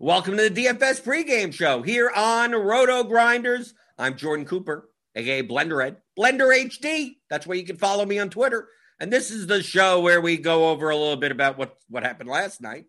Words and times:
Welcome 0.00 0.36
to 0.36 0.48
the 0.48 0.64
DFS 0.64 1.02
pregame 1.02 1.52
show 1.52 1.82
here 1.82 2.08
on 2.14 2.52
Roto 2.52 3.02
Grinders. 3.02 3.74
I'm 3.98 4.16
Jordan 4.16 4.46
Cooper, 4.46 4.88
aka 5.16 5.42
Blenderhead, 5.42 5.96
Blender 6.16 6.56
HD. 6.56 7.16
That's 7.28 7.48
where 7.48 7.58
you 7.58 7.64
can 7.64 7.78
follow 7.78 8.06
me 8.06 8.20
on 8.20 8.30
Twitter. 8.30 8.68
And 9.00 9.12
this 9.12 9.32
is 9.32 9.48
the 9.48 9.60
show 9.60 9.98
where 9.98 10.20
we 10.20 10.36
go 10.36 10.68
over 10.68 10.90
a 10.90 10.96
little 10.96 11.16
bit 11.16 11.32
about 11.32 11.58
what 11.58 11.76
what 11.88 12.04
happened 12.04 12.30
last 12.30 12.60
night. 12.60 12.84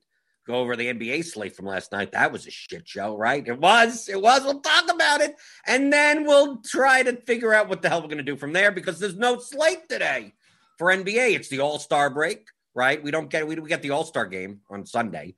Go 0.45 0.57
over 0.57 0.75
the 0.75 0.85
NBA 0.85 1.25
slate 1.25 1.55
from 1.55 1.65
last 1.65 1.91
night. 1.91 2.11
That 2.11 2.31
was 2.31 2.45
a 2.45 2.51
shit 2.51 2.87
show, 2.87 3.17
right? 3.17 3.47
It 3.47 3.59
was. 3.59 4.07
It 4.07 4.21
was. 4.21 4.43
We'll 4.43 4.61
talk 4.61 4.93
about 4.93 5.21
it, 5.21 5.35
and 5.65 5.91
then 5.91 6.27
we'll 6.27 6.61
try 6.61 7.01
to 7.01 7.15
figure 7.21 7.55
out 7.55 7.69
what 7.69 7.81
the 7.81 7.89
hell 7.89 8.03
we're 8.03 8.07
going 8.09 8.19
to 8.19 8.23
do 8.23 8.37
from 8.37 8.53
there 8.53 8.71
because 8.71 8.99
there's 8.99 9.17
no 9.17 9.39
slate 9.39 9.89
today 9.89 10.35
for 10.77 10.89
NBA. 10.89 11.33
It's 11.33 11.49
the 11.49 11.61
All 11.61 11.79
Star 11.79 12.11
break, 12.11 12.45
right? 12.75 13.01
We 13.01 13.09
don't 13.09 13.31
get 13.31 13.47
we, 13.47 13.55
we 13.55 13.67
get 13.67 13.81
the 13.81 13.89
All 13.89 14.05
Star 14.05 14.27
game 14.27 14.59
on 14.69 14.85
Sunday, 14.85 15.33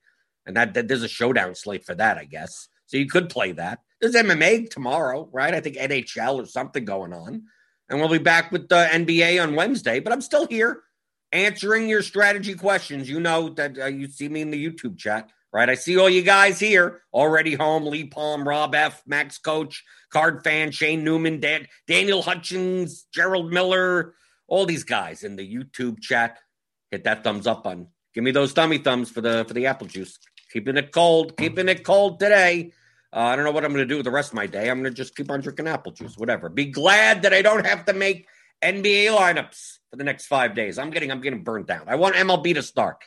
and 0.45 0.55
that, 0.55 0.73
that 0.73 0.87
there's 0.87 1.03
a 1.03 1.07
showdown 1.07 1.55
slate 1.55 1.85
for 1.85 1.95
that, 1.95 2.17
I 2.17 2.25
guess. 2.25 2.67
So 2.85 2.97
you 2.97 3.07
could 3.07 3.29
play 3.29 3.53
that. 3.53 3.79
There's 3.99 4.15
MMA 4.15 4.69
tomorrow, 4.69 5.29
right? 5.31 5.53
I 5.53 5.61
think 5.61 5.77
NHL 5.77 6.41
or 6.41 6.45
something 6.45 6.83
going 6.83 7.13
on, 7.13 7.43
and 7.89 7.99
we'll 7.99 8.09
be 8.09 8.17
back 8.17 8.51
with 8.51 8.67
the 8.67 8.87
NBA 8.91 9.41
on 9.41 9.55
Wednesday. 9.55 9.99
But 9.99 10.11
I'm 10.11 10.21
still 10.21 10.47
here 10.47 10.81
answering 11.31 11.87
your 11.87 12.01
strategy 12.01 12.55
questions. 12.55 13.09
You 13.09 13.19
know 13.19 13.49
that 13.49 13.77
uh, 13.77 13.85
you 13.85 14.07
see 14.07 14.27
me 14.27 14.41
in 14.41 14.51
the 14.51 14.69
YouTube 14.69 14.97
chat. 14.97 15.29
Right, 15.53 15.69
I 15.69 15.75
see 15.75 15.97
all 15.97 16.09
you 16.09 16.21
guys 16.21 16.59
here 16.59 17.01
already 17.13 17.55
home. 17.55 17.85
Lee 17.85 18.05
Palm, 18.05 18.47
Rob 18.47 18.73
F, 18.73 19.03
Max 19.05 19.37
Coach, 19.37 19.83
Card 20.09 20.45
Fan, 20.45 20.71
Shane 20.71 21.03
Newman, 21.03 21.41
Dan, 21.41 21.67
Daniel 21.87 22.21
Hutchins, 22.21 23.05
Gerald 23.13 23.51
Miller, 23.51 24.15
all 24.47 24.65
these 24.65 24.85
guys 24.85 25.23
in 25.23 25.35
the 25.35 25.55
YouTube 25.55 25.99
chat. 25.99 26.39
Hit 26.89 27.03
that 27.03 27.25
thumbs 27.25 27.47
up 27.47 27.65
button. 27.65 27.87
Give 28.13 28.23
me 28.23 28.31
those 28.31 28.53
thummy 28.53 28.77
thumbs 28.77 29.09
for 29.09 29.21
the 29.21 29.45
for 29.47 29.53
the 29.53 29.67
apple 29.67 29.87
juice. 29.87 30.19
Keeping 30.51 30.77
it 30.77 30.91
cold, 30.91 31.37
keeping 31.37 31.69
it 31.69 31.83
cold 31.83 32.19
today. 32.19 32.73
Uh, 33.13 33.19
I 33.19 33.35
don't 33.35 33.45
know 33.45 33.51
what 33.51 33.65
I'm 33.65 33.71
going 33.71 33.87
to 33.87 33.93
do 33.93 33.97
with 33.97 34.05
the 34.05 34.11
rest 34.11 34.31
of 34.31 34.35
my 34.35 34.47
day. 34.47 34.69
I'm 34.69 34.81
going 34.81 34.91
to 34.91 34.95
just 34.95 35.15
keep 35.15 35.29
on 35.29 35.41
drinking 35.41 35.67
apple 35.67 35.91
juice, 35.91 36.17
whatever. 36.17 36.49
Be 36.49 36.65
glad 36.65 37.23
that 37.23 37.33
I 37.33 37.41
don't 37.41 37.65
have 37.65 37.85
to 37.85 37.93
make 37.93 38.27
NBA 38.61 39.07
lineups 39.07 39.79
for 39.89 39.97
the 39.97 40.03
next 40.03 40.27
five 40.27 40.55
days. 40.55 40.77
I'm 40.77 40.89
getting 40.91 41.11
I'm 41.11 41.21
getting 41.21 41.43
burnt 41.43 41.67
down. 41.67 41.83
I 41.87 41.95
want 41.95 42.15
MLB 42.15 42.53
to 42.55 42.63
start. 42.63 42.97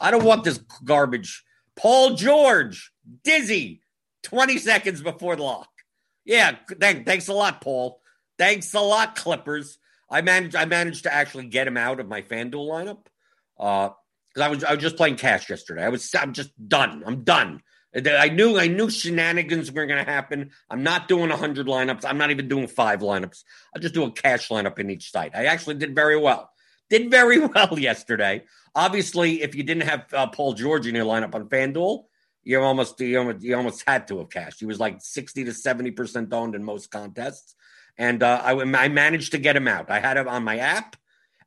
I 0.00 0.10
don't 0.10 0.24
want 0.24 0.44
this 0.44 0.58
garbage. 0.84 1.44
Paul 1.76 2.14
George, 2.14 2.92
dizzy, 3.24 3.82
20 4.24 4.58
seconds 4.58 5.00
before 5.00 5.36
the 5.36 5.42
lock. 5.42 5.68
Yeah, 6.24 6.56
thank, 6.80 7.06
thanks 7.06 7.28
a 7.28 7.32
lot, 7.32 7.60
Paul. 7.60 8.00
Thanks 8.38 8.74
a 8.74 8.80
lot, 8.80 9.16
Clippers. 9.16 9.78
I 10.10 10.20
managed 10.20 10.56
I 10.56 10.64
managed 10.66 11.04
to 11.04 11.14
actually 11.14 11.46
get 11.46 11.66
him 11.66 11.76
out 11.76 12.00
of 12.00 12.08
my 12.08 12.22
FanDuel 12.22 12.68
lineup. 12.68 13.06
Uh 13.58 13.90
because 14.32 14.46
I 14.46 14.50
was 14.50 14.64
I 14.64 14.74
was 14.74 14.82
just 14.82 14.96
playing 14.96 15.16
cash 15.16 15.50
yesterday. 15.50 15.84
I 15.84 15.88
was 15.88 16.14
I'm 16.14 16.32
just 16.32 16.50
done. 16.68 17.02
I'm 17.06 17.24
done. 17.24 17.62
I 17.94 18.30
knew 18.30 18.58
I 18.58 18.68
knew 18.68 18.88
shenanigans 18.88 19.70
were 19.70 19.86
going 19.86 20.02
to 20.04 20.10
happen. 20.10 20.50
I'm 20.70 20.82
not 20.82 21.08
doing 21.08 21.28
100 21.28 21.66
lineups. 21.66 22.04
I'm 22.06 22.16
not 22.16 22.30
even 22.30 22.48
doing 22.48 22.66
five 22.66 23.00
lineups. 23.00 23.42
I'll 23.74 23.82
just 23.82 23.94
do 23.94 24.04
a 24.04 24.10
cash 24.10 24.48
lineup 24.48 24.78
in 24.78 24.88
each 24.90 25.10
site. 25.10 25.32
I 25.34 25.44
actually 25.46 25.74
did 25.74 25.94
very 25.94 26.16
well. 26.16 26.50
Did 26.88 27.10
very 27.10 27.38
well 27.46 27.78
yesterday. 27.78 28.44
Obviously, 28.74 29.42
if 29.42 29.54
you 29.54 29.62
didn't 29.62 29.82
have 29.82 30.06
uh, 30.14 30.26
Paul 30.28 30.54
George 30.54 30.86
in 30.86 30.94
your 30.94 31.04
lineup 31.04 31.34
on 31.34 31.48
FanDuel, 31.48 32.04
you 32.44 32.60
almost 32.60 32.98
you 32.98 33.18
almost, 33.18 33.42
you 33.42 33.56
almost 33.56 33.84
had 33.86 34.08
to 34.08 34.18
have 34.18 34.30
cashed. 34.30 34.60
He 34.60 34.66
was 34.66 34.80
like 34.80 35.00
60 35.00 35.44
to 35.44 35.52
70 35.52 35.90
percent 35.90 36.32
owned 36.32 36.54
in 36.54 36.64
most 36.64 36.90
contests, 36.90 37.54
and 37.98 38.22
uh, 38.22 38.40
I, 38.42 38.52
I 38.52 38.88
managed 38.88 39.32
to 39.32 39.38
get 39.38 39.54
him 39.54 39.68
out. 39.68 39.90
I 39.90 40.00
had 40.00 40.16
him 40.16 40.28
on 40.28 40.44
my 40.44 40.58
app. 40.58 40.96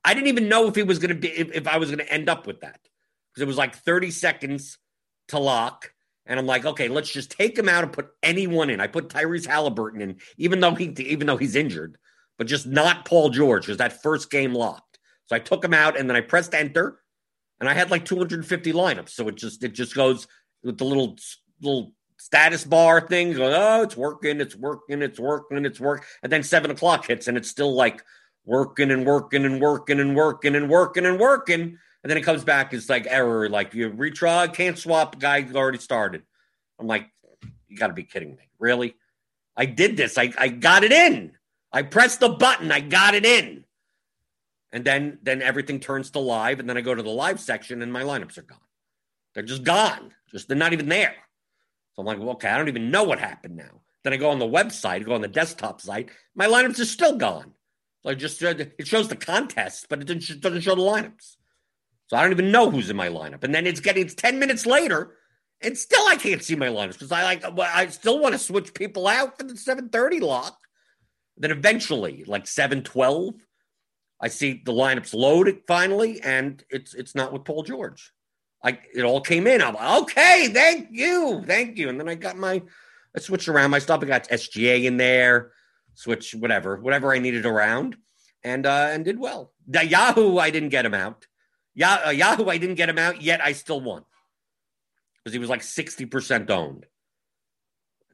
I 0.05 0.13
didn't 0.13 0.27
even 0.27 0.47
know 0.47 0.67
if 0.67 0.75
he 0.75 0.83
was 0.83 0.99
going 0.99 1.09
to 1.09 1.16
be 1.16 1.29
if, 1.29 1.51
if 1.51 1.67
I 1.67 1.77
was 1.77 1.89
going 1.89 2.05
to 2.05 2.13
end 2.13 2.29
up 2.29 2.45
with 2.45 2.61
that 2.61 2.79
because 3.33 3.41
it 3.41 3.47
was 3.47 3.57
like 3.57 3.75
30 3.75 4.11
seconds 4.11 4.77
to 5.29 5.39
lock. 5.39 5.91
And 6.27 6.39
I'm 6.39 6.45
like, 6.45 6.66
okay, 6.66 6.88
let's 6.88 7.11
just 7.11 7.31
take 7.31 7.57
him 7.57 7.67
out 7.67 7.83
and 7.83 7.91
put 7.91 8.09
anyone 8.23 8.69
in. 8.69 8.79
I 8.79 8.88
put 8.88 9.09
Tyrese 9.09 9.47
Halliburton 9.47 10.01
in, 10.01 10.17
even 10.38 10.59
though 10.59 10.75
he 10.75 10.85
even 10.99 11.27
though 11.27 11.38
he's 11.38 11.55
injured, 11.55 11.97
but 12.38 12.47
just 12.47 12.67
not 12.67 13.05
Paul 13.05 13.29
George 13.29 13.63
because 13.63 13.77
that 13.77 14.01
first 14.01 14.29
game 14.29 14.53
locked. 14.53 14.99
So 15.25 15.35
I 15.35 15.39
took 15.39 15.63
him 15.63 15.73
out 15.73 15.97
and 15.97 16.07
then 16.09 16.16
I 16.16 16.22
pressed 16.22 16.53
enter, 16.53 16.99
and 17.59 17.67
I 17.67 17.73
had 17.73 17.91
like 17.91 18.05
250 18.05 18.73
lineups. 18.73 19.09
So 19.09 19.27
it 19.27 19.35
just 19.35 19.63
it 19.63 19.73
just 19.73 19.95
goes 19.95 20.27
with 20.63 20.77
the 20.77 20.85
little 20.85 21.17
little 21.61 21.93
status 22.17 22.63
bar 22.63 23.01
thing. 23.01 23.33
Goes, 23.33 23.53
oh, 23.55 23.83
it's 23.83 23.97
working, 23.97 24.41
it's 24.41 24.55
working, 24.55 25.01
it's 25.01 25.19
working, 25.19 25.66
it's 25.66 25.79
working. 25.79 26.05
And 26.23 26.31
then 26.31 26.43
seven 26.43 26.72
o'clock 26.72 27.07
hits, 27.07 27.27
and 27.27 27.37
it's 27.37 27.49
still 27.49 27.73
like 27.73 28.03
working 28.45 28.91
and 28.91 29.06
working 29.06 29.45
and 29.45 29.59
working 29.59 30.00
and 30.00 30.16
working 30.16 30.56
and 30.56 30.69
working 30.69 31.06
and 31.06 31.19
working. 31.19 31.61
And 31.61 32.09
then 32.09 32.17
it 32.17 32.22
comes 32.22 32.44
back, 32.44 32.73
it's 32.73 32.89
like 32.89 33.07
error, 33.09 33.50
like 33.50 33.73
you 33.73 33.89
retry, 33.89 34.53
can't 34.53 34.78
swap, 34.78 35.20
guy 35.20 35.47
already 35.53 35.79
started. 35.79 36.22
I'm 36.79 36.87
like, 36.87 37.09
you 37.67 37.78
got 37.78 37.87
to 37.87 37.93
be 37.93 38.03
kidding 38.03 38.35
me. 38.35 38.49
Really? 38.59 38.96
I 39.58 39.66
did 39.66 39.97
this. 39.97 40.17
I, 40.17 40.31
I 40.37 40.49
got 40.49 40.84
it 40.84 40.91
in. 40.91 41.31
I 41.72 41.81
pressed 41.81 42.20
the 42.20 42.29
button. 42.29 42.72
I 42.72 42.79
got 42.79 43.16
it 43.16 43.25
in. 43.25 43.66
And 44.72 44.84
then 44.84 45.20
then 45.23 45.41
everything 45.41 45.79
turns 45.79 46.11
to 46.11 46.20
live. 46.20 46.59
And 46.59 46.70
then 46.70 46.78
I 46.78 46.81
go 46.81 46.93
to 46.93 47.03
the 47.03 47.09
live 47.09 47.40
section 47.40 47.81
and 47.81 47.91
my 47.91 48.03
lineups 48.03 48.37
are 48.37 48.43
gone. 48.43 48.59
They're 49.34 49.43
just 49.43 49.64
gone. 49.64 50.14
Just 50.31 50.47
they're 50.47 50.58
not 50.58 50.73
even 50.73 50.90
there. 50.90 51.16
So 51.93 52.02
I'm 52.02 52.05
like, 52.05 52.20
well, 52.20 52.31
okay, 52.31 52.49
I 52.49 52.58
don't 52.58 52.67
even 52.67 52.91
know 52.91 53.03
what 53.03 53.20
happened 53.20 53.55
now. 53.55 53.81
Then 54.03 54.14
I 54.14 54.17
go 54.17 54.29
on 54.29 54.40
the 54.40 54.46
website, 54.46 55.05
go 55.05 55.16
on 55.16 55.22
the 55.22 55.28
desktop 55.28 55.81
site. 55.81 56.09
My 56.35 56.47
lineups 56.47 56.79
are 56.79 56.85
still 56.85 57.16
gone. 57.16 57.53
I 58.05 58.16
just 58.16 58.41
it 58.41 58.87
shows 58.87 59.07
the 59.07 59.16
contests, 59.16 59.85
but 59.90 60.02
it 60.02 60.05
doesn't, 60.05 60.61
show 60.61 60.75
the 60.75 60.81
lineups. 60.81 61.37
So 62.07 62.17
I 62.17 62.22
don't 62.22 62.31
even 62.31 62.52
know 62.52 62.69
who's 62.69 62.90
in 62.90 62.96
my 62.96 63.09
lineup. 63.09 63.43
And 63.43 63.53
then 63.53 63.66
it's 63.66 63.79
getting 63.79 64.03
it's 64.03 64.13
10 64.13 64.37
minutes 64.37 64.66
later, 64.66 65.16
and 65.61 65.78
still 65.78 66.05
I 66.07 66.16
can't 66.16 66.43
see 66.43 66.55
my 66.55 66.67
lineups 66.67 66.93
because 66.93 67.11
I 67.11 67.23
like 67.23 67.43
I 67.59 67.87
still 67.87 68.19
want 68.19 68.34
to 68.34 68.40
switch 68.40 68.73
people 68.73 69.07
out 69.07 69.37
for 69.37 69.43
the 69.43 69.57
730 69.57 70.19
lock. 70.19 70.57
Then 71.37 71.52
eventually, 71.52 72.23
like 72.25 72.47
712, 72.47 73.35
I 74.22 74.28
see 74.28 74.61
the 74.63 74.72
lineups 74.72 75.13
loaded 75.13 75.61
finally, 75.67 76.22
and 76.22 76.63
it's 76.69 76.93
it's 76.93 77.16
not 77.16 77.34
with 77.34 77.43
Paul 77.43 77.63
George. 77.63 78.11
I 78.63 78.79
it 78.93 79.03
all 79.03 79.22
came 79.22 79.47
in. 79.47 79.61
I'm 79.61 79.75
like, 79.75 80.01
okay, 80.03 80.49
thank 80.53 80.90
you, 80.91 81.43
thank 81.46 81.78
you. 81.78 81.90
And 81.90 81.99
then 81.99 82.08
I 82.08 82.16
got 82.16 82.37
my 82.37 82.61
I 83.16 83.19
switched 83.19 83.47
around 83.47 83.72
my 83.72 83.79
stuff. 83.79 84.03
I 84.03 84.05
got 84.05 84.29
SGA 84.29 84.85
in 84.85 84.97
there, 84.97 85.51
switch 85.96 86.36
whatever, 86.36 86.78
whatever 86.78 87.14
I 87.14 87.20
needed 87.20 87.46
around, 87.46 87.97
and 88.44 88.66
uh 88.66 88.90
and 88.92 89.03
did 89.03 89.20
well. 89.20 89.52
The 89.68 89.86
Yahoo, 89.86 90.38
I 90.38 90.52
didn't 90.52 90.70
get 90.70 90.86
him 90.86 90.94
out. 90.94 91.28
Uh, 91.82 92.09
Yahoo, 92.09 92.47
I 92.47 92.58
didn't 92.58 92.76
get 92.76 92.90
him 92.90 92.97
out 92.97 93.22
yet. 93.22 93.42
I 93.42 93.52
still 93.52 93.82
won 93.82 94.06
because 95.18 95.34
he 95.34 95.40
was 95.40 95.50
like 95.50 95.64
sixty 95.64 96.06
percent 96.06 96.50
owned. 96.50 96.86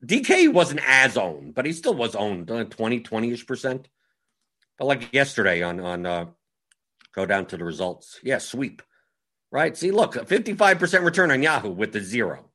DK 0.06 0.52
wasn't 0.52 0.82
as 0.86 1.18
owned, 1.18 1.54
but 1.54 1.66
he 1.66 1.74
still 1.74 1.94
was 1.94 2.16
owned, 2.16 2.50
uh, 2.50 2.64
20, 2.64 3.02
20-ish 3.02 3.46
percent. 3.46 3.88
But 4.80 4.86
like 4.86 5.14
yesterday 5.14 5.62
on 5.62 5.80
on 5.80 6.06
uh 6.06 6.26
go 7.14 7.26
down 7.26 7.46
to 7.48 7.58
the 7.58 7.66
results. 7.66 8.20
Yeah, 8.24 8.40
sweep. 8.40 8.82
Right? 9.52 9.76
See, 9.76 9.92
look, 9.92 10.14
55% 10.14 11.04
return 11.04 11.30
on 11.30 11.44
Yahoo 11.44 11.72
with 11.72 11.92
the 11.92 12.00
zero. 12.00 12.50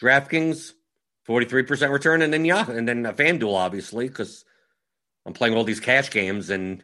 DraftKings, 0.00 0.72
43% 1.28 1.90
return, 1.90 2.22
and 2.22 2.32
then 2.32 2.44
yeah, 2.44 2.68
and 2.70 2.88
then 2.88 3.06
uh, 3.06 3.12
FanDuel, 3.12 3.54
obviously, 3.54 4.08
because 4.08 4.44
I'm 5.24 5.32
playing 5.32 5.54
all 5.54 5.64
these 5.64 5.80
cash 5.80 6.10
games 6.10 6.50
and 6.50 6.82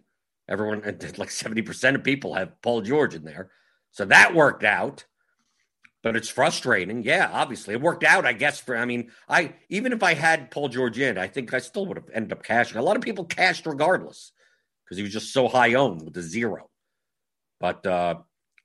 everyone 0.49 0.83
like 1.17 1.31
70% 1.31 1.95
of 1.95 2.05
people 2.05 2.35
have 2.35 2.61
Paul 2.63 2.83
George 2.83 3.15
in 3.15 3.25
there. 3.25 3.51
So 3.91 4.05
that 4.05 4.35
worked 4.35 4.65
out 4.65 5.05
but 6.03 6.17
it's 6.17 6.29
frustrating. 6.29 7.03
Yeah, 7.03 7.29
obviously 7.33 7.75
it 7.75 7.81
worked 7.81 8.05
out. 8.05 8.25
I 8.25 8.33
guess 8.33 8.61
for 8.61 8.77
I 8.77 8.85
mean, 8.85 9.11
I 9.29 9.55
even 9.69 9.93
if 9.93 10.03
I 10.03 10.15
had 10.15 10.51
Paul 10.51 10.69
George 10.69 10.99
in, 10.99 11.19
I 11.19 11.27
think 11.27 11.53
I 11.53 11.59
still 11.59 11.87
would 11.87 11.97
have 11.97 12.11
ended 12.13 12.33
up 12.33 12.43
cashing. 12.43 12.79
A 12.79 12.83
lot 12.83 12.97
of 12.97 13.03
people 13.03 13.25
cashed 13.25 13.67
regardless 13.67 14.33
because 14.85 14.97
he 14.97 15.03
was 15.03 15.13
just 15.13 15.33
so 15.33 15.49
high 15.49 15.75
owned 15.75 16.03
with 16.03 16.15
the 16.15 16.23
zero. 16.23 16.71
But 17.61 17.87
uh 17.87 18.17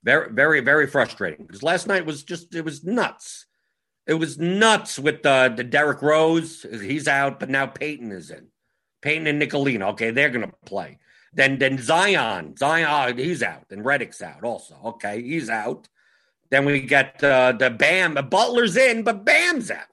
very, 0.04 0.32
very, 0.32 0.60
very 0.60 0.86
frustrating 0.86 1.46
because 1.46 1.64
last 1.64 1.88
night 1.88 2.06
was 2.06 2.24
just 2.24 2.54
it 2.56 2.66
was 2.66 2.84
nuts. 2.84 3.46
It 4.06 4.16
was 4.16 4.38
nuts 4.38 5.00
with 5.00 5.26
uh, 5.26 5.50
the 5.50 5.64
Derrick 5.64 6.02
Rose. 6.02 6.66
He's 6.70 7.08
out, 7.08 7.40
but 7.40 7.50
now 7.50 7.66
Payton 7.66 8.12
is 8.12 8.32
in. 8.32 8.48
Payton 9.02 9.28
and 9.28 9.42
Nicolino. 9.42 9.92
Okay, 9.92 10.12
they're 10.12 10.30
gonna 10.30 10.52
play. 10.66 11.00
Then 11.34 11.58
then 11.58 11.78
Zion. 11.78 12.56
Zion, 12.58 13.18
he's 13.18 13.44
out. 13.44 13.66
And 13.70 13.84
Redick's 13.84 14.22
out 14.22 14.44
also. 14.44 14.76
Okay, 14.86 15.22
he's 15.22 15.50
out. 15.50 15.88
Then 16.50 16.66
we 16.66 16.82
get 16.82 17.24
uh, 17.24 17.54
the 17.54 17.70
Bam. 17.70 18.14
Butler's 18.30 18.78
in, 18.78 19.04
but 19.04 19.26
Bam's 19.26 19.72
out. 19.72 19.88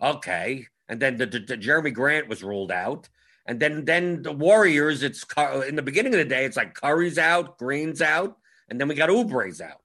Okay. 0.00 0.66
And 0.88 1.00
then 1.00 1.16
the, 1.16 1.26
the, 1.26 1.38
the, 1.40 1.56
Jerami 1.56 1.92
Grant 1.92 2.28
was 2.28 2.44
ruled 2.44 2.70
out. 2.70 3.08
And 3.46 3.58
then 3.58 3.84
then 3.84 4.22
the 4.22 4.32
Warriors, 4.32 5.02
it's 5.02 5.24
in 5.66 5.74
the 5.74 5.82
beginning 5.82 6.14
of 6.14 6.18
the 6.18 6.24
day, 6.24 6.44
it's 6.44 6.56
like 6.56 6.74
Curry's 6.74 7.18
out, 7.18 7.58
Green's 7.58 8.00
out, 8.00 8.36
and 8.68 8.80
then 8.80 8.86
we 8.86 8.94
got 8.94 9.10
Oubre's 9.10 9.60
out. 9.60 9.81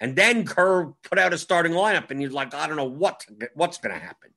And 0.00 0.16
then 0.16 0.46
Kerr 0.46 0.92
put 1.04 1.18
out 1.18 1.34
a 1.34 1.38
starting 1.38 1.72
lineup, 1.72 2.10
and 2.10 2.20
you're 2.22 2.30
like, 2.30 2.54
I 2.54 2.66
don't 2.66 2.76
know 2.76 2.84
what 2.84 3.24
what's 3.54 3.78
going 3.78 3.94
to 3.94 4.00
happen. 4.00 4.30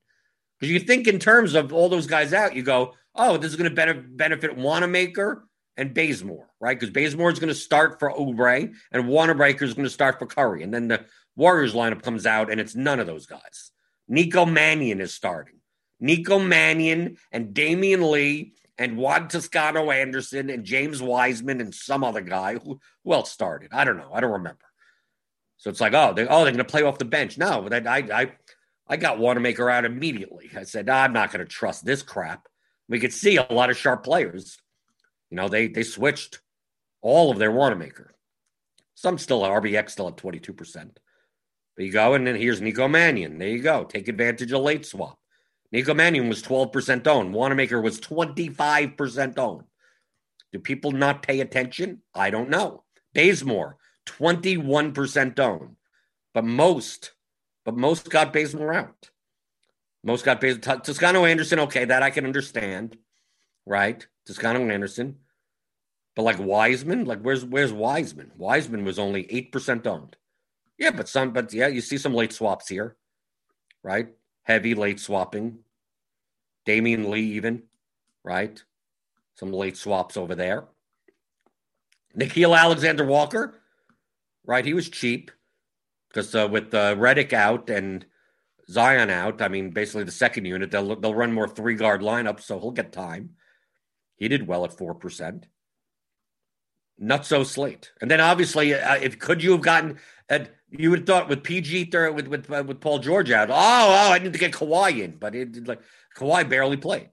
Because 0.58 0.72
you 0.72 0.80
think 0.80 1.08
in 1.08 1.18
terms 1.18 1.54
of 1.54 1.72
all 1.72 1.88
those 1.88 2.06
guys 2.06 2.32
out, 2.32 2.54
you 2.54 2.62
go, 2.62 2.94
oh, 3.14 3.36
this 3.36 3.50
is 3.50 3.56
going 3.56 3.74
to 3.74 3.94
benefit 3.94 4.56
Wanamaker 4.56 5.46
and 5.76 5.94
Bazemore, 5.94 6.48
right? 6.60 6.78
Because 6.78 6.92
Bazemore 6.92 7.30
is 7.30 7.38
going 7.38 7.48
to 7.48 7.54
start 7.54 7.98
for 7.98 8.10
Oubre 8.10 8.72
and 8.92 9.08
Wanamaker 9.08 9.64
is 9.64 9.74
going 9.74 9.86
to 9.86 9.90
start 9.90 10.18
for 10.18 10.26
Curry. 10.26 10.62
And 10.62 10.72
then 10.72 10.88
the 10.88 11.04
Warriors 11.36 11.74
lineup 11.74 12.02
comes 12.02 12.26
out 12.26 12.50
and 12.50 12.60
it's 12.60 12.74
none 12.74 13.00
of 13.00 13.06
those 13.06 13.26
guys. 13.26 13.72
Nico 14.08 14.46
Mannion 14.46 15.00
is 15.00 15.12
starting. 15.12 15.56
Nico 16.00 16.38
Mannion 16.38 17.16
and 17.32 17.54
Damion 17.54 18.10
Lee 18.10 18.54
and 18.78 18.96
Juan 18.96 19.28
Toscano 19.28 19.90
Anderson 19.90 20.50
and 20.50 20.64
James 20.64 21.00
Wiseman 21.00 21.60
and 21.60 21.74
some 21.74 22.04
other 22.04 22.20
guy. 22.20 22.54
Who, 22.54 22.80
who 23.04 23.12
else 23.12 23.30
started? 23.32 23.70
I 23.72 23.84
don't 23.84 23.96
know. 23.96 24.10
I 24.12 24.20
don't 24.20 24.32
remember. 24.32 24.64
So 25.64 25.70
it's 25.70 25.80
like, 25.80 25.94
oh, 25.94 26.12
they, 26.12 26.26
oh, 26.26 26.44
they're 26.44 26.52
going 26.52 26.58
to 26.58 26.64
play 26.64 26.82
off 26.82 26.98
the 26.98 27.06
bench. 27.06 27.38
No, 27.38 27.66
I, 27.72 27.78
I, 27.78 28.32
I 28.86 28.96
got 28.98 29.18
Wanamaker 29.18 29.70
out 29.70 29.86
immediately. 29.86 30.50
I 30.54 30.64
said, 30.64 30.90
I'm 30.90 31.14
not 31.14 31.32
going 31.32 31.44
to 31.44 31.50
trust 31.50 31.86
this 31.86 32.02
crap. 32.02 32.46
We 32.86 33.00
could 33.00 33.14
see 33.14 33.36
a 33.36 33.46
lot 33.50 33.70
of 33.70 33.76
sharp 33.78 34.04
players 34.04 34.58
you 35.34 35.40
know, 35.40 35.48
they 35.48 35.66
they 35.66 35.82
switched 35.82 36.40
all 37.02 37.32
of 37.32 37.38
their 37.38 37.50
Wanamaker. 37.50 38.14
Some 38.94 39.18
still 39.18 39.44
at 39.44 39.50
RBX 39.50 39.90
still 39.90 40.06
at 40.06 40.16
22%. 40.16 40.90
But 41.76 41.84
you 41.84 41.90
go, 41.90 42.14
and 42.14 42.24
then 42.24 42.36
here's 42.36 42.60
Nico 42.60 42.86
Mannion. 42.86 43.38
There 43.38 43.48
you 43.48 43.60
go. 43.60 43.82
Take 43.82 44.06
advantage 44.06 44.52
of 44.52 44.62
late 44.62 44.86
swap. 44.86 45.18
Nico 45.72 45.92
Mannion 45.92 46.28
was 46.28 46.40
12% 46.40 47.04
owned. 47.08 47.34
Wanamaker 47.34 47.80
was 47.80 48.00
25% 48.00 49.36
owned. 49.38 49.64
Do 50.52 50.60
people 50.60 50.92
not 50.92 51.24
pay 51.24 51.40
attention? 51.40 52.02
I 52.14 52.30
don't 52.30 52.48
know. 52.48 52.84
Bazemore, 53.12 53.76
21% 54.06 55.38
owned. 55.38 55.76
But 56.32 56.44
most, 56.44 57.12
but 57.64 57.76
most 57.76 58.10
got 58.10 58.32
Bazemore 58.32 58.74
out. 58.74 59.10
Most 60.02 60.24
got 60.24 60.40
Bazemore. 60.40 60.80
Toscano 60.80 61.24
Anderson, 61.24 61.60
okay, 61.60 61.84
that 61.84 62.02
I 62.02 62.10
can 62.10 62.26
understand, 62.26 62.98
right? 63.66 64.06
Toscano 64.26 64.68
Anderson. 64.68 65.16
But 66.16 66.22
like 66.22 66.38
Wiseman, 66.38 67.04
like 67.04 67.20
where's 67.20 67.44
where's 67.44 67.72
Wiseman? 67.72 68.30
Wiseman 68.36 68.84
was 68.84 68.98
only 68.98 69.26
eight 69.32 69.50
percent 69.50 69.86
owned. 69.86 70.16
Yeah, 70.78 70.90
but 70.90 71.08
some, 71.08 71.32
but 71.32 71.52
yeah, 71.52 71.68
you 71.68 71.80
see 71.80 71.98
some 71.98 72.14
late 72.14 72.32
swaps 72.32 72.68
here, 72.68 72.96
right? 73.82 74.08
Heavy 74.42 74.74
late 74.74 75.00
swapping. 75.00 75.58
Damion 76.66 77.08
Lee, 77.08 77.32
even, 77.32 77.64
right? 78.22 78.62
Some 79.34 79.52
late 79.52 79.76
swaps 79.76 80.16
over 80.16 80.34
there. 80.34 80.64
Nickeil 82.16 82.56
Alexander 82.56 83.04
Walker, 83.04 83.60
right? 84.44 84.64
He 84.64 84.74
was 84.74 84.88
cheap 84.88 85.30
because 86.08 86.34
uh, 86.34 86.48
with 86.50 86.74
uh, 86.74 86.94
Redick 86.96 87.32
out 87.32 87.70
and 87.70 88.04
Zion 88.68 89.10
out, 89.10 89.42
I 89.42 89.48
mean, 89.48 89.70
basically 89.70 90.04
the 90.04 90.12
second 90.12 90.44
unit, 90.44 90.70
they'll 90.70 90.96
they'll 90.96 91.14
run 91.14 91.32
more 91.32 91.48
three 91.48 91.74
guard 91.74 92.00
lineups, 92.00 92.42
so 92.42 92.58
he'll 92.58 92.70
get 92.70 92.92
time. 92.92 93.30
He 94.16 94.28
did 94.28 94.46
well 94.46 94.64
at 94.64 94.76
four 94.76 94.94
percent 94.94 95.46
not 96.98 97.26
so 97.26 97.44
slate. 97.44 97.92
And 98.00 98.10
then 98.10 98.20
obviously, 98.20 98.74
uh, 98.74 98.96
if 98.96 99.18
could 99.18 99.42
you 99.42 99.52
have 99.52 99.62
gotten, 99.62 99.98
uh, 100.30 100.40
you 100.70 100.90
would 100.90 101.00
have 101.00 101.06
thought 101.06 101.28
with 101.28 101.42
PG 101.42 101.90
with 101.92 102.28
with 102.28 102.50
uh, 102.50 102.64
with 102.66 102.80
Paul 102.80 102.98
George 102.98 103.30
out. 103.30 103.50
Oh, 103.50 103.54
oh, 103.54 104.12
I 104.12 104.18
need 104.18 104.32
to 104.32 104.38
get 104.38 104.52
Kawhi 104.52 105.02
in, 105.02 105.12
but 105.12 105.34
it 105.34 105.66
like 105.66 105.80
Kawhi 106.16 106.48
barely 106.48 106.76
played. 106.76 107.10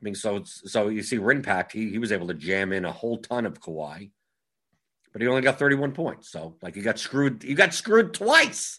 I 0.00 0.02
mean, 0.02 0.14
so 0.14 0.42
so 0.44 0.88
you 0.88 1.02
see, 1.02 1.18
Rinpack 1.18 1.72
he 1.72 1.90
he 1.90 1.98
was 1.98 2.12
able 2.12 2.28
to 2.28 2.34
jam 2.34 2.72
in 2.72 2.84
a 2.84 2.92
whole 2.92 3.18
ton 3.18 3.46
of 3.46 3.60
Kawhi, 3.60 4.10
but 5.12 5.22
he 5.22 5.28
only 5.28 5.42
got 5.42 5.58
thirty 5.58 5.74
one 5.74 5.92
points. 5.92 6.30
So 6.30 6.56
like 6.62 6.76
you 6.76 6.82
got 6.82 6.98
screwed, 6.98 7.44
you 7.44 7.54
got 7.54 7.74
screwed 7.74 8.14
twice, 8.14 8.78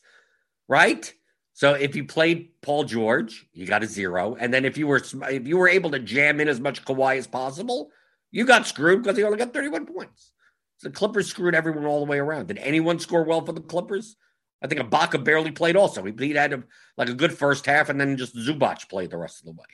right? 0.68 1.14
So 1.54 1.74
if 1.74 1.96
you 1.96 2.06
played 2.06 2.52
Paul 2.62 2.86
George, 2.86 3.46
you 3.52 3.66
got 3.66 3.84
a 3.84 3.88
zero, 3.88 4.36
and 4.40 4.54
then 4.54 4.66
if 4.66 4.78
you 4.78 4.88
were 4.88 5.02
if 5.30 5.48
you 5.48 5.58
were 5.58 5.68
able 5.68 5.92
to 5.92 6.00
jam 6.00 6.40
in 6.40 6.48
as 6.48 6.60
much 6.60 6.86
Kawhi 6.86 7.18
as 7.18 7.28
possible, 7.28 7.92
you 8.32 8.46
got 8.46 8.68
screwed 8.68 9.04
because 9.04 9.18
he 9.18 9.24
only 9.24 9.38
got 9.38 9.54
31 9.54 9.86
points. 9.86 10.32
So 10.78 10.88
the 10.88 10.96
Clippers 10.96 11.28
screwed 11.28 11.56
everyone 11.56 11.86
all 11.86 12.06
the 12.06 12.10
way 12.10 12.20
around. 12.20 12.48
Did 12.48 12.60
anyone 12.60 13.00
score 13.00 13.24
well 13.24 13.46
for 13.46 13.52
the 13.52 13.62
Clippers? 13.62 14.16
I 14.62 14.68
think 14.68 14.82
Ibaka 14.82 15.24
barely 15.24 15.52
played 15.52 15.76
also. 15.76 16.04
He, 16.04 16.14
he 16.18 16.32
had 16.32 16.54
a, 16.54 16.64
like 16.98 17.10
a 17.10 17.14
good 17.14 17.38
first 17.38 17.66
half 17.66 17.90
and 17.90 18.00
then 18.00 18.18
just 18.18 18.36
Zubac 18.36 18.90
played 18.90 19.10
the 19.10 19.18
rest 19.18 19.40
of 19.40 19.46
the 19.46 19.52
way. 19.52 19.66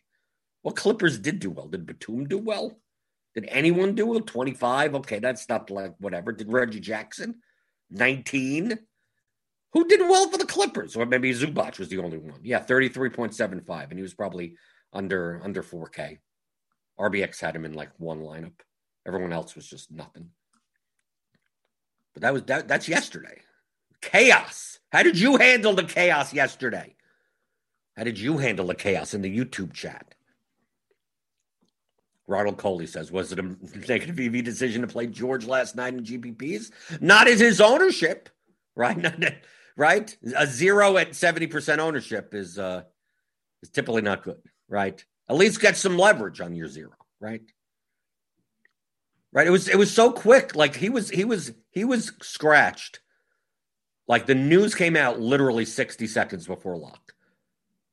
What 0.62 0.76
Clippers 0.76 1.20
did 1.20 1.40
do 1.40 1.52
well? 1.52 1.68
Did 1.68 1.86
Batum 1.86 2.28
do 2.28 2.38
well? 2.38 2.78
Did 3.36 3.46
anyone 3.50 3.96
do 3.96 4.08
well? 4.08 4.22
25? 4.22 4.96
Okay, 4.96 5.20
that's 5.20 5.48
not 5.50 5.70
like 5.70 5.94
whatever. 6.00 6.32
Did 6.32 6.52
Reggie 6.52 6.80
Jackson? 6.80 7.36
19? 7.92 8.80
Who 9.74 9.88
did 9.88 10.00
well 10.00 10.30
for 10.30 10.38
the 10.38 10.46
Clippers? 10.46 10.96
Or 10.96 11.06
maybe 11.06 11.34
Zubac 11.34 11.78
was 11.78 11.90
the 11.90 11.98
only 11.98 12.18
one. 12.18 12.40
Yeah, 12.44 12.64
33.75. 12.64 13.90
And 13.90 14.00
he 14.00 14.02
was 14.02 14.14
probably 14.14 14.56
under 14.94 15.42
under 15.44 15.62
4K. 15.62 16.20
RBX 16.98 17.42
had 17.42 17.58
him 17.58 17.66
in 17.66 17.74
like 17.74 17.92
one 17.98 18.22
lineup. 18.22 18.54
Everyone 19.06 19.34
else 19.34 19.54
was 19.54 19.68
just 19.68 19.92
nothing. 19.92 20.30
But 22.14 22.22
that 22.22 22.34
was 22.34 22.44
that, 22.44 22.70
that's 22.70 22.88
yesterday. 22.88 23.42
Chaos. 24.02 24.80
How 24.94 25.04
did 25.04 25.20
you 25.20 25.36
handle 25.36 25.74
the 25.74 25.84
chaos 25.84 26.34
yesterday? 26.34 26.96
How 27.98 28.06
did 28.06 28.18
you 28.18 28.38
handle 28.38 28.68
the 28.68 28.76
chaos 28.76 29.14
in 29.14 29.22
the 29.22 29.38
YouTube 29.38 29.74
chat? 29.74 30.15
Ronald 32.28 32.58
Coley 32.58 32.88
says, 32.88 33.12
was 33.12 33.32
it 33.32 33.40
a 33.40 33.56
negative 33.88 34.20
EV 34.20 34.44
decision 34.44 34.82
to 34.82 34.88
play 34.88 35.08
George 35.08 35.46
last 35.46 35.76
night 35.76 35.94
in 35.94 36.04
GPPs? 36.04 36.72
Not 37.02 37.28
as 37.28 37.40
his 37.40 37.62
ownership, 37.62 38.30
right? 38.76 39.38
right? 39.78 40.18
A 40.36 40.48
zero 40.48 40.98
at 40.98 41.12
70% 41.12 41.80
ownership 41.80 42.34
is 42.34 42.58
uh 42.58 42.84
is 43.62 43.70
typically 43.70 44.02
not 44.02 44.24
good, 44.24 44.42
right? 44.68 45.04
At 45.30 45.36
least 45.36 45.62
get 45.62 45.78
some 45.78 45.98
leverage 45.98 46.42
on 46.42 46.56
your 46.56 46.68
zero, 46.68 46.96
right? 47.20 47.42
Right. 49.32 49.48
It 49.48 49.52
was 49.52 49.68
it 49.68 49.78
was 49.78 49.94
so 49.94 50.12
quick. 50.12 50.56
Like 50.56 50.76
he 50.76 50.90
was 50.90 51.10
he 51.10 51.26
was 51.26 51.52
he 51.72 51.84
was 51.84 52.14
scratched. 52.22 53.02
Like 54.08 54.28
the 54.28 54.36
news 54.36 54.76
came 54.76 54.96
out 54.96 55.20
literally 55.20 55.66
60 55.66 56.08
seconds 56.08 56.48
before 56.48 56.78
lock. 56.78 57.14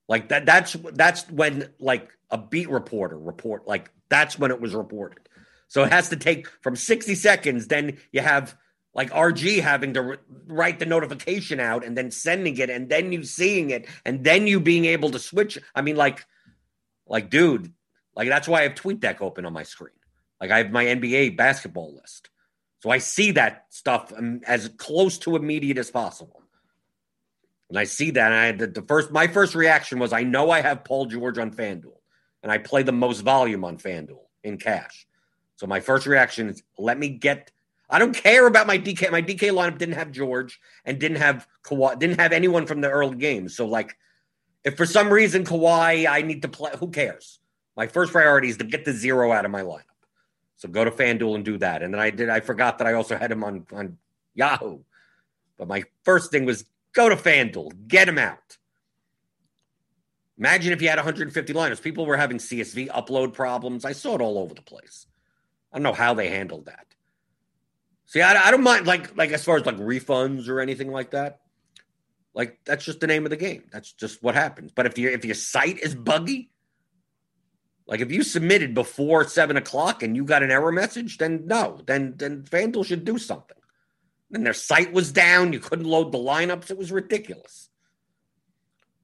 Like 0.08 0.28
that 0.28 0.46
that's 0.46 0.76
that's 0.92 1.28
when 1.30 1.68
like 1.80 2.10
a 2.30 2.38
beat 2.38 2.70
reporter 2.70 3.18
report 3.18 3.66
like 3.66 3.90
that's 4.12 4.38
when 4.38 4.50
it 4.50 4.60
was 4.60 4.74
reported. 4.74 5.28
So 5.68 5.84
it 5.84 5.92
has 5.92 6.10
to 6.10 6.16
take 6.16 6.46
from 6.60 6.76
60 6.76 7.14
seconds 7.14 7.68
then 7.68 7.96
you 8.12 8.20
have 8.20 8.54
like 8.94 9.10
RG 9.10 9.62
having 9.62 9.94
to 9.94 10.18
write 10.46 10.78
the 10.78 10.86
notification 10.86 11.60
out 11.60 11.82
and 11.82 11.96
then 11.96 12.10
sending 12.10 12.58
it 12.58 12.68
and 12.68 12.90
then 12.90 13.10
you 13.10 13.24
seeing 13.24 13.70
it 13.70 13.86
and 14.04 14.22
then 14.22 14.46
you 14.46 14.60
being 14.60 14.84
able 14.84 15.10
to 15.10 15.18
switch. 15.18 15.58
I 15.74 15.80
mean, 15.80 15.96
like, 15.96 16.26
like, 17.06 17.30
dude, 17.30 17.72
like 18.14 18.28
that's 18.28 18.46
why 18.46 18.60
I 18.60 18.62
have 18.64 18.74
TweetDeck 18.74 19.22
open 19.22 19.46
on 19.46 19.54
my 19.54 19.62
screen. 19.62 19.94
Like 20.40 20.50
I 20.50 20.58
have 20.58 20.70
my 20.70 20.84
NBA 20.84 21.36
basketball 21.38 21.94
list. 21.94 22.28
So 22.80 22.90
I 22.90 22.98
see 22.98 23.30
that 23.32 23.66
stuff 23.70 24.12
um, 24.14 24.40
as 24.46 24.68
close 24.76 25.16
to 25.18 25.36
immediate 25.36 25.78
as 25.78 25.90
possible. 25.90 26.42
And 27.70 27.78
I 27.78 27.84
see 27.84 28.10
that. 28.10 28.32
And 28.32 28.34
I 28.34 28.52
the, 28.52 28.66
the 28.66 28.82
first, 28.82 29.10
my 29.10 29.26
first 29.26 29.54
reaction 29.54 29.98
was, 29.98 30.12
I 30.12 30.24
know 30.24 30.50
I 30.50 30.60
have 30.60 30.84
Paul 30.84 31.06
George 31.06 31.38
on 31.38 31.52
FanDuel, 31.52 31.96
and 32.42 32.50
I 32.50 32.58
play 32.58 32.82
the 32.82 32.92
most 32.92 33.20
volume 33.20 33.64
on 33.64 33.78
FanDuel 33.78 34.24
in 34.42 34.58
cash. 34.58 35.06
So 35.56 35.66
my 35.66 35.80
first 35.80 36.06
reaction 36.06 36.48
is, 36.48 36.62
let 36.78 36.98
me 36.98 37.08
get. 37.08 37.50
I 37.88 37.98
don't 37.98 38.14
care 38.14 38.46
about 38.46 38.66
my 38.66 38.78
DK. 38.78 39.10
My 39.10 39.22
DK 39.22 39.50
lineup 39.50 39.78
didn't 39.78 39.96
have 39.96 40.10
George 40.10 40.60
and 40.84 40.98
didn't 40.98 41.18
have 41.18 41.46
Kawhi, 41.62 41.98
didn't 41.98 42.20
have 42.20 42.32
anyone 42.32 42.66
from 42.66 42.80
the 42.80 42.88
early 42.88 43.16
games. 43.16 43.54
So 43.54 43.66
like, 43.66 43.96
if 44.64 44.76
for 44.76 44.86
some 44.86 45.12
reason 45.12 45.44
Kawhi, 45.44 46.08
I 46.08 46.22
need 46.22 46.42
to 46.42 46.48
play. 46.48 46.72
Who 46.78 46.88
cares? 46.88 47.38
My 47.76 47.86
first 47.86 48.12
priority 48.12 48.48
is 48.48 48.56
to 48.58 48.64
get 48.64 48.84
the 48.84 48.92
zero 48.92 49.32
out 49.32 49.44
of 49.44 49.50
my 49.50 49.62
lineup. 49.62 49.82
So 50.56 50.68
go 50.68 50.84
to 50.84 50.90
FanDuel 50.90 51.34
and 51.34 51.44
do 51.44 51.58
that. 51.58 51.82
And 51.82 51.92
then 51.92 52.00
I 52.00 52.10
did. 52.10 52.28
I 52.28 52.40
forgot 52.40 52.78
that 52.78 52.86
I 52.86 52.94
also 52.94 53.16
had 53.16 53.30
him 53.30 53.44
on 53.44 53.66
on 53.72 53.98
Yahoo. 54.34 54.80
But 55.58 55.68
my 55.68 55.84
first 56.04 56.30
thing 56.30 56.44
was 56.44 56.64
Go 56.92 57.08
to 57.08 57.16
FanDuel, 57.16 57.88
get 57.88 58.08
him 58.08 58.18
out. 58.18 58.58
Imagine 60.42 60.72
if 60.72 60.82
you 60.82 60.88
had 60.88 60.98
150 60.98 61.52
liners. 61.52 61.78
People 61.78 62.04
were 62.04 62.16
having 62.16 62.38
CSV 62.38 62.88
upload 62.88 63.32
problems. 63.32 63.84
I 63.84 63.92
saw 63.92 64.16
it 64.16 64.20
all 64.20 64.38
over 64.38 64.52
the 64.54 64.60
place. 64.60 65.06
I 65.72 65.76
don't 65.76 65.84
know 65.84 65.92
how 65.92 66.14
they 66.14 66.30
handled 66.30 66.66
that. 66.66 66.84
See, 68.06 68.20
I, 68.20 68.48
I 68.48 68.50
don't 68.50 68.64
mind 68.64 68.84
like 68.84 69.16
like 69.16 69.30
as 69.30 69.44
far 69.44 69.56
as 69.56 69.64
like 69.64 69.76
refunds 69.76 70.48
or 70.48 70.58
anything 70.58 70.90
like 70.90 71.12
that. 71.12 71.42
Like 72.34 72.58
that's 72.64 72.84
just 72.84 72.98
the 72.98 73.06
name 73.06 73.24
of 73.24 73.30
the 73.30 73.36
game. 73.36 73.62
That's 73.70 73.92
just 73.92 74.20
what 74.20 74.34
happens. 74.34 74.72
But 74.74 74.86
if 74.86 74.98
your 74.98 75.12
if 75.12 75.24
your 75.24 75.36
site 75.36 75.78
is 75.78 75.94
buggy, 75.94 76.50
like 77.86 78.00
if 78.00 78.10
you 78.10 78.24
submitted 78.24 78.74
before 78.74 79.22
seven 79.28 79.56
o'clock 79.56 80.02
and 80.02 80.16
you 80.16 80.24
got 80.24 80.42
an 80.42 80.50
error 80.50 80.72
message, 80.72 81.18
then 81.18 81.46
no, 81.46 81.80
then 81.86 82.14
then 82.16 82.42
FanDuel 82.42 82.84
should 82.84 83.04
do 83.04 83.16
something 83.16 83.56
and 84.32 84.44
their 84.44 84.54
site 84.54 84.92
was 84.92 85.12
down. 85.12 85.52
You 85.52 85.60
couldn't 85.60 85.86
load 85.86 86.10
the 86.10 86.18
lineups. 86.18 86.68
It 86.68 86.78
was 86.78 86.90
ridiculous. 86.90 87.68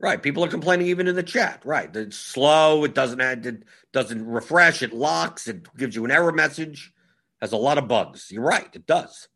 Right. 0.00 0.22
People 0.22 0.44
are 0.44 0.48
complaining 0.48 0.86
even 0.88 1.08
in 1.08 1.16
the 1.16 1.22
chat. 1.22 1.62
Right. 1.64 1.94
It's 1.94 2.16
slow. 2.16 2.84
It 2.84 2.94
doesn't 2.94 3.20
add, 3.20 3.44
it 3.46 3.64
doesn't 3.92 4.24
refresh. 4.26 4.82
It 4.82 4.92
locks. 4.92 5.48
It 5.48 5.66
gives 5.76 5.96
you 5.96 6.04
an 6.04 6.10
error 6.10 6.32
message. 6.32 6.92
Has 7.40 7.52
a 7.52 7.56
lot 7.56 7.78
of 7.78 7.88
bugs. 7.88 8.30
You're 8.30 8.44
right. 8.44 8.68
It 8.72 8.86
does. 8.86 9.28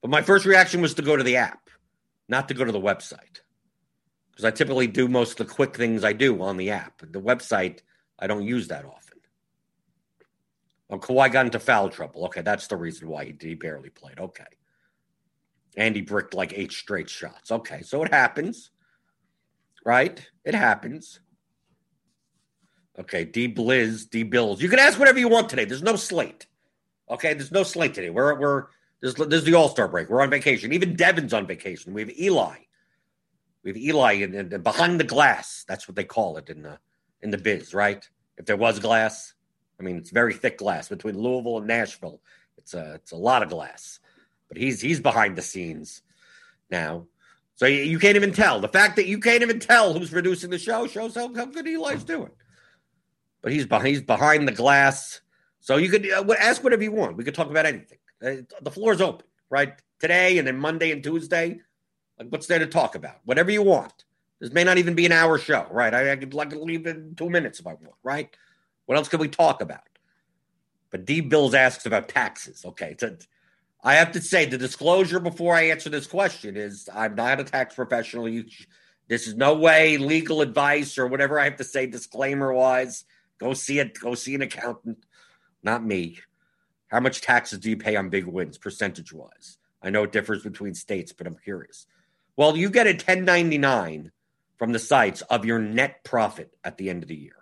But 0.00 0.10
my 0.10 0.22
first 0.22 0.44
reaction 0.46 0.80
was 0.80 0.94
to 0.94 1.02
go 1.02 1.16
to 1.16 1.24
the 1.24 1.36
app, 1.36 1.70
not 2.28 2.48
to 2.48 2.54
go 2.54 2.64
to 2.64 2.72
the 2.72 2.80
website. 2.80 3.40
Because 4.30 4.44
I 4.44 4.50
typically 4.52 4.86
do 4.86 5.08
most 5.08 5.40
of 5.40 5.48
the 5.48 5.52
quick 5.52 5.76
things 5.76 6.04
I 6.04 6.12
do 6.12 6.40
on 6.42 6.56
the 6.56 6.70
app. 6.70 7.00
The 7.00 7.20
website, 7.20 7.80
I 8.18 8.28
don't 8.28 8.44
use 8.44 8.68
that 8.68 8.84
often. 8.84 9.18
Oh, 10.90 10.98
Kawhi 10.98 11.32
got 11.32 11.46
into 11.46 11.58
foul 11.58 11.90
trouble. 11.90 12.24
Okay, 12.26 12.42
that's 12.42 12.68
the 12.68 12.76
reason 12.76 13.08
why 13.08 13.24
he, 13.24 13.34
he 13.40 13.54
barely 13.54 13.90
played. 13.90 14.18
Okay. 14.18 14.44
And 15.76 15.96
he 15.96 16.02
bricked 16.02 16.34
like 16.34 16.52
eight 16.56 16.72
straight 16.72 17.10
shots. 17.10 17.50
Okay, 17.50 17.82
so 17.82 18.02
it 18.04 18.12
happens, 18.12 18.70
right? 19.84 20.24
It 20.44 20.54
happens. 20.54 21.20
Okay, 22.98 23.24
D 23.24 23.52
Blizz, 23.52 24.08
D 24.10 24.24
Bills. 24.24 24.60
You 24.60 24.68
can 24.68 24.78
ask 24.78 24.98
whatever 24.98 25.18
you 25.18 25.28
want 25.28 25.48
today. 25.48 25.64
There's 25.64 25.82
no 25.82 25.96
slate. 25.96 26.46
Okay, 27.10 27.34
there's 27.34 27.52
no 27.52 27.62
slate 27.62 27.94
today. 27.94 28.10
We're 28.10 28.38
we're 28.38 28.66
this, 29.00 29.14
this 29.14 29.40
is 29.40 29.44
the 29.44 29.54
All 29.54 29.68
Star 29.68 29.88
break. 29.88 30.08
We're 30.08 30.22
on 30.22 30.30
vacation. 30.30 30.72
Even 30.72 30.96
Devin's 30.96 31.32
on 31.32 31.46
vacation. 31.46 31.94
We 31.94 32.02
have 32.02 32.18
Eli. 32.18 32.56
We 33.62 33.70
have 33.70 33.76
Eli 33.76 34.12
in, 34.14 34.34
in, 34.34 34.62
behind 34.62 34.98
the 34.98 35.04
glass. 35.04 35.64
That's 35.68 35.86
what 35.86 35.96
they 35.96 36.04
call 36.04 36.36
it 36.38 36.48
in 36.48 36.62
the 36.62 36.78
in 37.22 37.30
the 37.30 37.38
biz, 37.38 37.72
right? 37.72 38.08
If 38.36 38.46
there 38.46 38.56
was 38.56 38.80
glass, 38.80 39.34
I 39.78 39.84
mean 39.84 39.96
it's 39.96 40.10
very 40.10 40.34
thick 40.34 40.58
glass 40.58 40.88
between 40.88 41.18
Louisville 41.18 41.58
and 41.58 41.66
Nashville. 41.66 42.20
It's 42.56 42.74
a 42.74 42.94
it's 42.94 43.12
a 43.12 43.16
lot 43.16 43.42
of 43.42 43.48
glass 43.48 44.00
but 44.48 44.56
he's 44.56 44.80
he's 44.80 45.00
behind 45.00 45.36
the 45.36 45.42
scenes 45.42 46.02
now. 46.70 47.06
So 47.58 47.66
you, 47.66 47.98
can't 47.98 48.14
even 48.14 48.32
tell. 48.32 48.60
The 48.60 48.68
fact 48.68 48.94
that 48.94 49.08
you 49.08 49.18
can't 49.18 49.42
even 49.42 49.58
tell 49.58 49.92
who's 49.92 50.10
producing 50.10 50.48
the 50.48 50.60
show 50.60 50.86
shows 50.86 51.16
how, 51.16 51.34
how 51.34 51.44
good 51.46 51.66
Eli's 51.66 52.04
doing. 52.04 52.30
But 53.42 53.50
he's 53.50 53.66
behind, 53.66 53.88
he's 53.88 54.00
behind 54.00 54.46
the 54.46 54.52
glass. 54.52 55.22
So 55.58 55.76
you 55.76 55.90
could 55.90 56.08
uh, 56.08 56.24
ask 56.38 56.62
whatever 56.62 56.84
you 56.84 56.92
want. 56.92 57.16
We 57.16 57.24
could 57.24 57.34
talk 57.34 57.50
about 57.50 57.66
anything. 57.66 57.98
Uh, 58.24 58.46
the 58.62 58.70
floor 58.70 58.92
is 58.92 59.00
open, 59.00 59.26
right? 59.50 59.74
Today 59.98 60.38
and 60.38 60.46
then 60.46 60.56
Monday 60.56 60.92
and 60.92 61.02
Tuesday. 61.02 61.58
Like, 62.16 62.28
what's 62.28 62.46
there 62.46 62.60
to 62.60 62.66
talk 62.66 62.94
about? 62.94 63.16
Whatever 63.24 63.50
you 63.50 63.64
want. 63.64 64.04
This 64.38 64.52
may 64.52 64.62
not 64.62 64.78
even 64.78 64.94
be 64.94 65.04
an 65.04 65.10
hour 65.10 65.36
show, 65.36 65.66
right? 65.72 65.92
I, 65.92 66.12
I 66.12 66.16
could 66.16 66.34
like 66.34 66.52
leave 66.52 66.86
in 66.86 67.16
two 67.16 67.28
minutes 67.28 67.58
if 67.58 67.66
I 67.66 67.74
want, 67.74 67.96
right? 68.04 68.30
What 68.86 68.98
else 68.98 69.08
can 69.08 69.18
we 69.18 69.26
talk 69.26 69.62
about? 69.62 69.80
But 70.90 71.04
D 71.04 71.22
Bills 71.22 71.54
asks 71.54 71.86
about 71.86 72.08
taxes. 72.08 72.64
Okay, 72.64 72.92
it's 72.92 73.02
a, 73.02 73.18
I 73.82 73.94
have 73.94 74.12
to 74.12 74.20
say 74.20 74.44
the 74.44 74.58
disclosure 74.58 75.20
before 75.20 75.54
I 75.54 75.68
answer 75.68 75.88
this 75.88 76.06
question 76.06 76.56
is 76.56 76.88
I'm 76.92 77.14
not 77.14 77.40
a 77.40 77.44
tax 77.44 77.74
professional. 77.74 78.28
You, 78.28 78.44
this 79.06 79.26
is 79.26 79.36
no 79.36 79.54
way 79.54 79.96
legal 79.98 80.40
advice 80.40 80.98
or 80.98 81.06
whatever 81.06 81.38
I 81.38 81.44
have 81.44 81.56
to 81.56 81.64
say 81.64 81.86
disclaimer 81.86 82.52
wise. 82.52 83.04
Go 83.38 83.54
see 83.54 83.78
it. 83.78 83.98
Go 83.98 84.14
see 84.14 84.34
an 84.34 84.42
accountant, 84.42 84.98
not 85.62 85.84
me. 85.84 86.18
How 86.88 87.00
much 87.00 87.20
taxes 87.20 87.60
do 87.60 87.70
you 87.70 87.76
pay 87.76 87.96
on 87.96 88.08
big 88.08 88.26
wins, 88.26 88.58
percentage 88.58 89.12
wise? 89.12 89.58
I 89.80 89.90
know 89.90 90.02
it 90.02 90.12
differs 90.12 90.42
between 90.42 90.74
states, 90.74 91.12
but 91.12 91.26
I'm 91.26 91.36
curious. 91.36 91.86
Well, 92.36 92.56
you 92.56 92.70
get 92.70 92.86
a 92.86 92.90
1099 92.90 94.10
from 94.56 94.72
the 94.72 94.78
sites 94.78 95.22
of 95.22 95.44
your 95.44 95.60
net 95.60 96.02
profit 96.02 96.56
at 96.64 96.78
the 96.78 96.90
end 96.90 97.02
of 97.02 97.08
the 97.08 97.16
year. 97.16 97.37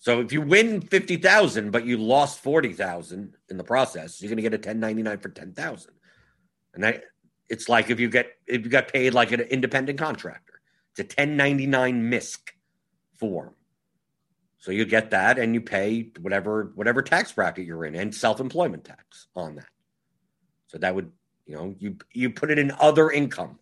So 0.00 0.20
if 0.20 0.32
you 0.32 0.40
win 0.40 0.80
50,000 0.80 1.70
but 1.70 1.84
you 1.84 1.98
lost 1.98 2.40
40,000 2.40 3.36
in 3.50 3.56
the 3.56 3.64
process, 3.64 4.20
you're 4.20 4.30
going 4.30 4.36
to 4.36 4.42
get 4.42 4.54
a 4.54 4.56
1099 4.56 5.18
for 5.18 5.28
10,000. 5.28 5.92
And 6.74 6.84
that 6.84 7.04
it's 7.48 7.68
like 7.68 7.90
if 7.90 8.00
you 8.00 8.08
get 8.08 8.32
if 8.46 8.64
you 8.64 8.70
got 8.70 8.88
paid 8.88 9.12
like 9.12 9.32
an 9.32 9.40
independent 9.40 9.98
contractor. 9.98 10.60
It's 10.92 11.00
a 11.00 11.22
1099 11.22 12.08
MISC 12.08 12.52
form. 13.18 13.54
So 14.58 14.72
you 14.72 14.84
get 14.84 15.10
that 15.10 15.38
and 15.38 15.54
you 15.54 15.60
pay 15.60 16.12
whatever 16.20 16.72
whatever 16.74 17.02
tax 17.02 17.32
bracket 17.32 17.66
you're 17.66 17.84
in 17.84 17.94
and 17.94 18.14
self-employment 18.14 18.84
tax 18.84 19.26
on 19.34 19.56
that. 19.56 19.68
So 20.68 20.78
that 20.78 20.94
would, 20.94 21.10
you 21.46 21.56
know, 21.56 21.74
you 21.78 21.96
you 22.12 22.30
put 22.30 22.50
it 22.50 22.58
in 22.58 22.70
other 22.78 23.10
income. 23.10 23.58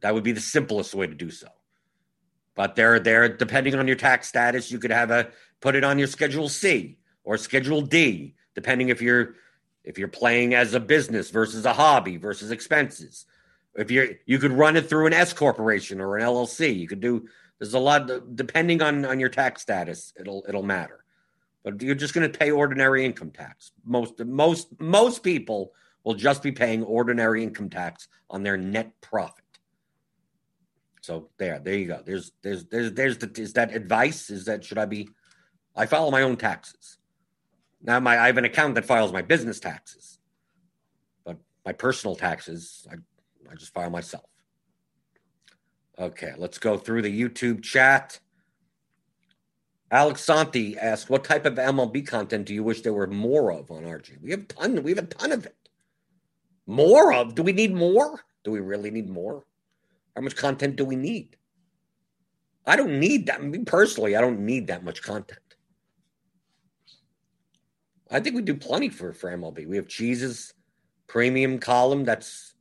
That 0.00 0.14
would 0.14 0.24
be 0.24 0.32
the 0.32 0.40
simplest 0.40 0.94
way 0.94 1.06
to 1.06 1.14
do 1.14 1.30
so. 1.30 1.48
But 2.56 2.74
they're 2.74 2.98
there 2.98 3.28
depending 3.28 3.74
on 3.76 3.86
your 3.86 3.96
tax 3.96 4.26
status, 4.28 4.72
you 4.72 4.78
could 4.78 4.90
have 4.90 5.10
a 5.12 5.28
put 5.60 5.76
it 5.76 5.84
on 5.84 5.98
your 5.98 6.08
schedule 6.08 6.48
C 6.48 6.98
or 7.22 7.36
schedule 7.36 7.82
D, 7.82 8.34
depending 8.54 8.88
if 8.88 9.00
you're 9.00 9.34
if 9.84 9.98
you're 9.98 10.08
playing 10.08 10.54
as 10.54 10.74
a 10.74 10.80
business 10.80 11.30
versus 11.30 11.64
a 11.64 11.72
hobby 11.72 12.16
versus 12.16 12.50
expenses. 12.50 13.26
If 13.76 13.90
you're 13.90 14.08
you 14.24 14.38
could 14.38 14.52
run 14.52 14.76
it 14.76 14.88
through 14.88 15.06
an 15.06 15.12
S 15.12 15.32
corporation 15.32 16.00
or 16.00 16.16
an 16.16 16.24
LLC. 16.24 16.76
You 16.76 16.88
could 16.88 17.00
do 17.00 17.28
there's 17.58 17.74
a 17.74 17.78
lot 17.78 18.34
depending 18.34 18.82
on 18.82 19.04
on 19.04 19.20
your 19.20 19.28
tax 19.28 19.62
status, 19.62 20.14
it'll 20.18 20.44
it'll 20.48 20.62
matter. 20.62 21.04
But 21.62 21.82
you're 21.82 21.94
just 21.94 22.14
going 22.14 22.30
to 22.30 22.38
pay 22.38 22.50
ordinary 22.52 23.04
income 23.04 23.32
tax. 23.32 23.72
Most 23.84 24.24
most 24.24 24.68
most 24.80 25.22
people 25.22 25.72
will 26.04 26.14
just 26.14 26.42
be 26.42 26.52
paying 26.52 26.84
ordinary 26.84 27.42
income 27.42 27.68
tax 27.68 28.08
on 28.30 28.42
their 28.42 28.56
net 28.56 28.92
profit. 29.00 29.44
So 31.06 31.28
there, 31.38 31.60
there 31.60 31.76
you 31.76 31.86
go. 31.86 32.02
There's, 32.04 32.32
there's, 32.42 32.64
there's, 32.64 32.92
there's 32.92 33.18
the, 33.18 33.30
is 33.40 33.52
that 33.52 33.72
advice? 33.72 34.28
Is 34.28 34.46
that, 34.46 34.64
should 34.64 34.76
I 34.76 34.86
be, 34.86 35.08
I 35.76 35.86
file 35.86 36.10
my 36.10 36.22
own 36.22 36.36
taxes. 36.36 36.98
Now 37.80 38.00
my, 38.00 38.18
I 38.18 38.26
have 38.26 38.38
an 38.38 38.44
account 38.44 38.74
that 38.74 38.84
files 38.84 39.12
my 39.12 39.22
business 39.22 39.60
taxes, 39.60 40.18
but 41.24 41.36
my 41.64 41.72
personal 41.72 42.16
taxes, 42.16 42.88
I, 42.90 42.94
I 43.48 43.54
just 43.54 43.72
file 43.72 43.88
myself. 43.88 44.24
Okay, 45.96 46.32
let's 46.36 46.58
go 46.58 46.76
through 46.76 47.02
the 47.02 47.22
YouTube 47.22 47.62
chat. 47.62 48.18
Alex 49.92 50.22
Santi 50.22 50.76
asked, 50.76 51.08
"What 51.08 51.22
type 51.22 51.46
of 51.46 51.54
MLB 51.54 52.04
content 52.04 52.46
do 52.46 52.52
you 52.52 52.64
wish 52.64 52.80
there 52.80 52.92
were 52.92 53.06
more 53.06 53.52
of 53.52 53.70
on 53.70 53.84
RG? 53.84 54.20
We 54.20 54.32
have 54.32 54.40
a 54.40 54.44
ton. 54.46 54.82
We 54.82 54.90
have 54.90 55.04
a 55.04 55.06
ton 55.06 55.30
of 55.30 55.46
it. 55.46 55.56
More 56.66 57.14
of? 57.14 57.36
Do 57.36 57.44
we 57.44 57.52
need 57.52 57.72
more? 57.72 58.24
Do 58.42 58.50
we 58.50 58.58
really 58.58 58.90
need 58.90 59.08
more? 59.08 59.44
How 60.16 60.22
much 60.22 60.34
content 60.34 60.76
do 60.76 60.84
we 60.86 60.96
need? 60.96 61.36
I 62.64 62.74
don't 62.74 62.98
need 62.98 63.26
that. 63.26 63.38
I 63.38 63.42
mean, 63.42 63.66
personally, 63.66 64.16
I 64.16 64.20
don't 64.22 64.40
need 64.40 64.66
that 64.68 64.82
much 64.82 65.02
content. 65.02 65.38
I 68.10 68.20
think 68.20 68.34
we 68.34 68.42
do 68.42 68.54
plenty 68.54 68.88
for, 68.88 69.12
for 69.12 69.30
MLB. 69.30 69.66
We 69.68 69.76
have 69.76 69.88
Cheese's 69.88 70.54
premium 71.06 71.58
column 71.58 72.04
that's 72.04 72.54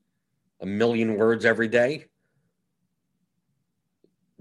a 0.62 0.66
million 0.66 1.16
words 1.16 1.46
every 1.46 1.68
day. 1.68 2.06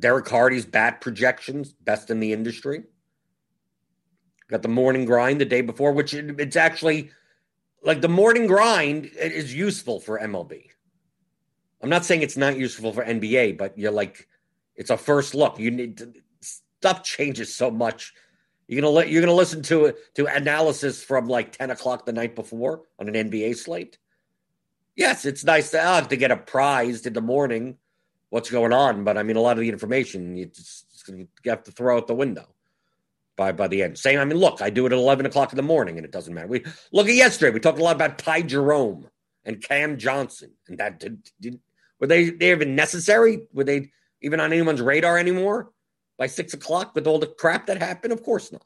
Derek 0.00 0.28
Hardy's 0.28 0.66
bat 0.66 1.00
projections, 1.00 1.72
best 1.72 2.10
in 2.10 2.20
the 2.20 2.32
industry. 2.32 2.82
Got 4.48 4.62
the 4.62 4.68
morning 4.68 5.04
grind 5.04 5.40
the 5.40 5.44
day 5.44 5.60
before, 5.60 5.92
which 5.92 6.14
it's 6.14 6.56
actually 6.56 7.10
like 7.82 8.00
the 8.00 8.08
morning 8.08 8.46
grind 8.46 9.06
is 9.06 9.54
useful 9.54 10.00
for 10.00 10.18
MLB. 10.18 10.73
I'm 11.84 11.90
not 11.90 12.06
saying 12.06 12.22
it's 12.22 12.38
not 12.38 12.56
useful 12.56 12.94
for 12.94 13.04
NBA, 13.04 13.58
but 13.58 13.76
you're 13.76 13.92
like, 13.92 14.26
it's 14.74 14.88
a 14.88 14.96
first 14.96 15.34
look. 15.34 15.58
You 15.58 15.70
need 15.70 15.98
to, 15.98 16.14
stuff 16.40 17.02
changes 17.02 17.54
so 17.54 17.70
much. 17.70 18.14
You're 18.66 18.80
gonna 18.80 18.90
let 18.90 19.10
you're 19.10 19.20
gonna 19.20 19.34
listen 19.34 19.60
to 19.64 19.84
it 19.84 20.14
to 20.14 20.24
analysis 20.24 21.04
from 21.04 21.28
like 21.28 21.52
10 21.52 21.70
o'clock 21.70 22.06
the 22.06 22.14
night 22.14 22.34
before 22.34 22.84
on 22.98 23.14
an 23.14 23.30
NBA 23.30 23.58
slate. 23.58 23.98
Yes, 24.96 25.26
it's 25.26 25.44
nice 25.44 25.72
to 25.72 25.84
uh, 25.84 26.00
to 26.00 26.16
get 26.16 26.30
apprised 26.30 27.06
in 27.06 27.12
the 27.12 27.20
morning 27.20 27.76
what's 28.30 28.50
going 28.50 28.72
on, 28.72 29.04
but 29.04 29.18
I 29.18 29.22
mean 29.22 29.36
a 29.36 29.42
lot 29.42 29.58
of 29.58 29.60
the 29.60 29.68
information 29.68 30.38
you, 30.38 30.46
just, 30.46 31.06
you 31.06 31.28
have 31.44 31.64
to 31.64 31.70
throw 31.70 31.98
out 31.98 32.06
the 32.06 32.14
window 32.14 32.46
by 33.36 33.52
by 33.52 33.68
the 33.68 33.82
end. 33.82 33.98
Same, 33.98 34.18
I 34.18 34.24
mean, 34.24 34.38
look, 34.38 34.62
I 34.62 34.70
do 34.70 34.86
it 34.86 34.92
at 34.92 34.98
11 34.98 35.26
o'clock 35.26 35.52
in 35.52 35.58
the 35.58 35.62
morning, 35.62 35.98
and 35.98 36.06
it 36.06 36.12
doesn't 36.12 36.32
matter. 36.32 36.48
We 36.48 36.64
look 36.92 37.08
at 37.08 37.14
yesterday. 37.14 37.52
We 37.52 37.60
talked 37.60 37.78
a 37.78 37.84
lot 37.84 37.96
about 37.96 38.16
Ty 38.16 38.40
Jerome 38.42 39.06
and 39.44 39.62
Cam 39.62 39.98
Johnson, 39.98 40.52
and 40.66 40.78
that 40.78 40.98
did, 40.98 41.30
did 41.38 41.60
were 42.00 42.06
they 42.06 42.30
they 42.30 42.50
even 42.50 42.74
necessary? 42.74 43.42
Were 43.52 43.64
they 43.64 43.90
even 44.20 44.40
on 44.40 44.52
anyone's 44.52 44.82
radar 44.82 45.18
anymore 45.18 45.70
by 46.18 46.26
six 46.26 46.54
o'clock 46.54 46.94
with 46.94 47.06
all 47.06 47.18
the 47.18 47.26
crap 47.26 47.66
that 47.66 47.80
happened? 47.80 48.12
Of 48.12 48.22
course 48.22 48.52
not. 48.52 48.64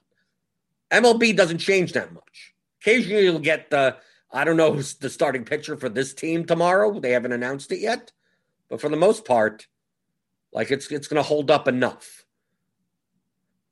MLB 0.91 1.37
doesn't 1.37 1.59
change 1.59 1.93
that 1.93 2.13
much. 2.13 2.55
Occasionally, 2.81 3.25
you'll 3.25 3.39
get 3.39 3.71
the 3.71 3.97
I 4.31 4.45
don't 4.45 4.57
know 4.57 4.75
the 4.75 5.11
starting 5.11 5.45
pitcher 5.45 5.77
for 5.77 5.89
this 5.89 6.15
team 6.15 6.45
tomorrow. 6.45 7.01
They 7.01 7.13
haven't 7.13 7.33
announced 7.33 7.73
it 7.73 7.81
yet, 7.81 8.13
but 8.69 8.81
for 8.81 8.89
the 8.89 8.97
most 8.97 9.25
part, 9.25 9.67
like 10.53 10.71
it's 10.71 10.91
it's 10.91 11.09
going 11.09 11.23
to 11.23 11.29
hold 11.29 11.51
up 11.51 11.69
enough. 11.69 12.25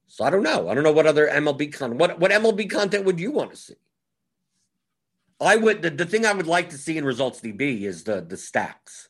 So 0.07 0.25
I 0.25 0.31
don't 0.31 0.43
know. 0.43 0.69
I 0.69 0.75
don't 0.75 0.85
know 0.85 0.93
what 0.93 1.07
other 1.07 1.29
MLB 1.29 1.73
content. 1.73 2.01
What 2.01 2.19
what 2.19 2.31
MLB 2.31 2.71
content 2.71 3.05
would 3.05 3.21
you 3.21 3.31
want 3.31 3.51
to 3.51 3.57
see? 3.57 3.75
I 5.41 5.57
would. 5.57 5.83
The, 5.83 5.91
the 5.91 6.07
thing 6.07 6.25
I 6.25 6.33
would 6.33 6.47
like 6.47 6.71
to 6.71 6.79
see 6.79 6.97
in 6.97 7.05
Results 7.05 7.41
DB 7.41 7.83
is 7.83 8.05
the 8.05 8.23
the 8.23 8.37
stacks. 8.37 9.09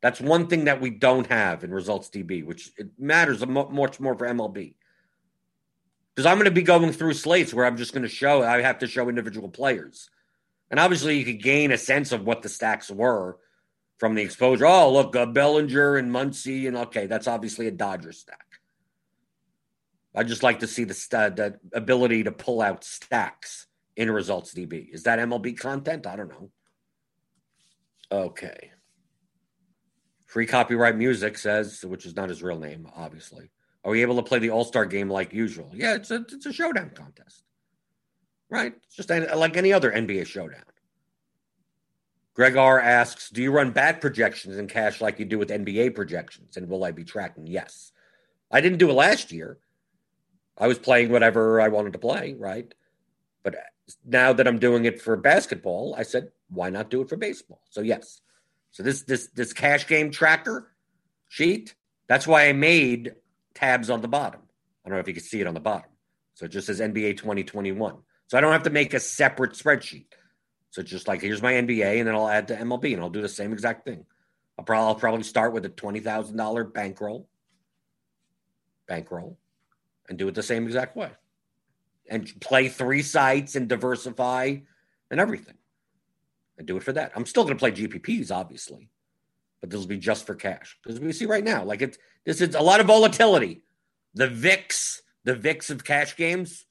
That's 0.00 0.20
one 0.20 0.46
thing 0.46 0.64
that 0.64 0.80
we 0.80 0.90
don't 0.90 1.26
have 1.26 1.64
in 1.64 1.72
Results 1.72 2.08
DB, 2.08 2.44
which 2.44 2.72
it 2.76 2.90
matters 2.98 3.44
much 3.44 3.98
more 3.98 4.14
for 4.14 4.26
MLB. 4.26 4.74
Because 6.14 6.26
I'm 6.26 6.36
going 6.36 6.44
to 6.44 6.50
be 6.50 6.62
going 6.62 6.92
through 6.92 7.14
slates 7.14 7.52
where 7.52 7.66
I'm 7.66 7.76
just 7.76 7.92
going 7.92 8.02
to 8.02 8.08
show. 8.08 8.42
I 8.42 8.62
have 8.62 8.78
to 8.80 8.86
show 8.86 9.08
individual 9.08 9.48
players, 9.48 10.10
and 10.70 10.78
obviously 10.78 11.18
you 11.18 11.24
could 11.24 11.42
gain 11.42 11.72
a 11.72 11.78
sense 11.78 12.12
of 12.12 12.24
what 12.24 12.42
the 12.42 12.48
stacks 12.48 12.90
were 12.90 13.38
from 13.98 14.14
the 14.14 14.22
exposure. 14.22 14.66
Oh, 14.66 14.92
look, 14.92 15.14
uh, 15.16 15.26
Bellinger 15.26 15.96
and 15.96 16.10
Muncy, 16.10 16.68
and 16.68 16.76
okay, 16.76 17.06
that's 17.06 17.26
obviously 17.26 17.66
a 17.66 17.72
Dodger 17.72 18.12
stack. 18.12 18.44
I 20.14 20.24
just 20.24 20.42
like 20.42 20.60
to 20.60 20.66
see 20.66 20.84
the, 20.84 20.94
st- 20.94 21.36
the 21.36 21.58
ability 21.72 22.24
to 22.24 22.32
pull 22.32 22.62
out 22.62 22.82
stacks 22.82 23.66
in 23.96 24.10
results 24.10 24.54
DB. 24.54 24.92
Is 24.92 25.04
that 25.04 25.18
MLB 25.18 25.58
content? 25.58 26.06
I 26.06 26.16
don't 26.16 26.28
know. 26.28 26.50
Okay. 28.10 28.72
Free 30.38 30.46
copyright 30.46 30.94
music 30.94 31.36
says, 31.36 31.84
which 31.84 32.06
is 32.06 32.14
not 32.14 32.28
his 32.28 32.44
real 32.44 32.60
name, 32.60 32.88
obviously. 32.94 33.50
Are 33.82 33.90
we 33.90 34.02
able 34.02 34.14
to 34.14 34.22
play 34.22 34.38
the 34.38 34.50
All 34.50 34.64
Star 34.64 34.86
game 34.86 35.10
like 35.10 35.32
usual? 35.32 35.68
Yeah, 35.74 35.96
it's 35.96 36.12
a 36.12 36.24
it's 36.30 36.46
a 36.46 36.52
showdown 36.52 36.92
contest, 36.94 37.42
right? 38.48 38.72
It's 38.84 38.94
just 38.94 39.10
like 39.10 39.56
any 39.56 39.72
other 39.72 39.90
NBA 39.90 40.28
showdown. 40.28 40.62
Greg 42.34 42.56
R 42.56 42.78
asks, 42.78 43.30
"Do 43.30 43.42
you 43.42 43.50
run 43.50 43.72
bat 43.72 44.00
projections 44.00 44.58
in 44.58 44.68
cash 44.68 45.00
like 45.00 45.18
you 45.18 45.24
do 45.24 45.40
with 45.40 45.50
NBA 45.50 45.96
projections? 45.96 46.56
And 46.56 46.68
will 46.68 46.84
I 46.84 46.92
be 46.92 47.02
tracking?" 47.02 47.48
Yes, 47.48 47.90
I 48.48 48.60
didn't 48.60 48.78
do 48.78 48.90
it 48.90 48.94
last 48.94 49.32
year. 49.32 49.58
I 50.56 50.68
was 50.68 50.78
playing 50.78 51.10
whatever 51.10 51.60
I 51.60 51.66
wanted 51.66 51.94
to 51.94 51.98
play, 51.98 52.36
right? 52.38 52.72
But 53.42 53.56
now 54.06 54.32
that 54.34 54.46
I'm 54.46 54.60
doing 54.60 54.84
it 54.84 55.02
for 55.02 55.16
basketball, 55.16 55.96
I 55.98 56.04
said, 56.04 56.30
why 56.48 56.70
not 56.70 56.90
do 56.90 57.00
it 57.00 57.08
for 57.08 57.16
baseball? 57.16 57.60
So 57.70 57.80
yes. 57.80 58.20
So 58.72 58.82
this 58.82 59.02
this 59.02 59.28
this 59.28 59.52
cash 59.52 59.86
game 59.86 60.10
tracker 60.10 60.70
sheet, 61.28 61.74
that's 62.08 62.26
why 62.26 62.48
I 62.48 62.52
made 62.52 63.14
tabs 63.54 63.90
on 63.90 64.02
the 64.02 64.08
bottom. 64.08 64.40
I 64.84 64.88
don't 64.88 64.96
know 64.96 65.00
if 65.00 65.08
you 65.08 65.14
can 65.14 65.22
see 65.22 65.40
it 65.40 65.46
on 65.46 65.54
the 65.54 65.60
bottom. 65.60 65.90
So 66.34 66.44
it 66.44 66.52
just 66.52 66.66
says 66.66 66.80
NBA 66.80 67.16
2021. 67.16 67.96
So 68.28 68.38
I 68.38 68.40
don't 68.40 68.52
have 68.52 68.62
to 68.64 68.70
make 68.70 68.94
a 68.94 69.00
separate 69.00 69.52
spreadsheet. 69.52 70.06
So 70.70 70.82
just 70.82 71.08
like 71.08 71.20
here's 71.20 71.42
my 71.42 71.54
NBA, 71.54 71.98
and 71.98 72.06
then 72.06 72.14
I'll 72.14 72.28
add 72.28 72.48
to 72.48 72.56
MLB, 72.56 72.92
and 72.92 73.02
I'll 73.02 73.10
do 73.10 73.22
the 73.22 73.28
same 73.28 73.52
exact 73.52 73.84
thing. 73.84 74.04
I'll 74.58 74.64
probably, 74.64 74.86
I'll 74.86 74.94
probably 74.94 75.22
start 75.24 75.52
with 75.52 75.64
a 75.64 75.70
twenty 75.70 76.00
thousand 76.00 76.36
dollar 76.36 76.64
bankroll, 76.64 77.28
bankroll, 78.86 79.38
and 80.08 80.18
do 80.18 80.28
it 80.28 80.34
the 80.34 80.42
same 80.42 80.66
exact 80.66 80.96
way 80.96 81.10
and 82.08 82.32
play 82.40 82.68
three 82.68 83.02
sites 83.02 83.54
and 83.54 83.68
diversify 83.68 84.56
and 85.10 85.20
everything 85.20 85.54
and 86.58 86.66
do 86.66 86.76
it 86.76 86.82
for 86.82 86.92
that. 86.92 87.12
I'm 87.14 87.26
still 87.26 87.44
going 87.44 87.56
to 87.56 87.58
play 87.58 87.72
GPPs, 87.72 88.30
obviously, 88.30 88.90
but 89.60 89.70
this 89.70 89.80
will 89.80 89.86
be 89.86 89.96
just 89.96 90.26
for 90.26 90.34
cash 90.34 90.76
because 90.82 91.00
we 91.00 91.12
see 91.12 91.26
right 91.26 91.44
now, 91.44 91.64
like 91.64 91.80
it's 91.80 91.98
this 92.24 92.40
is 92.40 92.54
a 92.54 92.60
lot 92.60 92.80
of 92.80 92.86
volatility. 92.86 93.62
The 94.14 94.28
VIX, 94.28 95.02
the 95.24 95.34
VIX 95.34 95.70
of 95.70 95.84
cash 95.84 96.16
games, 96.16 96.66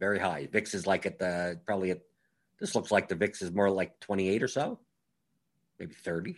very 0.00 0.18
high. 0.18 0.48
VIX 0.50 0.74
is 0.74 0.86
like 0.86 1.06
at 1.06 1.18
the 1.18 1.60
probably 1.66 1.90
at 1.90 2.00
this 2.58 2.74
looks 2.74 2.90
like 2.90 3.08
the 3.08 3.14
VIX 3.14 3.42
is 3.42 3.52
more 3.52 3.70
like 3.70 4.00
28 4.00 4.42
or 4.42 4.48
so, 4.48 4.78
maybe 5.78 5.94
30, 5.94 6.36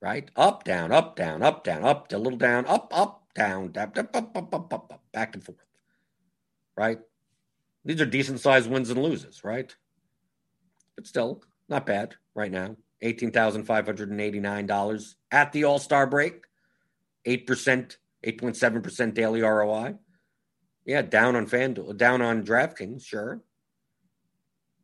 right? 0.00 0.28
Up, 0.34 0.64
down, 0.64 0.90
up, 0.90 1.14
down, 1.14 1.42
up, 1.42 1.62
down, 1.62 1.84
up, 1.84 2.12
a 2.12 2.16
little 2.16 2.38
down, 2.38 2.66
up, 2.66 2.90
up, 2.92 3.28
down, 3.34 3.72
up, 3.76 3.96
up, 3.96 4.16
up, 4.16 4.36
up, 4.36 4.54
up, 4.54 4.72
up, 4.72 4.92
up, 4.92 5.02
back 5.12 5.34
and 5.34 5.44
forth. 5.44 5.58
Right? 6.76 6.98
These 7.84 8.00
are 8.00 8.06
decent 8.06 8.40
sized 8.40 8.70
wins 8.70 8.90
and 8.90 9.00
loses, 9.02 9.44
right? 9.44 9.74
But 10.96 11.06
still, 11.06 11.42
not 11.72 11.86
bad 11.86 12.14
right 12.34 12.52
now. 12.52 12.76
$18,589 13.02 15.14
at 15.32 15.52
the 15.52 15.64
All 15.64 15.80
Star 15.80 16.06
break. 16.06 16.44
8%, 17.26 17.96
8.7% 18.24 19.14
daily 19.14 19.42
ROI. 19.42 19.96
Yeah, 20.84 21.02
down 21.02 21.36
on 21.36 21.46
FanDuel, 21.46 21.96
down 21.96 22.22
on 22.22 22.44
DraftKings, 22.44 23.04
sure. 23.04 23.40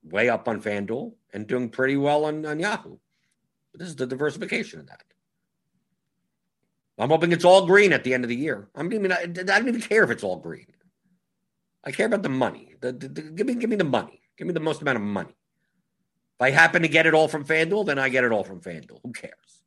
Way 0.05 0.29
up 0.29 0.49
on 0.49 0.63
FanDuel 0.63 1.15
and 1.33 1.47
doing 1.47 1.71
pretty 1.71 1.97
well 1.97 2.25
on, 2.25 2.47
on 2.47 2.61
Yahoo. 2.61 2.99
But 3.73 3.81
this 3.81 3.89
is 3.89 3.97
the 3.97 4.07
diversification 4.07 4.81
of 4.81 4.87
that. 4.87 5.03
I'm 6.99 7.11
hoping 7.11 7.33
it's 7.33 7.45
all 7.45 7.67
green 7.67 7.93
at 7.93 8.05
the 8.05 8.15
end 8.15 8.25
of 8.25 8.29
the 8.29 8.37
year. 8.37 8.69
I 8.75 8.83
I, 8.83 8.85
I 8.85 9.27
don't 9.27 9.69
even 9.69 9.81
care 9.81 10.03
if 10.03 10.11
it's 10.11 10.25
all 10.25 10.37
green. 10.37 10.67
I 11.85 11.93
care 11.93 12.07
about 12.07 12.23
the 12.23 12.29
money. 12.29 12.75
The, 12.81 12.93
the, 12.93 13.09
the, 13.09 13.23
give 13.23 13.47
me, 13.47 13.55
give 13.55 13.71
me 13.71 13.77
the 13.77 13.85
money. 13.85 14.21
Give 14.37 14.47
me 14.47 14.53
the 14.53 14.61
most 14.61 14.83
amount 14.83 14.97
of 14.97 15.03
money. 15.03 15.35
If 16.39 16.43
I 16.43 16.51
happen 16.51 16.83
to 16.83 16.89
get 16.89 17.07
it 17.07 17.15
all 17.15 17.27
from 17.27 17.45
FanDuel, 17.45 17.87
then 17.87 17.99
I 17.99 18.09
get 18.09 18.23
it 18.23 18.31
all 18.31 18.45
from 18.45 18.61
FanDuel. 18.61 19.01
Who 19.03 19.13
cares? 19.13 19.63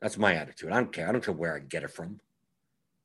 That's 0.00 0.16
my 0.16 0.34
attitude. 0.34 0.70
I 0.70 0.76
don't 0.76 0.92
care. 0.92 1.08
I 1.08 1.12
don't 1.12 1.24
care 1.24 1.34
where 1.34 1.56
I 1.56 1.58
get 1.58 1.82
it 1.82 1.90
from. 1.90 2.20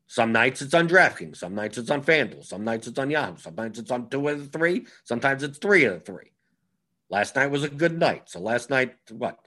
Some 0.06 0.32
nights 0.32 0.62
it's 0.62 0.74
on 0.74 0.88
DraftKings. 0.88 1.38
Some 1.38 1.56
nights 1.56 1.78
it's 1.78 1.90
on 1.90 2.04
FanDuel. 2.04 2.46
Some 2.46 2.64
nights 2.64 2.86
it's 2.86 3.00
on 3.00 3.10
Yahoo. 3.10 3.38
Sometimes 3.38 3.80
it's 3.80 3.90
on 3.90 4.10
two 4.10 4.28
of 4.28 4.52
the 4.52 4.58
three. 4.58 4.86
Sometimes 5.04 5.42
it's 5.42 5.58
three 5.58 5.86
of 5.86 5.94
the 5.94 6.00
three. 6.00 6.32
Last 7.10 7.36
night 7.36 7.48
was 7.48 7.64
a 7.64 7.70
good 7.70 7.98
night. 7.98 8.30
So 8.30 8.40
last 8.40 8.70
night, 8.70 8.96
what? 9.10 9.40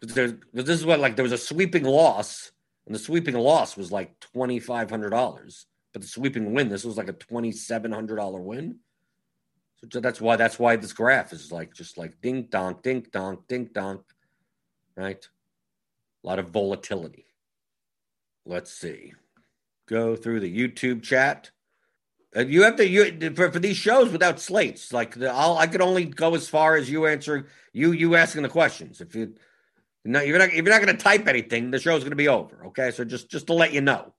Because 0.00 0.34
this 0.52 0.68
is 0.68 0.86
what 0.86 1.00
like 1.00 1.16
there 1.16 1.22
was 1.22 1.32
a 1.32 1.38
sweeping 1.38 1.84
loss, 1.84 2.50
and 2.86 2.94
the 2.94 2.98
sweeping 2.98 3.34
loss 3.34 3.76
was 3.76 3.92
like 3.92 4.18
twenty 4.20 4.58
five 4.58 4.90
hundred 4.90 5.10
dollars, 5.10 5.66
but 5.92 6.02
the 6.02 6.08
sweeping 6.08 6.54
win 6.54 6.68
this 6.68 6.84
was 6.84 6.96
like 6.96 7.08
a 7.08 7.12
twenty 7.12 7.52
seven 7.52 7.92
hundred 7.92 8.16
dollar 8.16 8.40
win. 8.40 8.78
So 9.90 10.00
that's 10.00 10.20
why 10.20 10.36
that's 10.36 10.58
why 10.58 10.76
this 10.76 10.92
graph 10.92 11.32
is 11.32 11.50
like 11.50 11.74
just 11.74 11.98
like 11.98 12.20
ding 12.20 12.48
dong, 12.50 12.78
ding 12.82 13.06
dong, 13.12 13.38
ding 13.48 13.70
dong, 13.72 14.04
right? 14.96 15.26
A 16.22 16.26
lot 16.26 16.38
of 16.38 16.50
volatility. 16.50 17.26
Let's 18.46 18.72
see. 18.72 19.12
Go 19.88 20.14
through 20.14 20.40
the 20.40 20.56
YouTube 20.56 21.02
chat. 21.02 21.50
Uh, 22.34 22.40
you 22.40 22.62
have 22.62 22.76
to 22.76 22.88
you 22.88 23.34
for, 23.34 23.50
for 23.50 23.58
these 23.58 23.76
shows 23.76 24.10
without 24.10 24.40
slates. 24.40 24.92
Like 24.92 25.16
the, 25.16 25.30
I'll, 25.30 25.58
I 25.58 25.66
could 25.66 25.82
only 25.82 26.04
go 26.04 26.34
as 26.34 26.48
far 26.48 26.76
as 26.76 26.88
you 26.88 27.06
answering 27.06 27.44
you 27.72 27.92
you 27.92 28.14
asking 28.14 28.42
the 28.42 28.48
questions. 28.48 29.00
If 29.00 29.14
you 29.14 29.34
no, 30.04 30.20
you're 30.20 30.38
not. 30.38 30.48
If 30.48 30.54
you're 30.54 30.64
not 30.64 30.82
going 30.82 30.96
to 30.96 31.02
type 31.02 31.28
anything, 31.28 31.70
the 31.70 31.78
show's 31.78 32.02
going 32.02 32.10
to 32.10 32.16
be 32.16 32.28
over. 32.28 32.66
Okay, 32.66 32.90
so 32.90 33.04
just 33.04 33.30
just 33.30 33.46
to 33.48 33.54
let 33.54 33.72
you 33.72 33.80
know 33.80 34.14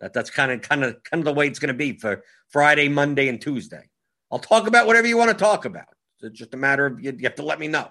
that 0.00 0.12
that's 0.12 0.30
kind 0.30 0.50
of 0.50 0.62
kind 0.62 0.84
of 0.84 1.02
kind 1.02 1.20
of 1.20 1.24
the 1.24 1.32
way 1.32 1.46
it's 1.46 1.58
going 1.58 1.68
to 1.68 1.74
be 1.74 1.92
for 1.92 2.22
Friday, 2.48 2.88
Monday, 2.88 3.28
and 3.28 3.40
Tuesday. 3.40 3.88
I'll 4.30 4.38
talk 4.38 4.66
about 4.66 4.86
whatever 4.86 5.06
you 5.06 5.16
want 5.16 5.30
to 5.30 5.36
talk 5.36 5.64
about. 5.64 5.86
It's 6.22 6.38
just 6.38 6.54
a 6.54 6.56
matter 6.56 6.86
of 6.86 7.00
you, 7.00 7.12
you 7.12 7.24
have 7.24 7.36
to 7.36 7.42
let 7.42 7.60
me 7.60 7.68
know. 7.68 7.90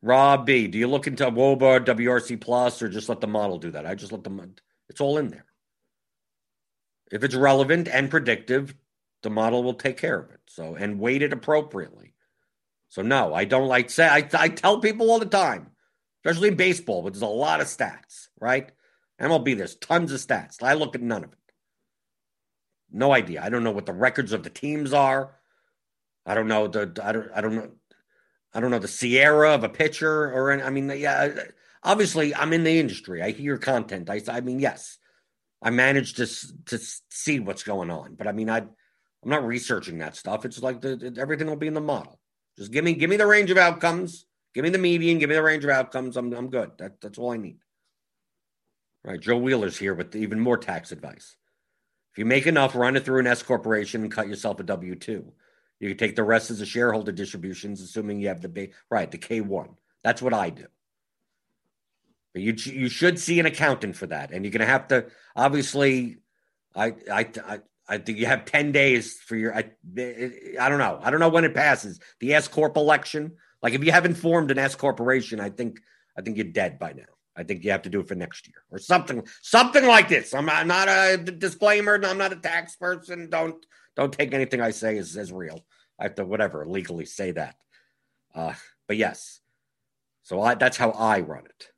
Rob 0.00 0.46
B, 0.46 0.68
do 0.68 0.78
you 0.78 0.86
look 0.86 1.06
into 1.06 1.24
WOBA, 1.24 1.84
WRC 1.84 2.40
Plus, 2.40 2.80
or 2.80 2.88
just 2.88 3.08
let 3.08 3.20
the 3.20 3.26
model 3.26 3.58
do 3.58 3.72
that? 3.72 3.84
I 3.84 3.94
just 3.94 4.12
let 4.12 4.22
them. 4.22 4.54
It's 4.88 5.00
all 5.00 5.18
in 5.18 5.28
there. 5.28 5.46
If 7.10 7.24
it's 7.24 7.34
relevant 7.34 7.88
and 7.88 8.10
predictive, 8.10 8.74
the 9.22 9.30
model 9.30 9.62
will 9.62 9.74
take 9.74 9.96
care 9.96 10.18
of 10.18 10.30
it. 10.30 10.40
So 10.46 10.76
and 10.76 11.00
weight 11.00 11.22
it 11.22 11.32
appropriately. 11.32 12.14
So 12.90 13.02
no, 13.02 13.34
I 13.34 13.44
don't 13.44 13.68
like 13.68 13.90
say 13.90 14.06
I, 14.06 14.28
I 14.34 14.48
tell 14.48 14.80
people 14.80 15.10
all 15.10 15.18
the 15.18 15.26
time, 15.26 15.72
especially 16.24 16.48
in 16.48 16.54
baseball, 16.56 17.02
but 17.02 17.12
there's 17.12 17.22
a 17.22 17.26
lot 17.26 17.60
of 17.60 17.66
stats, 17.66 18.28
right? 18.40 18.70
MLB, 19.20 19.56
there's 19.56 19.74
tons 19.76 20.12
of 20.12 20.20
stats. 20.20 20.62
I 20.62 20.74
look 20.74 20.94
at 20.94 21.02
none 21.02 21.24
of 21.24 21.32
it. 21.32 21.38
No 22.90 23.12
idea. 23.12 23.42
I 23.42 23.48
don't 23.48 23.64
know 23.64 23.70
what 23.70 23.86
the 23.86 23.92
records 23.92 24.32
of 24.32 24.42
the 24.42 24.50
teams 24.50 24.92
are. 24.92 25.34
I 26.24 26.34
don't 26.34 26.48
know 26.48 26.68
the 26.68 26.92
I 27.02 27.12
don't 27.12 27.30
I 27.34 27.40
don't 27.40 27.54
know 27.54 27.70
I 28.52 28.60
don't 28.60 28.70
know 28.70 28.78
the 28.78 28.88
SIERA 28.88 29.54
of 29.54 29.64
a 29.64 29.68
pitcher 29.68 30.32
or 30.32 30.50
any, 30.50 30.62
I 30.62 30.70
mean 30.70 30.90
yeah 30.90 31.34
obviously 31.82 32.34
I'm 32.34 32.52
in 32.52 32.64
the 32.64 32.78
industry. 32.78 33.22
I 33.22 33.30
hear 33.30 33.58
content. 33.58 34.10
I 34.10 34.20
I 34.28 34.40
mean 34.40 34.60
yes. 34.60 34.98
I 35.62 35.70
managed 35.70 36.16
to 36.16 36.26
to 36.66 36.78
see 37.10 37.40
what's 37.40 37.62
going 37.62 37.90
on, 37.90 38.14
but 38.14 38.26
I 38.26 38.32
mean 38.32 38.48
I 38.48 38.58
I'm 38.58 39.30
not 39.30 39.46
researching 39.46 39.98
that 39.98 40.16
stuff. 40.16 40.44
It's 40.44 40.62
like 40.62 40.80
the, 40.80 41.14
everything 41.18 41.48
will 41.48 41.56
be 41.56 41.66
in 41.66 41.74
the 41.74 41.80
model. 41.80 42.20
Just 42.56 42.72
give 42.72 42.84
me 42.84 42.94
give 42.94 43.10
me 43.10 43.16
the 43.16 43.26
range 43.26 43.50
of 43.50 43.58
outcomes. 43.58 44.26
Give 44.54 44.64
me 44.64 44.70
the 44.70 44.78
median. 44.78 45.18
Give 45.18 45.28
me 45.28 45.34
the 45.34 45.42
range 45.42 45.64
of 45.64 45.70
outcomes. 45.70 46.16
I'm 46.16 46.32
I'm 46.32 46.50
good. 46.50 46.72
That, 46.78 47.00
that's 47.00 47.18
all 47.18 47.32
I 47.32 47.36
need. 47.36 47.58
Right. 49.04 49.20
Joe 49.20 49.38
Wheeler's 49.38 49.78
here 49.78 49.94
with 49.94 50.14
even 50.14 50.40
more 50.40 50.58
tax 50.58 50.92
advice. 50.92 51.36
If 52.12 52.18
you 52.18 52.24
make 52.24 52.46
enough, 52.46 52.74
run 52.74 52.96
it 52.96 53.04
through 53.04 53.20
an 53.20 53.26
S 53.26 53.42
corporation 53.42 54.02
and 54.02 54.12
cut 54.12 54.28
yourself 54.28 54.60
a 54.60 54.64
W 54.64 54.94
two. 54.94 55.32
You 55.80 55.88
can 55.90 55.98
take 55.98 56.16
the 56.16 56.24
rest 56.24 56.50
as 56.50 56.60
a 56.60 56.66
shareholder 56.66 57.12
distributions, 57.12 57.80
assuming 57.80 58.20
you 58.20 58.28
have 58.28 58.42
the 58.42 58.48
big 58.48 58.74
right 58.90 59.10
the 59.10 59.18
K 59.18 59.40
one. 59.40 59.76
That's 60.02 60.22
what 60.22 60.34
I 60.34 60.50
do. 60.50 60.66
But 62.32 62.42
you 62.42 62.54
you 62.54 62.88
should 62.88 63.18
see 63.18 63.38
an 63.40 63.46
accountant 63.46 63.96
for 63.96 64.06
that, 64.06 64.32
and 64.32 64.44
you're 64.44 64.52
going 64.52 64.60
to 64.60 64.66
have 64.66 64.88
to 64.88 65.06
obviously. 65.36 66.18
I 66.74 66.94
I 67.10 67.26
I 67.46 67.60
I 67.88 67.98
think 67.98 68.18
you 68.18 68.26
have 68.26 68.44
10 68.44 68.70
days 68.72 69.14
for 69.14 69.34
your, 69.34 69.54
I, 69.54 69.70
I 70.60 70.68
don't 70.68 70.78
know. 70.78 71.00
I 71.02 71.10
don't 71.10 71.20
know 71.20 71.30
when 71.30 71.44
it 71.44 71.54
passes. 71.54 71.98
The 72.20 72.34
S 72.34 72.46
Corp 72.46 72.76
election. 72.76 73.36
Like 73.62 73.72
if 73.72 73.82
you 73.82 73.92
haven't 73.92 74.14
formed 74.14 74.50
an 74.50 74.58
S 74.58 74.74
corporation, 74.74 75.40
I 75.40 75.48
think, 75.48 75.80
I 76.16 76.20
think 76.20 76.36
you're 76.36 76.44
dead 76.44 76.78
by 76.78 76.92
now. 76.92 77.04
I 77.38 77.44
think 77.44 77.64
you 77.64 77.70
have 77.70 77.82
to 77.82 77.88
do 77.88 78.00
it 78.00 78.08
for 78.08 78.16
next 78.16 78.48
year 78.48 78.64
or 78.72 78.78
something, 78.78 79.22
something 79.42 79.86
like 79.86 80.08
this. 80.08 80.34
I'm 80.34 80.44
not, 80.44 80.56
I'm 80.56 80.68
not 80.68 80.88
a 80.88 81.16
disclaimer. 81.16 82.00
I'm 82.04 82.18
not 82.18 82.32
a 82.32 82.36
tax 82.36 82.74
person. 82.74 83.30
Don't, 83.30 83.64
don't 83.94 84.12
take 84.12 84.34
anything 84.34 84.60
I 84.60 84.72
say 84.72 84.98
as, 84.98 85.16
as 85.16 85.32
real. 85.32 85.64
I 86.00 86.04
have 86.04 86.16
to, 86.16 86.24
whatever, 86.24 86.66
legally 86.66 87.06
say 87.06 87.30
that. 87.30 87.54
Uh, 88.34 88.54
but 88.88 88.96
yes. 88.96 89.40
So 90.24 90.42
I, 90.42 90.56
that's 90.56 90.76
how 90.76 90.90
I 90.90 91.20
run 91.20 91.44
it. 91.44 91.68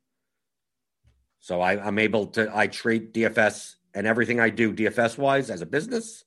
So 1.39 1.61
I, 1.61 1.79
I'm 1.79 1.99
able 1.99 2.27
to, 2.27 2.51
I 2.55 2.65
treat 2.65 3.13
DFS 3.13 3.75
and 3.93 4.07
everything 4.07 4.39
I 4.39 4.49
do 4.49 4.73
DFS 4.73 5.17
wise 5.17 5.49
as 5.49 5.61
a 5.61 5.65
business, 5.65 6.23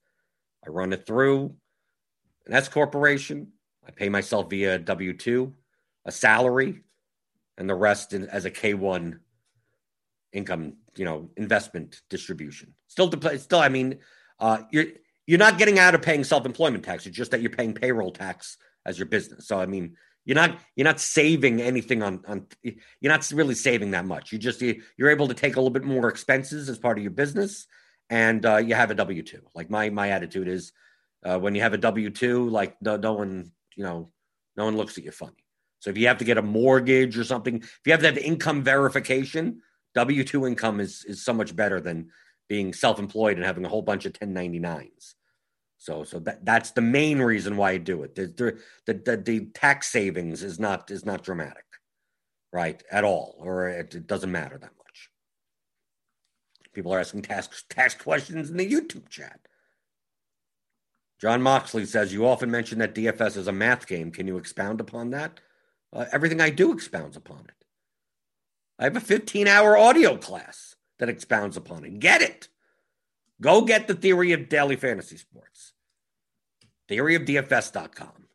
I 0.64 0.70
run 0.70 0.92
it 0.92 1.06
through 1.06 1.54
an 2.46 2.54
S 2.54 2.68
corporation. 2.68 3.48
I 3.86 3.90
pay 3.90 4.08
myself 4.08 4.48
via 4.48 4.78
W 4.78 5.12
2, 5.12 5.52
a 6.06 6.12
salary, 6.12 6.80
and 7.58 7.68
the 7.68 7.74
rest 7.74 8.12
in, 8.12 8.28
as 8.28 8.44
a 8.44 8.50
K 8.50 8.74
1 8.74 9.20
income, 10.34 10.74
you 10.96 11.04
know, 11.04 11.30
investment 11.36 12.02
distribution. 12.10 12.74
Still, 12.88 13.08
to, 13.08 13.38
still, 13.38 13.60
I 13.60 13.68
mean, 13.70 14.00
uh, 14.38 14.62
you're 14.70 14.86
you're 15.26 15.38
not 15.38 15.56
getting 15.56 15.78
out 15.78 15.94
of 15.94 16.02
paying 16.02 16.24
self 16.24 16.44
employment 16.44 16.84
tax. 16.84 17.06
It's 17.06 17.16
just 17.16 17.30
that 17.30 17.40
you're 17.40 17.50
paying 17.50 17.72
payroll 17.72 18.10
tax 18.10 18.58
as 18.84 18.98
your 18.98 19.06
business. 19.06 19.46
So, 19.46 19.58
I 19.58 19.66
mean, 19.66 19.96
you're 20.24 20.34
not 20.34 20.58
you're 20.74 20.84
not 20.84 21.00
saving 21.00 21.62
anything 21.62 22.02
on 22.02 22.22
on 22.26 22.46
you're 22.62 22.74
not 23.02 23.30
really 23.32 23.54
saving 23.54 23.92
that 23.92 24.04
much. 24.04 24.32
You 24.32 24.38
just 24.38 24.60
you're 24.60 25.10
able 25.10 25.28
to 25.28 25.34
take 25.34 25.56
a 25.56 25.60
little 25.60 25.70
bit 25.70 25.84
more 25.84 26.08
expenses 26.08 26.68
as 26.68 26.78
part 26.78 26.98
of 26.98 27.04
your 27.04 27.12
business, 27.12 27.66
and 28.10 28.44
uh, 28.44 28.56
you 28.56 28.74
have 28.74 28.90
a 28.90 28.94
W 28.94 29.22
two. 29.22 29.42
Like 29.54 29.70
my 29.70 29.90
my 29.90 30.10
attitude 30.10 30.48
is, 30.48 30.72
uh, 31.24 31.38
when 31.38 31.54
you 31.54 31.60
have 31.60 31.74
a 31.74 31.78
W 31.78 32.10
two, 32.10 32.48
like 32.48 32.76
no, 32.82 32.96
no 32.96 33.12
one 33.12 33.52
you 33.76 33.84
know 33.84 34.10
no 34.56 34.64
one 34.64 34.76
looks 34.76 34.98
at 34.98 35.04
you 35.04 35.10
funny. 35.10 35.44
So 35.80 35.90
if 35.90 35.98
you 35.98 36.06
have 36.06 36.18
to 36.18 36.24
get 36.24 36.38
a 36.38 36.42
mortgage 36.42 37.18
or 37.18 37.24
something, 37.24 37.56
if 37.56 37.80
you 37.84 37.92
have 37.92 38.00
to 38.00 38.06
have 38.06 38.16
income 38.16 38.62
verification, 38.62 39.60
W 39.94 40.24
two 40.24 40.46
income 40.46 40.80
is 40.80 41.04
is 41.04 41.24
so 41.24 41.32
much 41.32 41.54
better 41.54 41.80
than 41.80 42.10
being 42.48 42.72
self 42.72 42.98
employed 42.98 43.36
and 43.36 43.44
having 43.44 43.64
a 43.64 43.68
whole 43.68 43.82
bunch 43.82 44.04
of 44.04 44.12
1099s. 44.12 45.14
So, 45.78 46.02
so 46.02 46.18
that 46.20 46.44
that's 46.44 46.70
the 46.70 46.80
main 46.80 47.18
reason 47.20 47.56
why 47.56 47.72
I 47.72 47.78
do 47.78 48.02
it. 48.04 48.14
The, 48.14 48.58
the, 48.86 48.94
the, 48.94 49.16
the 49.16 49.46
tax 49.52 49.90
savings 49.90 50.42
is 50.42 50.58
not 50.58 50.90
is 50.90 51.04
not 51.04 51.22
dramatic, 51.22 51.66
right, 52.52 52.82
at 52.90 53.04
all, 53.04 53.36
or 53.38 53.68
it, 53.68 53.94
it 53.94 54.06
doesn't 54.06 54.32
matter 54.32 54.56
that 54.56 54.72
much. 54.78 55.10
People 56.72 56.94
are 56.94 57.00
asking 57.00 57.22
tax 57.22 57.64
tax 57.68 57.94
questions 57.94 58.50
in 58.50 58.56
the 58.56 58.70
YouTube 58.70 59.08
chat. 59.08 59.40
John 61.20 61.42
Moxley 61.42 61.86
says 61.86 62.12
you 62.12 62.26
often 62.26 62.50
mention 62.50 62.78
that 62.78 62.94
DFS 62.94 63.36
is 63.36 63.46
a 63.46 63.52
math 63.52 63.86
game. 63.86 64.10
Can 64.10 64.26
you 64.26 64.36
expound 64.36 64.80
upon 64.80 65.10
that? 65.10 65.38
Uh, 65.92 66.06
everything 66.12 66.40
I 66.40 66.50
do 66.50 66.72
expounds 66.72 67.16
upon 67.16 67.40
it. 67.40 67.63
I 68.78 68.84
have 68.84 68.96
a 68.96 69.00
15 69.00 69.46
hour 69.46 69.76
audio 69.76 70.16
class 70.16 70.76
that 70.98 71.08
expounds 71.08 71.56
upon 71.56 71.84
it. 71.84 72.00
Get 72.00 72.22
it. 72.22 72.48
Go 73.40 73.62
get 73.62 73.88
the 73.88 73.94
theory 73.94 74.32
of 74.32 74.48
daily 74.48 74.76
fantasy 74.76 75.16
sports 75.16 75.74
theoryofdfs.com. 76.88 78.28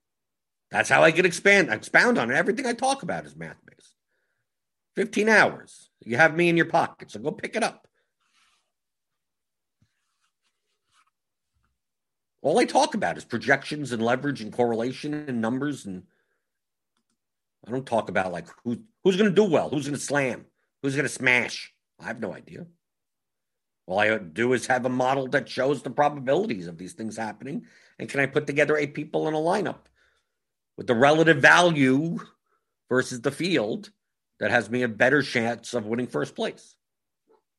That's 0.71 0.89
how 0.89 1.03
I 1.03 1.11
can 1.11 1.25
expand, 1.25 1.69
expound 1.69 2.17
on 2.17 2.31
it. 2.31 2.35
Everything 2.35 2.65
I 2.65 2.73
talk 2.73 3.03
about 3.03 3.25
is 3.25 3.35
math 3.35 3.57
based. 3.65 3.95
15 4.95 5.29
hours. 5.29 5.89
You 6.03 6.17
have 6.17 6.35
me 6.35 6.49
in 6.49 6.57
your 6.57 6.65
pocket, 6.65 7.11
so 7.11 7.19
go 7.19 7.31
pick 7.31 7.55
it 7.55 7.63
up. 7.63 7.87
All 12.41 12.57
I 12.57 12.65
talk 12.65 12.93
about 12.93 13.17
is 13.17 13.25
projections 13.25 13.91
and 13.91 14.01
leverage 14.01 14.41
and 14.41 14.53
correlation 14.53 15.13
and 15.13 15.41
numbers. 15.41 15.85
And 15.85 16.03
I 17.67 17.71
don't 17.71 17.85
talk 17.85 18.09
about 18.09 18.31
like 18.31 18.47
who, 18.63 18.81
who's 19.03 19.17
going 19.17 19.29
to 19.29 19.35
do 19.35 19.49
well, 19.49 19.69
who's 19.69 19.85
going 19.85 19.97
to 19.97 20.03
slam, 20.03 20.45
who's 20.81 20.95
going 20.95 21.07
to 21.07 21.13
smash. 21.13 21.73
I 21.99 22.05
have 22.05 22.19
no 22.19 22.33
idea. 22.33 22.65
All 23.85 23.99
I 23.99 24.17
do 24.17 24.53
is 24.53 24.67
have 24.67 24.85
a 24.85 24.89
model 24.89 25.27
that 25.29 25.49
shows 25.49 25.81
the 25.81 25.89
probabilities 25.89 26.67
of 26.67 26.77
these 26.77 26.93
things 26.93 27.17
happening 27.17 27.65
and 27.97 28.07
can 28.07 28.19
I 28.19 28.27
put 28.27 28.47
together 28.47 28.77
eight 28.77 28.93
people 28.93 29.27
in 29.27 29.33
a 29.33 29.37
lineup 29.37 29.87
with 30.77 30.87
the 30.87 30.95
relative 30.95 31.37
value 31.37 32.19
versus 32.87 33.21
the 33.21 33.31
field 33.31 33.89
that 34.39 34.51
has 34.51 34.69
me 34.69 34.83
a 34.83 34.87
better 34.87 35.21
chance 35.21 35.73
of 35.73 35.85
winning 35.85 36.07
first 36.07 36.35
place 36.35 36.75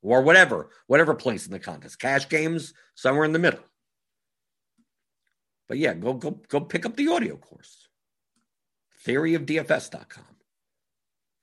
or 0.02 0.22
whatever, 0.22 0.70
whatever 0.86 1.14
place 1.14 1.46
in 1.46 1.52
the 1.52 1.58
contest. 1.58 1.98
Cash 1.98 2.28
games, 2.28 2.72
somewhere 2.94 3.24
in 3.24 3.32
the 3.32 3.38
middle. 3.38 3.60
But 5.68 5.78
yeah, 5.78 5.94
go 5.94 6.14
go 6.14 6.32
go 6.48 6.60
pick 6.60 6.86
up 6.86 6.96
the 6.96 7.08
audio 7.08 7.36
course. 7.36 7.88
Theoryofdfs.com. 9.06 10.24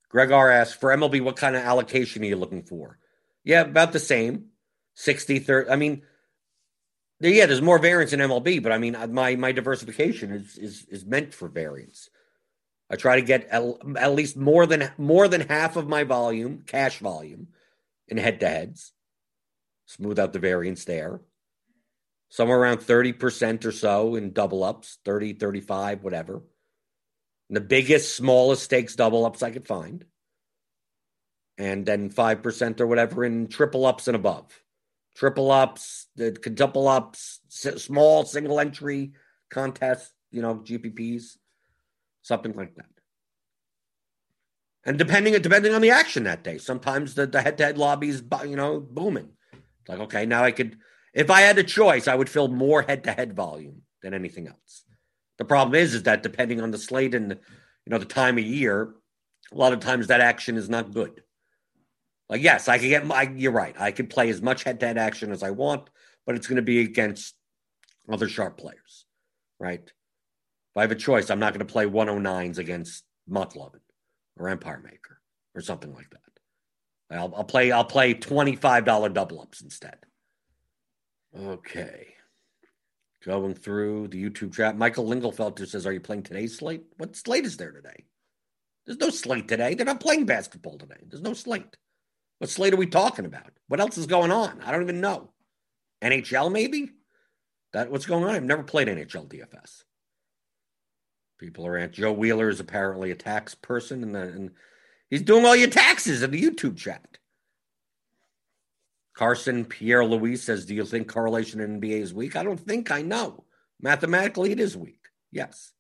Greg 0.10 0.32
R 0.32 0.52
asks 0.52 0.76
for 0.76 0.96
MLB, 0.96 1.22
what 1.22 1.36
kind 1.36 1.56
of 1.56 1.63
allocation 1.63 2.24
are 2.24 2.28
you 2.28 2.36
looking 2.36 2.63
for? 2.63 2.98
Yeah, 3.43 3.62
about 3.62 3.93
the 3.93 4.00
same. 4.00 4.48
60 4.96 5.39
30. 5.39 5.70
I 5.70 5.76
mean, 5.76 6.02
yeah, 7.20 7.46
there's 7.46 7.62
more 7.62 7.80
variance 7.80 8.13
in 8.13 8.20
MLB, 8.20 8.62
but 8.62 8.72
I 8.72 8.78
mean, 8.78 8.96
my 9.12 9.36
my 9.36 9.52
diversification 9.52 10.32
is 10.32 10.58
is 10.58 10.86
is 10.89 11.06
meant 11.06 11.34
for 11.34 11.48
variance. 11.48 12.10
I 12.89 12.96
try 12.96 13.15
to 13.15 13.22
get 13.22 13.48
at, 13.48 13.63
at 13.98 14.13
least 14.13 14.38
more 14.38 14.65
than 14.65 14.91
more 14.98 15.28
than 15.28 15.41
half 15.41 15.76
of 15.76 15.88
my 15.88 16.04
volume, 16.04 16.63
cash 16.65 17.00
volume, 17.00 17.48
in 18.08 18.17
head 18.17 18.39
to 18.41 18.50
heads. 18.50 18.93
Smooth 19.86 20.20
out 20.20 20.34
the 20.34 20.39
variance 20.39 20.86
there. 20.86 21.22
Somewhere 22.30 22.60
around 22.60 22.80
30% 22.80 23.63
or 23.63 23.72
so 23.72 24.15
in 24.15 24.34
double 24.34 24.63
ups, 24.63 24.98
30, 25.06 25.34
35, 25.34 26.04
whatever. 26.04 26.41
The 27.50 27.62
biggest, 27.62 28.16
smallest 28.16 28.64
stakes 28.64 28.96
double 28.96 29.26
ups 29.26 29.42
I 29.42 29.52
could 29.52 29.68
find. 29.68 30.06
And 31.58 31.86
then 31.86 32.10
5% 32.10 32.80
or 32.80 32.88
whatever 32.88 33.24
in 33.26 33.48
triple 33.48 33.86
ups 33.86 34.08
and 34.08 34.16
above 34.16 34.62
triple 35.18 35.52
ups, 35.52 36.08
the 36.16 36.32
quadruple 36.32 36.88
ups, 36.88 37.42
small 37.50 38.24
single 38.24 38.60
entry 38.60 39.14
contests, 39.50 40.14
you 40.32 40.44
know, 40.44 40.56
GPPs, 40.56 41.38
something 42.22 42.56
like 42.56 42.76
that. 42.76 42.86
And 44.86 44.98
depending 44.98 45.34
depending 45.42 45.74
on 45.74 45.82
the 45.82 45.90
action 45.90 46.24
that 46.26 46.44
day, 46.44 46.60
sometimes 46.60 47.16
the, 47.16 47.26
the 47.26 47.42
head-to-head 47.42 47.78
lobby 47.78 48.10
is 48.10 48.24
you 48.46 48.56
know 48.56 48.80
booming. 48.80 49.32
It's 49.52 49.90
like 49.90 50.00
okay, 50.00 50.26
now 50.26 50.44
I 50.44 50.52
could, 50.52 50.78
if 51.14 51.30
I 51.30 51.42
had 51.42 51.58
a 51.58 51.64
choice, 51.64 52.08
I 52.08 52.16
would 52.16 52.30
fill 52.30 52.48
more 52.48 52.84
head-to-head 52.84 53.36
volume 53.36 53.82
than 54.02 54.14
anything 54.14 54.48
else. 54.48 54.84
The 55.38 55.45
problem 55.45 55.76
is, 55.76 55.93
is 55.93 56.04
that 56.04 56.23
depending 56.23 56.62
on 56.62 56.71
the 56.71 56.78
slate 56.78 57.13
and 57.13 57.32
you 57.32 57.91
know 57.91 57.97
the 57.97 58.06
time 58.06 58.38
of 58.38 58.43
year, 58.43 58.95
a 59.52 59.56
lot 59.56 59.73
of 59.73 59.80
times 59.80 60.08
that 60.08 60.21
action 60.21 60.58
is 60.58 60.69
not 60.69 60.93
good. 60.93 61.23
Like, 62.30 62.41
yes, 62.41 62.67
I 62.67 62.78
can 62.78 62.89
get 62.89 63.06
my, 63.06 63.32
you're 63.36 63.52
right. 63.52 63.80
I 63.80 63.91
can 63.91 64.08
play 64.08 64.30
as 64.30 64.41
much 64.41 64.63
head 64.63 64.80
to 64.82 64.88
head 64.88 64.97
action 64.97 65.32
as 65.32 65.43
I 65.43 65.52
want, 65.52 65.89
but 66.26 66.36
it's 66.36 66.47
going 66.47 66.58
to 66.58 66.62
be 66.62 66.82
against 66.82 67.36
other 68.12 68.28
sharp 68.28 68.58
players, 68.58 69.06
right? 69.60 69.82
If 69.82 70.78
I 70.78 70.82
have 70.82 70.91
a 70.91 70.95
choice, 70.95 71.30
I'm 71.30 71.39
not 71.39 71.54
going 71.54 71.65
to 71.65 71.71
play 71.71 71.86
109s 71.86 72.58
against 72.58 73.06
Mucklovin 73.30 73.80
or 74.38 74.50
Empire 74.50 74.82
Maker 74.84 75.21
or 75.56 75.62
something 75.62 75.93
like 75.93 76.10
that. 76.10 77.17
I'll, 77.17 77.34
I'll 77.34 77.45
play, 77.45 77.71
I'll 77.71 77.86
play 77.86 78.13
$25 78.13 79.13
double 79.13 79.41
ups 79.41 79.62
instead. 79.62 79.97
Okay. 81.38 82.17
Going 83.28 83.56
through 83.56 84.08
the 84.08 84.24
YouTube 84.24 84.54
chat. 84.54 84.78
Michael 84.78 85.06
Lingelfelter 85.06 85.68
says, 85.68 85.86
Are 85.86 85.92
you 85.92 86.00
playing 86.00 86.24
today's 86.24 86.58
slate? 86.58 86.86
What 86.96 87.13
slate 87.13 87.44
is 87.44 87.58
there 87.58 87.74
today? 87.74 88.06
There's 88.86 89.00
no 89.00 89.10
slate 89.10 89.50
today. 89.50 89.74
They're 89.74 89.86
not 89.86 90.00
playing 90.00 90.26
basketball 90.26 90.78
today. 90.78 91.04
There's 91.06 91.22
no 91.22 91.34
slate. 91.34 91.76
What 92.38 92.50
slate 92.50 92.74
are 92.74 92.78
we 92.78 92.88
talking 92.88 93.26
about? 93.26 93.52
What 93.68 93.82
else 93.82 93.98
is 93.98 94.06
going 94.06 94.32
on? 94.32 94.62
I 94.62 94.72
don't 94.72 94.82
even 94.82 95.02
know. 95.02 95.32
NHL 96.02 96.54
maybe? 96.54 96.92
That 97.74 97.92
what's 97.92 98.06
going 98.06 98.24
on? 98.24 98.34
I've 98.34 98.44
never 98.46 98.63
played 98.63 98.88
NHL 98.88 99.28
DFS. 99.28 99.84
People 101.38 101.68
are 101.68 101.78
at 101.78 101.92
Joe 101.92 102.13
Wheeler 102.13 102.48
is 102.48 102.62
apparently 102.62 103.12
a 103.12 103.16
tax 103.16 103.56
person, 103.56 104.04
and, 104.04 104.16
the, 104.16 104.22
and 104.22 104.52
he's 105.10 105.22
doing 105.22 105.46
all 105.46 105.56
your 105.56 105.70
taxes 105.70 106.24
in 106.24 106.32
the 106.32 106.42
YouTube 106.42 106.78
chat. 106.78 107.18
Carson 109.18 109.66
Pierre 109.66 110.06
Louis 110.06 110.36
says, 110.36 110.66
"Do 110.66 110.76
you 110.76 110.86
think 110.86 111.08
correlation 111.08 111.60
in 111.60 111.82
NBA 111.82 112.02
is 112.02 112.14
weak?" 112.14 112.36
I 112.36 112.44
don't 112.44 112.60
think 112.60 112.92
I 112.92 113.02
know. 113.02 113.46
Mathematically, 113.82 114.52
it 114.52 114.60
is 114.60 114.78
weak. 114.78 115.08
Yes. 115.32 115.74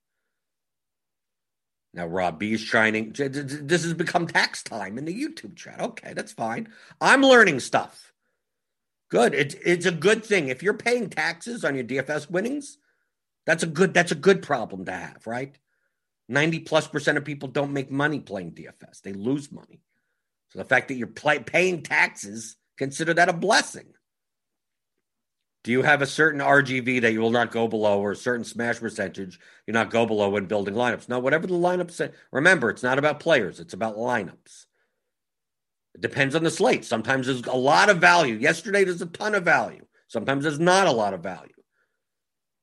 Now 1.93 2.07
Rob 2.07 2.39
B 2.39 2.53
is 2.53 2.61
shining. 2.61 3.11
This 3.13 3.83
has 3.83 3.93
become 3.93 4.25
tax 4.25 4.63
time 4.63 4.97
in 4.97 5.05
the 5.05 5.13
YouTube 5.13 5.55
chat. 5.55 5.79
Okay, 5.79 6.13
that's 6.13 6.31
fine. 6.31 6.69
I'm 6.99 7.21
learning 7.21 7.59
stuff. 7.59 8.11
Good. 9.09 9.35
It's 9.35 9.55
it's 9.63 9.85
a 9.85 9.91
good 9.91 10.25
thing. 10.25 10.47
If 10.47 10.63
you're 10.63 10.73
paying 10.73 11.07
taxes 11.07 11.63
on 11.63 11.75
your 11.75 11.83
DFS 11.83 12.31
winnings, 12.31 12.79
that's 13.45 13.61
a 13.61 13.67
good 13.67 13.93
that's 13.93 14.11
a 14.11 14.15
good 14.15 14.41
problem 14.41 14.85
to 14.85 14.91
have, 14.91 15.27
right? 15.27 15.55
90 16.27 16.61
plus 16.61 16.87
percent 16.87 17.19
of 17.19 17.23
people 17.23 17.49
don't 17.49 17.71
make 17.71 17.91
money 17.91 18.19
playing 18.19 18.53
DFS. 18.53 19.01
They 19.01 19.13
lose 19.13 19.51
money. 19.51 19.83
So 20.49 20.57
the 20.57 20.65
fact 20.65 20.87
that 20.87 20.95
you're 20.95 21.07
play, 21.07 21.37
paying 21.37 21.83
taxes, 21.83 22.57
consider 22.77 23.13
that 23.13 23.29
a 23.29 23.33
blessing. 23.33 23.93
Do 25.63 25.71
you 25.71 25.81
have 25.81 26.01
a 26.01 26.07
certain 26.07 26.39
RGV 26.39 27.01
that 27.01 27.11
you 27.11 27.19
will 27.19 27.31
not 27.31 27.51
go 27.51 27.67
below 27.67 27.99
or 27.99 28.11
a 28.11 28.15
certain 28.15 28.45
smash 28.45 28.79
percentage 28.79 29.37
you 29.65 29.73
not 29.73 29.89
go 29.89 30.05
below 30.05 30.29
when 30.29 30.45
building 30.45 30.75
lineups? 30.75 31.09
No, 31.09 31.19
whatever 31.19 31.45
the 31.45 31.53
lineup 31.53 31.91
say. 31.91 32.11
Remember, 32.31 32.69
it's 32.69 32.83
not 32.83 32.97
about 32.97 33.19
players, 33.19 33.59
it's 33.59 33.73
about 33.73 33.97
lineups. 33.97 34.65
It 35.95 36.01
depends 36.01 36.35
on 36.35 36.43
the 36.43 36.51
slate. 36.51 36.85
Sometimes 36.85 37.25
there's 37.25 37.41
a 37.47 37.55
lot 37.55 37.89
of 37.89 37.97
value. 37.97 38.35
Yesterday, 38.35 38.83
there's 38.83 39.01
a 39.01 39.07
ton 39.07 39.35
of 39.35 39.43
value. 39.43 39.85
Sometimes 40.07 40.43
there's 40.43 40.59
not 40.59 40.87
a 40.87 40.91
lot 40.91 41.13
of 41.13 41.21
value. 41.21 41.51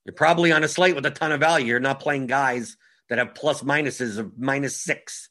You're 0.05 0.14
probably 0.14 0.53
on 0.53 0.64
a 0.64 0.68
slate 0.68 0.94
with 0.94 1.05
a 1.05 1.11
ton 1.11 1.33
of 1.33 1.40
value. 1.40 1.66
You're 1.66 1.81
not 1.81 2.00
playing 2.00 2.27
guys 2.27 2.77
that 3.09 3.18
have 3.18 3.35
plus 3.35 3.62
minuses 3.62 4.18
of 4.18 4.38
minus 4.38 4.77
six, 4.77 5.29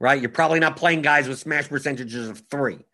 right? 0.00 0.20
You're 0.20 0.30
probably 0.30 0.58
not 0.58 0.76
playing 0.76 1.02
guys 1.02 1.28
with 1.28 1.38
smash 1.38 1.68
percentages 1.68 2.28
of 2.28 2.42
three. 2.50 2.84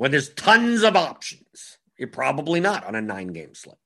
When 0.00 0.12
there's 0.12 0.30
tons 0.30 0.82
of 0.82 0.96
options, 0.96 1.76
you're 1.98 2.08
probably 2.08 2.58
not 2.58 2.86
on 2.86 2.94
a 2.94 3.02
nine 3.02 3.34
game 3.34 3.54
slate. 3.54 3.76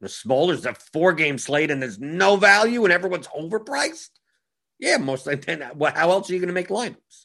The 0.00 0.08
smaller 0.08 0.54
is 0.54 0.64
a 0.64 0.74
four 0.74 1.14
game 1.14 1.36
slate 1.36 1.72
and 1.72 1.82
there's 1.82 1.98
no 1.98 2.36
value 2.36 2.84
and 2.84 2.92
everyone's 2.92 3.26
overpriced. 3.26 4.10
Yeah, 4.78 4.98
most 4.98 5.26
of 5.26 5.32
the 5.32 5.56
time. 5.56 5.80
How 5.96 6.10
else 6.12 6.30
are 6.30 6.32
you 6.32 6.38
going 6.38 6.46
to 6.46 6.54
make 6.54 6.68
lineups? 6.68 7.24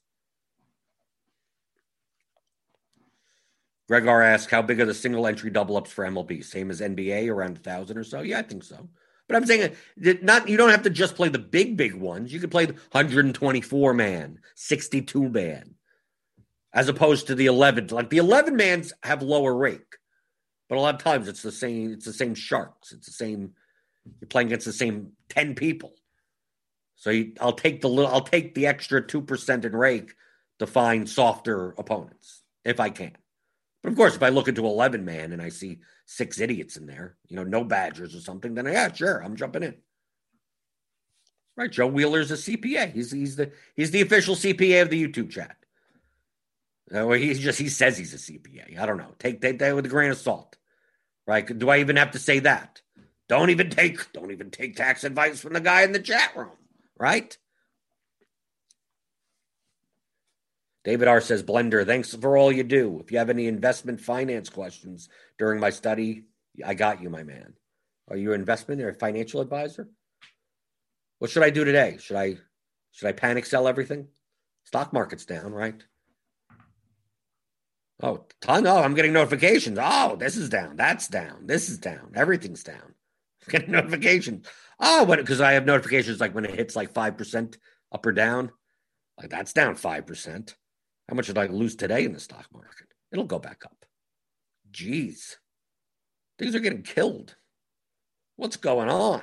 Greg 3.88 4.08
R 4.08 4.24
asked, 4.24 4.50
how 4.50 4.64
big 4.64 4.82
are 4.82 4.86
the 4.86 4.96
single 4.96 5.28
entry 5.28 5.52
double 5.52 5.78
ups 5.78 5.92
for 5.92 6.04
MLB? 6.04 6.44
Same 6.44 6.72
as 6.72 6.82
NBA, 6.82 7.30
around 7.30 7.58
a 7.58 7.60
thousand 7.60 8.00
or 8.00 8.04
so? 8.04 8.22
Yeah, 8.22 8.40
I 8.40 8.42
think 8.42 8.64
so. 8.64 8.90
But 9.28 9.36
I'm 9.36 9.46
saying 9.46 9.76
that 9.98 10.24
not 10.24 10.50
you 10.50 10.58
don't 10.58 10.72
have 10.72 10.84
to 10.84 10.90
just 10.90 11.16
play 11.16 11.30
the 11.30 11.38
big, 11.38 11.78
big 11.78 11.94
ones. 11.94 12.34
You 12.34 12.40
could 12.40 12.50
play 12.50 12.66
the 12.66 12.74
124 12.74 13.94
man, 13.94 14.40
62 14.56 15.30
man, 15.30 15.76
as 16.74 16.90
opposed 16.90 17.28
to 17.28 17.36
the 17.36 17.48
11. 17.48 17.88
Like 17.88 18.10
the 18.10 18.18
11 18.18 18.56
mans 18.56 18.94
have 19.04 19.22
lower 19.22 19.54
rake, 19.54 19.98
but 20.70 20.78
a 20.78 20.82
lot 20.82 20.96
of 20.96 21.04
times 21.04 21.28
it's 21.28 21.42
the 21.42 21.52
same. 21.52 21.94
It's 21.94 22.06
the 22.06 22.14
same 22.14 22.36
sharks. 22.36 22.92
It's 22.92 23.08
the 23.08 23.14
same. 23.14 23.54
You're 24.20 24.28
playing 24.28 24.48
against 24.48 24.66
the 24.66 24.74
same 24.74 25.12
10 25.30 25.56
people. 25.56 25.94
So 26.96 27.10
you, 27.10 27.34
I'll 27.40 27.54
take 27.54 27.82
the 27.82 27.90
little. 27.90 28.12
I'll 28.12 28.22
take 28.22 28.54
the 28.54 28.68
extra 28.68 29.06
two 29.06 29.22
percent 29.22 29.66
in 29.66 29.76
rake 29.76 30.14
to 30.60 30.68
find 30.68 31.10
softer 31.10 31.74
opponents 31.78 32.44
if 32.64 32.80
I 32.80 32.92
can. 32.92 33.18
But 33.82 33.92
of 33.92 33.96
course, 33.98 34.16
if 34.16 34.22
I 34.22 34.30
look 34.30 34.48
into 34.48 34.66
11 34.66 35.04
man 35.04 35.32
and 35.32 35.42
I 35.42 35.50
see 35.50 35.80
six 36.06 36.40
idiots 36.40 36.78
in 36.78 36.86
there, 36.86 37.18
you 37.28 37.36
know, 37.36 37.44
no 37.44 37.64
Badgers 37.64 38.16
or 38.16 38.20
something, 38.20 38.54
then 38.54 38.66
yeah, 38.66 38.94
sure, 38.94 39.24
I'm 39.24 39.36
jumping 39.36 39.64
in. 39.64 39.76
Right, 41.58 41.72
Joe 41.72 41.88
Wheeler's 41.88 42.32
a 42.32 42.36
CPA. 42.36 42.94
He's 42.94 43.12
he's 43.12 43.36
the 43.36 43.52
he's 43.76 43.92
the 43.92 44.02
official 44.02 44.36
CPA 44.36 44.84
of 44.84 44.90
the 44.90 45.04
YouTube 45.04 45.32
chat. 45.32 45.58
Uh, 46.94 47.08
well, 47.08 47.18
he 47.18 47.34
just 47.34 47.60
he 47.60 47.70
says 47.70 47.98
he's 47.98 48.14
a 48.14 48.18
CPA. 48.18 48.78
I 48.78 48.86
don't 48.86 48.98
know. 48.98 49.16
Take 49.18 49.42
take 49.42 49.60
that 49.60 49.76
with 49.76 49.86
a 49.86 49.90
grain 49.90 50.12
of 50.12 50.18
salt. 50.18 50.58
Right? 51.26 51.58
Do 51.58 51.70
I 51.70 51.80
even 51.80 51.96
have 51.96 52.12
to 52.12 52.20
say 52.20 52.40
that? 52.40 52.82
Don't 53.30 53.50
even 53.50 53.70
take 53.70 54.12
don't 54.12 54.32
even 54.32 54.52
take 54.52 54.76
tax 54.76 55.04
advice 55.04 55.40
from 55.40 55.54
the 55.54 55.62
guy 55.62 55.84
in 55.84 55.94
the 55.94 56.00
chat 56.00 56.36
room. 56.36 56.58
Right? 57.00 57.38
David 60.84 61.08
R 61.08 61.22
says, 61.22 61.44
Blender, 61.44 61.86
thanks 61.86 62.14
for 62.16 62.36
all 62.38 62.52
you 62.52 62.64
do. 62.64 63.00
If 63.04 63.12
you 63.12 63.20
have 63.20 63.30
any 63.30 63.48
investment 63.48 64.02
finance 64.02 64.50
questions 64.50 65.10
during 65.38 65.60
my 65.60 65.70
study, 65.70 66.24
I 66.66 66.74
got 66.74 67.04
you, 67.04 67.10
my 67.12 67.22
man. 67.22 67.54
Are 68.10 68.18
you 68.18 68.34
an 68.34 68.40
investment 68.40 68.82
or 68.82 68.90
a 68.90 68.94
financial 68.94 69.42
advisor? 69.42 69.88
What 71.20 71.30
should 71.30 71.44
I 71.44 71.52
do 71.52 71.64
today? 71.64 71.98
Should 72.00 72.18
I 72.18 72.38
should 72.92 73.08
I 73.08 73.12
panic 73.14 73.46
sell 73.46 73.68
everything? 73.68 74.08
Stock 74.66 74.92
market's 74.92 75.26
down, 75.26 75.54
right? 75.54 75.82
Oh, 78.02 78.26
ton. 78.42 78.66
Oh, 78.66 78.78
I'm 78.78 78.96
getting 78.96 79.14
notifications. 79.14 79.78
Oh, 79.80 80.16
this 80.16 80.36
is 80.36 80.50
down. 80.50 80.76
That's 80.76 81.08
down. 81.08 81.46
This 81.46 81.70
is 81.70 81.78
down. 81.78 82.14
Everything's 82.16 82.64
down. 82.64 82.82
I'm 82.84 82.94
getting 83.50 83.72
notifications. 83.72 84.48
Oh, 84.80 85.06
because 85.06 85.42
I 85.42 85.54
have 85.54 85.66
notifications 85.66 86.20
like 86.20 86.34
when 86.34 86.46
it 86.46 86.56
hits 86.56 86.76
like 86.76 86.94
five 86.94 87.18
percent 87.18 87.58
up 87.92 88.06
or 88.06 88.12
down. 88.12 88.52
Like 89.20 89.30
that's 89.30 89.54
down 89.54 89.76
five 89.76 90.08
percent. 90.08 90.56
How 91.08 91.16
much 91.16 91.28
did 91.28 91.38
I 91.38 91.46
lose 91.48 91.76
today 91.76 92.06
in 92.06 92.14
the 92.14 92.20
stock 92.20 92.48
market? 92.54 92.88
It'll 93.12 93.26
go 93.26 93.40
back 93.40 93.64
up. 93.66 93.86
Jeez. 94.72 95.36
Things 96.40 96.56
are 96.56 96.60
getting 96.60 96.84
killed. 96.84 97.36
What's 98.38 98.58
going 98.58 98.90
on? 98.90 99.22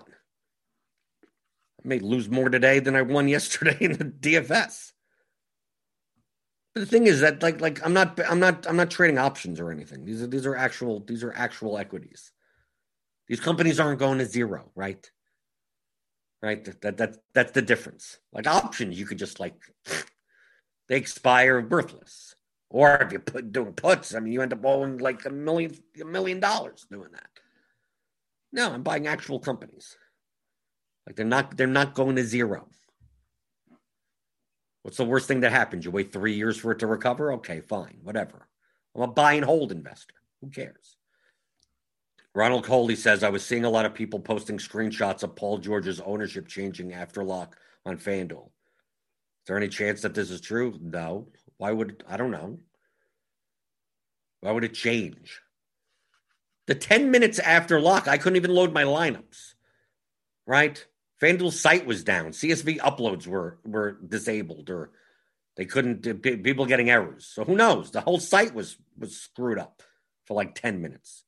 I 1.24 1.88
may 1.88 1.98
lose 1.98 2.28
more 2.28 2.50
today 2.50 2.78
than 2.78 2.94
I 2.94 3.02
won 3.02 3.26
yesterday 3.26 3.76
in 3.80 3.92
the 3.92 4.04
DFS. 4.04 4.92
The 6.78 6.86
thing 6.86 7.08
is 7.08 7.20
that 7.20 7.42
like 7.42 7.60
like 7.60 7.84
I'm 7.84 7.92
not 7.92 8.20
I'm 8.30 8.38
not 8.38 8.66
I'm 8.68 8.76
not 8.76 8.90
trading 8.90 9.18
options 9.18 9.58
or 9.58 9.72
anything. 9.72 10.04
These 10.04 10.22
are 10.22 10.28
these 10.28 10.46
are 10.46 10.54
actual 10.54 11.00
these 11.00 11.24
are 11.24 11.32
actual 11.32 11.76
equities. 11.76 12.30
These 13.26 13.40
companies 13.40 13.80
aren't 13.80 13.98
going 13.98 14.18
to 14.18 14.24
zero, 14.24 14.70
right? 14.76 15.10
Right? 16.40 16.64
That, 16.64 16.80
that, 16.82 16.96
that 16.98 17.16
that's 17.34 17.52
the 17.52 17.62
difference. 17.62 18.18
Like 18.32 18.46
options, 18.46 18.98
you 18.98 19.06
could 19.06 19.18
just 19.18 19.40
like 19.40 19.54
they 20.88 20.96
expire 20.96 21.60
worthless. 21.60 22.36
Or 22.70 22.96
if 22.98 23.12
you 23.12 23.18
put 23.18 23.50
doing 23.50 23.72
puts, 23.72 24.14
I 24.14 24.20
mean, 24.20 24.32
you 24.32 24.42
end 24.42 24.52
up 24.52 24.64
owing 24.64 24.98
like 24.98 25.24
a 25.24 25.30
million 25.30 25.76
a 26.00 26.04
million 26.04 26.38
dollars 26.38 26.86
doing 26.88 27.10
that. 27.10 27.28
No, 28.52 28.70
I'm 28.70 28.84
buying 28.84 29.08
actual 29.08 29.40
companies. 29.40 29.96
Like 31.06 31.16
they're 31.16 31.26
not 31.26 31.56
they're 31.56 31.66
not 31.66 31.94
going 31.94 32.14
to 32.16 32.24
zero. 32.24 32.68
What's 34.88 34.96
the 34.96 35.04
worst 35.04 35.28
thing 35.28 35.40
that 35.40 35.52
happens? 35.52 35.84
You 35.84 35.90
wait 35.90 36.14
three 36.14 36.32
years 36.32 36.56
for 36.56 36.72
it 36.72 36.78
to 36.78 36.86
recover? 36.86 37.34
Okay, 37.34 37.60
fine, 37.60 37.98
whatever. 38.02 38.48
I'm 38.94 39.02
a 39.02 39.06
buy 39.06 39.34
and 39.34 39.44
hold 39.44 39.70
investor. 39.70 40.14
Who 40.40 40.48
cares? 40.48 40.96
Ronald 42.34 42.64
Coley 42.64 42.96
says 42.96 43.22
I 43.22 43.28
was 43.28 43.44
seeing 43.44 43.66
a 43.66 43.70
lot 43.70 43.84
of 43.84 43.92
people 43.92 44.18
posting 44.18 44.56
screenshots 44.56 45.22
of 45.22 45.36
Paul 45.36 45.58
George's 45.58 46.00
ownership 46.00 46.48
changing 46.48 46.94
after 46.94 47.22
lock 47.22 47.58
on 47.84 47.98
FanDuel 47.98 48.46
Is 48.46 49.46
there 49.46 49.58
any 49.58 49.68
chance 49.68 50.00
that 50.00 50.14
this 50.14 50.30
is 50.30 50.40
true? 50.40 50.78
No. 50.80 51.28
Why 51.58 51.70
would 51.70 52.02
I 52.08 52.16
don't 52.16 52.30
know. 52.30 52.58
Why 54.40 54.52
would 54.52 54.64
it 54.64 54.72
change? 54.72 55.42
The 56.66 56.74
10 56.74 57.10
minutes 57.10 57.38
after 57.38 57.78
lock, 57.78 58.08
I 58.08 58.16
couldn't 58.16 58.36
even 58.36 58.54
load 58.54 58.72
my 58.72 58.84
lineups. 58.84 59.52
Right? 60.46 60.86
FanDuel's 61.20 61.60
site 61.60 61.86
was 61.86 62.04
down. 62.04 62.30
CSV 62.30 62.78
uploads 62.78 63.26
were 63.26 63.58
were 63.64 63.92
disabled 64.06 64.70
or 64.70 64.90
they 65.56 65.64
couldn't 65.64 66.22
people 66.22 66.66
getting 66.66 66.90
errors. 66.90 67.26
So 67.26 67.44
who 67.44 67.56
knows? 67.56 67.90
The 67.90 68.00
whole 68.00 68.20
site 68.20 68.54
was 68.54 68.76
was 68.96 69.16
screwed 69.16 69.58
up 69.58 69.82
for 70.26 70.34
like 70.34 70.54
10 70.54 70.80
minutes. 70.80 71.24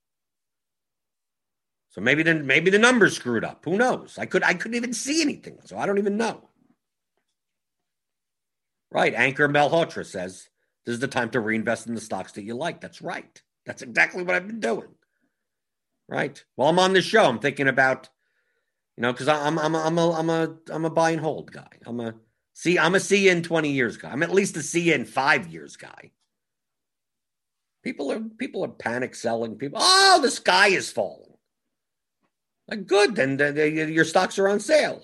So 1.90 2.00
maybe 2.00 2.22
then 2.22 2.46
maybe 2.46 2.70
the 2.70 2.78
numbers 2.78 3.16
screwed 3.16 3.44
up. 3.44 3.64
Who 3.64 3.76
knows? 3.76 4.16
I 4.18 4.26
could 4.26 4.44
I 4.44 4.54
couldn't 4.54 4.76
even 4.76 4.92
see 4.92 5.22
anything. 5.22 5.58
So 5.64 5.76
I 5.76 5.86
don't 5.86 5.98
even 5.98 6.16
know. 6.16 6.48
Right. 8.92 9.14
Ankur 9.14 9.50
Malhotra 9.50 10.06
says 10.06 10.48
this 10.84 10.94
is 10.94 11.00
the 11.00 11.08
time 11.08 11.30
to 11.30 11.40
reinvest 11.40 11.86
in 11.86 11.94
the 11.94 12.00
stocks 12.00 12.32
that 12.32 12.44
you 12.44 12.54
like. 12.54 12.80
That's 12.80 13.02
right. 13.02 13.42
That's 13.66 13.82
exactly 13.82 14.22
what 14.22 14.34
I've 14.34 14.46
been 14.46 14.60
doing. 14.60 14.88
Right. 16.08 16.42
While 16.56 16.70
I'm 16.70 16.78
on 16.78 16.92
this 16.92 17.04
show, 17.04 17.24
I'm 17.24 17.38
thinking 17.38 17.68
about, 17.68 18.08
you 19.00 19.06
know, 19.06 19.12
because 19.12 19.28
I'm 19.28 19.58
I'm 19.58 19.74
a, 19.74 19.78
I'm 19.78 19.96
a 19.96 20.10
I'm 20.12 20.28
a 20.28 20.56
I'm 20.70 20.84
a 20.84 20.90
buy 20.90 21.12
and 21.12 21.22
hold 21.22 21.50
guy. 21.50 21.70
I'm 21.86 22.00
a 22.00 22.16
see 22.52 22.78
I'm 22.78 22.94
a 22.94 23.00
see 23.00 23.30
in 23.30 23.42
20 23.42 23.70
years 23.70 23.96
guy. 23.96 24.10
I'm 24.10 24.22
at 24.22 24.34
least 24.34 24.58
a 24.58 24.62
see 24.62 24.92
in 24.92 25.06
five 25.06 25.46
years 25.46 25.76
guy. 25.78 26.10
People 27.82 28.12
are 28.12 28.20
people 28.20 28.62
are 28.62 28.68
panic 28.68 29.14
selling. 29.14 29.56
People, 29.56 29.78
oh, 29.82 30.18
the 30.20 30.30
sky 30.30 30.68
is 30.68 30.92
falling. 30.92 31.32
Like 32.68 32.86
good, 32.86 33.16
then 33.16 33.38
the, 33.38 33.52
the, 33.52 33.70
your 33.90 34.04
stocks 34.04 34.38
are 34.38 34.48
on 34.48 34.60
sale, 34.60 35.02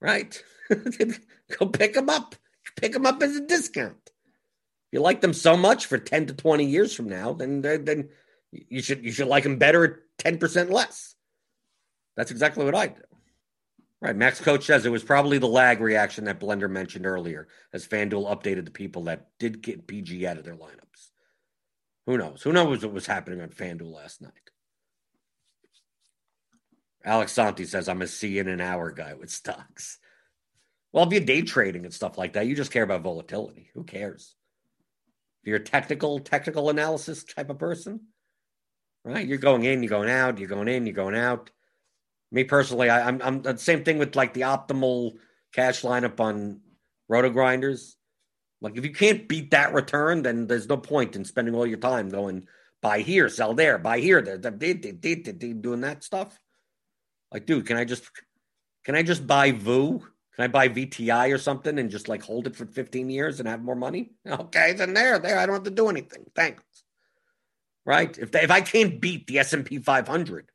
right? 0.00 0.40
Go 1.58 1.66
pick 1.66 1.94
them 1.94 2.08
up 2.08 2.36
pick 2.76 2.92
them 2.92 3.06
up 3.06 3.20
as 3.24 3.34
a 3.34 3.40
discount. 3.40 3.96
If 4.06 4.92
you 4.92 5.00
like 5.00 5.20
them 5.20 5.34
so 5.34 5.56
much 5.56 5.86
for 5.86 5.98
10 5.98 6.26
to 6.26 6.34
20 6.34 6.64
years 6.64 6.94
from 6.94 7.08
now, 7.08 7.32
then 7.32 7.60
then 7.60 8.10
you 8.52 8.82
should 8.82 9.04
you 9.04 9.10
should 9.10 9.26
like 9.26 9.42
them 9.42 9.58
better 9.58 9.84
at 9.84 10.38
10% 10.38 10.70
less. 10.70 11.16
That's 12.16 12.30
exactly 12.30 12.64
what 12.64 12.74
I 12.74 12.88
do. 12.88 13.02
Right. 14.00 14.16
Max 14.16 14.40
Coach 14.40 14.64
says 14.64 14.86
it 14.86 14.92
was 14.92 15.04
probably 15.04 15.36
the 15.36 15.46
lag 15.46 15.80
reaction 15.80 16.24
that 16.24 16.40
Blender 16.40 16.70
mentioned 16.70 17.04
earlier 17.04 17.48
as 17.74 17.86
FanDuel 17.86 18.30
updated 18.30 18.64
the 18.64 18.70
people 18.70 19.04
that 19.04 19.28
did 19.38 19.60
get 19.60 19.86
PG 19.86 20.26
out 20.26 20.38
of 20.38 20.44
their 20.44 20.56
lineups. 20.56 21.10
Who 22.06 22.16
knows? 22.16 22.40
Who 22.42 22.52
knows 22.52 22.82
what 22.82 22.94
was 22.94 23.06
happening 23.06 23.42
on 23.42 23.50
FanDuel 23.50 23.92
last 23.92 24.22
night? 24.22 24.32
Alex 27.04 27.32
Santi 27.32 27.66
says, 27.66 27.88
I'm 27.88 28.02
a 28.02 28.06
C 28.06 28.38
in 28.38 28.48
an 28.48 28.60
hour 28.60 28.90
guy 28.90 29.14
with 29.14 29.30
stocks. 29.30 29.98
Well, 30.92 31.06
if 31.06 31.12
you're 31.12 31.20
day 31.20 31.42
trading 31.42 31.84
and 31.84 31.94
stuff 31.94 32.18
like 32.18 32.32
that, 32.32 32.46
you 32.46 32.56
just 32.56 32.72
care 32.72 32.82
about 32.82 33.02
volatility. 33.02 33.70
Who 33.74 33.84
cares? 33.84 34.34
If 35.42 35.48
you're 35.48 35.56
a 35.58 35.64
technical, 35.64 36.18
technical 36.20 36.68
analysis 36.68 37.24
type 37.24 37.48
of 37.48 37.58
person, 37.58 38.00
right? 39.04 39.26
You're 39.26 39.38
going 39.38 39.64
in, 39.64 39.82
you're 39.82 39.90
going 39.90 40.10
out, 40.10 40.38
you're 40.38 40.48
going 40.48 40.68
in, 40.68 40.86
you're 40.86 40.94
going 40.94 41.16
out. 41.16 41.50
Me 42.32 42.44
personally, 42.44 42.88
I, 42.88 43.08
am 43.08 43.20
I'm, 43.22 43.22
I'm 43.22 43.42
the 43.42 43.58
same 43.58 43.84
thing 43.84 43.98
with 43.98 44.14
like 44.14 44.34
the 44.34 44.42
optimal 44.42 45.14
cash 45.52 45.82
lineup 45.82 46.20
on 46.20 46.60
RotoGrinders. 47.10 47.94
Like 48.60 48.76
if 48.76 48.84
you 48.84 48.92
can't 48.92 49.28
beat 49.28 49.50
that 49.50 49.72
return, 49.72 50.22
then 50.22 50.46
there's 50.46 50.68
no 50.68 50.76
point 50.76 51.16
in 51.16 51.24
spending 51.24 51.54
all 51.54 51.66
your 51.66 51.78
time 51.78 52.08
going 52.08 52.46
buy 52.82 53.00
here, 53.00 53.28
sell 53.28 53.54
there, 53.54 53.78
buy 53.78 53.98
here, 54.00 54.22
there, 54.22 54.38
doing 54.38 55.80
that 55.80 56.04
stuff. 56.04 56.38
Like, 57.32 57.46
dude, 57.46 57.66
can 57.66 57.76
I 57.76 57.84
just 57.84 58.08
can 58.84 58.94
I 58.94 59.02
just 59.02 59.26
buy 59.26 59.52
VOO? 59.52 60.00
Can 60.34 60.44
I 60.44 60.48
buy 60.48 60.68
VTI 60.68 61.34
or 61.34 61.38
something 61.38 61.78
and 61.78 61.90
just 61.90 62.08
like 62.08 62.22
hold 62.22 62.46
it 62.46 62.56
for 62.56 62.64
15 62.64 63.10
years 63.10 63.40
and 63.40 63.48
have 63.48 63.62
more 63.62 63.76
money? 63.76 64.12
Okay, 64.26 64.72
then 64.72 64.94
there, 64.94 65.18
there, 65.18 65.38
I 65.38 65.46
don't 65.46 65.56
have 65.56 65.64
to 65.64 65.70
do 65.70 65.88
anything. 65.88 66.24
Thanks. 66.34 66.62
Right? 67.84 68.16
If 68.16 68.30
they, 68.30 68.42
if 68.42 68.50
I 68.50 68.60
can't 68.60 69.00
beat 69.00 69.26
the 69.26 69.38
S&P 69.40 69.78
500 69.78 70.50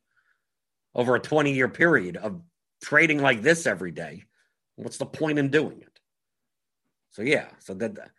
over 0.96 1.14
a 1.14 1.20
20 1.20 1.52
year 1.52 1.68
period 1.68 2.16
of 2.16 2.42
trading 2.82 3.22
like 3.22 3.42
this 3.42 3.66
every 3.66 3.92
day, 3.92 4.24
what's 4.74 4.96
the 4.96 5.06
point 5.06 5.38
in 5.38 5.50
doing 5.50 5.80
it? 5.80 6.00
So 7.10 7.22
yeah, 7.22 7.46
so 7.60 7.74
that 7.74 8.10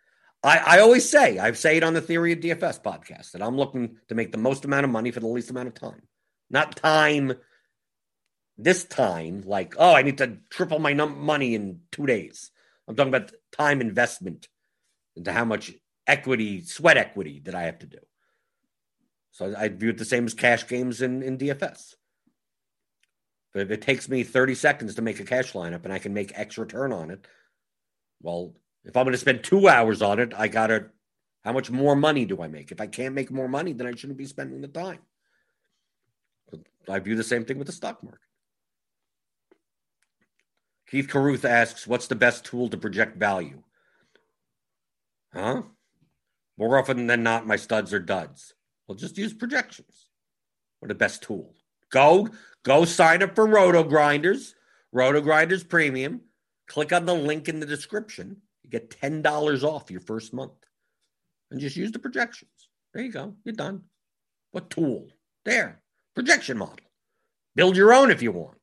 I, 0.42 0.58
I 0.58 0.80
always 0.80 1.08
say, 1.08 1.38
I 1.38 1.52
say 1.52 1.76
it 1.76 1.82
on 1.82 1.92
the 1.94 2.00
Theory 2.00 2.32
of 2.32 2.38
DFS 2.38 2.82
podcast 2.82 3.32
that 3.32 3.42
I'm 3.42 3.56
looking 3.56 3.98
to 4.08 4.14
make 4.14 4.32
the 4.32 4.38
most 4.38 4.64
amount 4.64 4.84
of 4.84 4.90
money 4.90 5.10
for 5.10 5.20
the 5.20 5.26
least 5.26 5.50
amount 5.50 5.68
of 5.68 5.74
time. 5.74 6.02
Not 6.48 6.76
time 6.76 7.34
this 8.56 8.84
time, 8.84 9.42
like, 9.44 9.74
oh, 9.78 9.94
I 9.94 10.02
need 10.02 10.18
to 10.18 10.38
triple 10.50 10.78
my 10.78 10.92
num- 10.92 11.20
money 11.20 11.54
in 11.54 11.80
two 11.92 12.06
days. 12.06 12.50
I'm 12.86 12.96
talking 12.96 13.14
about 13.14 13.32
time 13.56 13.80
investment 13.80 14.48
into 15.14 15.32
how 15.32 15.44
much 15.44 15.72
equity, 16.06 16.64
sweat 16.64 16.96
equity 16.96 17.40
that 17.44 17.54
I 17.54 17.62
have 17.64 17.80
to 17.80 17.86
do. 17.86 17.98
So 19.32 19.54
I 19.56 19.68
view 19.68 19.90
it 19.90 19.98
the 19.98 20.04
same 20.04 20.26
as 20.26 20.34
cash 20.34 20.66
games 20.66 21.02
in, 21.02 21.22
in 21.22 21.38
DFS. 21.38 21.94
If 23.58 23.70
it 23.70 23.82
takes 23.82 24.08
me 24.08 24.22
30 24.22 24.54
seconds 24.54 24.94
to 24.94 25.02
make 25.02 25.20
a 25.20 25.24
cash 25.24 25.52
lineup 25.52 25.84
and 25.84 25.92
I 25.92 25.98
can 25.98 26.14
make 26.14 26.32
X 26.34 26.58
return 26.58 26.92
on 26.92 27.10
it, 27.10 27.26
well, 28.22 28.54
if 28.84 28.96
I'm 28.96 29.04
going 29.04 29.12
to 29.12 29.18
spend 29.18 29.44
two 29.44 29.68
hours 29.68 30.02
on 30.02 30.18
it, 30.18 30.32
I 30.36 30.48
got 30.48 30.68
to, 30.68 30.86
how 31.44 31.52
much 31.52 31.70
more 31.70 31.96
money 31.96 32.24
do 32.24 32.42
I 32.42 32.48
make? 32.48 32.72
If 32.72 32.80
I 32.80 32.86
can't 32.86 33.14
make 33.14 33.30
more 33.30 33.48
money, 33.48 33.72
then 33.72 33.86
I 33.86 33.94
shouldn't 33.94 34.18
be 34.18 34.26
spending 34.26 34.60
the 34.60 34.68
time. 34.68 35.00
I 36.88 36.98
view 36.98 37.16
the 37.16 37.22
same 37.22 37.44
thing 37.44 37.58
with 37.58 37.66
the 37.66 37.72
stock 37.72 38.02
market. 38.02 38.20
Keith 40.90 41.08
Caruth 41.08 41.44
asks, 41.44 41.86
What's 41.86 42.06
the 42.06 42.14
best 42.14 42.44
tool 42.44 42.68
to 42.70 42.78
project 42.78 43.18
value? 43.18 43.62
Huh? 45.34 45.62
More 46.56 46.78
often 46.78 47.06
than 47.06 47.22
not, 47.22 47.46
my 47.46 47.56
studs 47.56 47.92
are 47.92 48.00
duds. 48.00 48.54
Well, 48.86 48.96
just 48.96 49.18
use 49.18 49.34
projections. 49.34 50.06
What 50.80 50.88
the 50.88 50.94
best 50.94 51.22
tool? 51.22 51.54
Go, 51.90 52.28
go 52.64 52.84
sign 52.84 53.22
up 53.22 53.34
for 53.34 53.46
RotoGrinders, 53.46 54.54
Roto 54.92 55.20
Grinders 55.20 55.64
Premium. 55.64 56.22
Click 56.66 56.92
on 56.92 57.06
the 57.06 57.14
link 57.14 57.48
in 57.48 57.60
the 57.60 57.66
description. 57.66 58.36
You 58.62 58.70
get 58.70 58.90
$10 58.90 59.62
off 59.64 59.90
your 59.90 60.00
first 60.00 60.34
month. 60.34 60.52
And 61.50 61.60
just 61.60 61.76
use 61.76 61.92
the 61.92 61.98
projections. 61.98 62.68
There 62.92 63.02
you 63.02 63.12
go. 63.12 63.34
You're 63.44 63.54
done. 63.54 63.84
What 64.50 64.70
tool? 64.70 65.08
There. 65.44 65.80
Projection 66.14 66.58
model. 66.58 66.84
Build 67.54 67.76
your 67.76 67.94
own 67.94 68.10
if 68.10 68.22
you 68.22 68.32
want. 68.32 68.58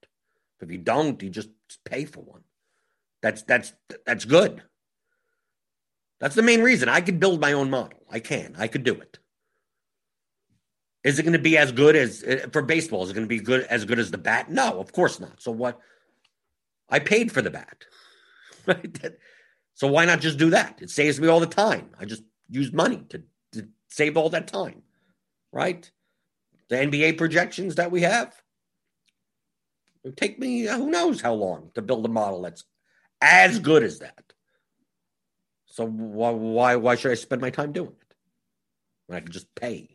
If 0.62 0.71
you 0.71 0.77
don't, 0.77 1.21
you 1.21 1.29
just 1.29 1.49
pay 1.84 2.05
for 2.05 2.21
one. 2.21 2.41
That's 3.21 3.43
that's 3.43 3.73
that's 4.05 4.25
good. 4.25 4.63
That's 6.19 6.36
the 6.36 6.41
main 6.41 6.62
reason. 6.62 6.89
I 6.89 7.01
could 7.01 7.19
build 7.19 7.41
my 7.41 7.53
own 7.53 7.69
model. 7.69 7.99
I 8.10 8.19
can. 8.19 8.55
I 8.58 8.67
could 8.67 8.84
do 8.84 8.93
it. 8.93 9.19
Is 11.05 11.19
it 11.19 11.23
going 11.23 11.33
to 11.33 11.39
be 11.39 11.55
as 11.55 11.71
good 11.71 11.95
as 11.95 12.23
uh, 12.23 12.47
for 12.51 12.63
baseball? 12.63 13.03
Is 13.03 13.11
it 13.11 13.13
going 13.13 13.27
to 13.27 13.29
be 13.29 13.39
good 13.39 13.61
as 13.65 13.85
good 13.85 13.99
as 13.99 14.09
the 14.09 14.17
bat? 14.17 14.49
No, 14.49 14.79
of 14.79 14.91
course 14.91 15.19
not. 15.19 15.39
So 15.39 15.51
what? 15.51 15.79
I 16.89 16.99
paid 16.99 17.31
for 17.31 17.41
the 17.41 17.51
bat. 17.51 17.85
Right? 18.67 18.99
So 19.75 19.85
why 19.85 20.05
not 20.05 20.21
just 20.21 20.39
do 20.39 20.49
that? 20.49 20.81
It 20.81 20.89
saves 20.89 21.19
me 21.19 21.27
all 21.27 21.39
the 21.39 21.45
time. 21.45 21.91
I 21.99 22.05
just 22.05 22.23
use 22.49 22.73
money 22.73 23.05
to, 23.09 23.21
to 23.51 23.67
save 23.89 24.17
all 24.17 24.29
that 24.29 24.47
time, 24.47 24.81
right? 25.51 25.87
The 26.69 26.77
NBA 26.77 27.19
projections 27.19 27.75
that 27.75 27.91
we 27.91 28.01
have, 28.01 28.29
it 30.03 30.07
would 30.07 30.17
take 30.17 30.39
me 30.39 30.63
who 30.63 30.89
knows 30.89 31.21
how 31.21 31.33
long 31.33 31.69
to 31.75 31.83
build 31.83 32.05
a 32.05 32.09
model 32.09 32.41
that's 32.41 32.63
as 33.21 33.59
good 33.59 33.83
as 33.83 33.99
that. 33.99 34.33
So 35.67 35.85
why 35.85 36.31
why 36.31 36.75
why 36.77 36.95
should 36.95 37.11
I 37.11 37.15
spend 37.15 37.41
my 37.41 37.51
time 37.51 37.71
doing 37.71 37.95
it 38.01 38.15
when 39.05 39.17
I 39.17 39.19
can 39.19 39.31
just 39.31 39.53
pay, 39.53 39.94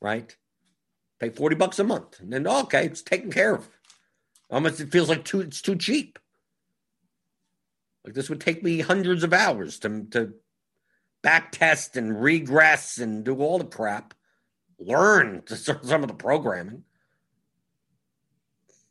right? 0.00 0.34
Pay 1.20 1.30
forty 1.30 1.56
bucks 1.56 1.78
a 1.78 1.84
month, 1.84 2.20
and 2.20 2.32
then 2.32 2.46
okay, 2.46 2.86
it's 2.86 3.02
taken 3.02 3.30
care 3.30 3.54
of. 3.54 3.68
Almost 4.50 4.80
it 4.80 4.92
feels 4.92 5.08
like 5.08 5.24
too 5.24 5.40
it's 5.40 5.62
too 5.62 5.76
cheap. 5.76 6.18
Like 8.04 8.14
this 8.14 8.30
would 8.30 8.40
take 8.40 8.62
me 8.62 8.80
hundreds 8.80 9.24
of 9.24 9.32
hours 9.32 9.78
to 9.80 10.04
to 10.12 10.34
back 11.22 11.52
test 11.52 11.96
and 11.96 12.22
regress 12.22 12.98
and 12.98 13.24
do 13.24 13.38
all 13.40 13.58
the 13.58 13.64
crap, 13.64 14.14
learn 14.78 15.42
some 15.46 16.02
of 16.02 16.08
the 16.08 16.14
programming 16.14 16.84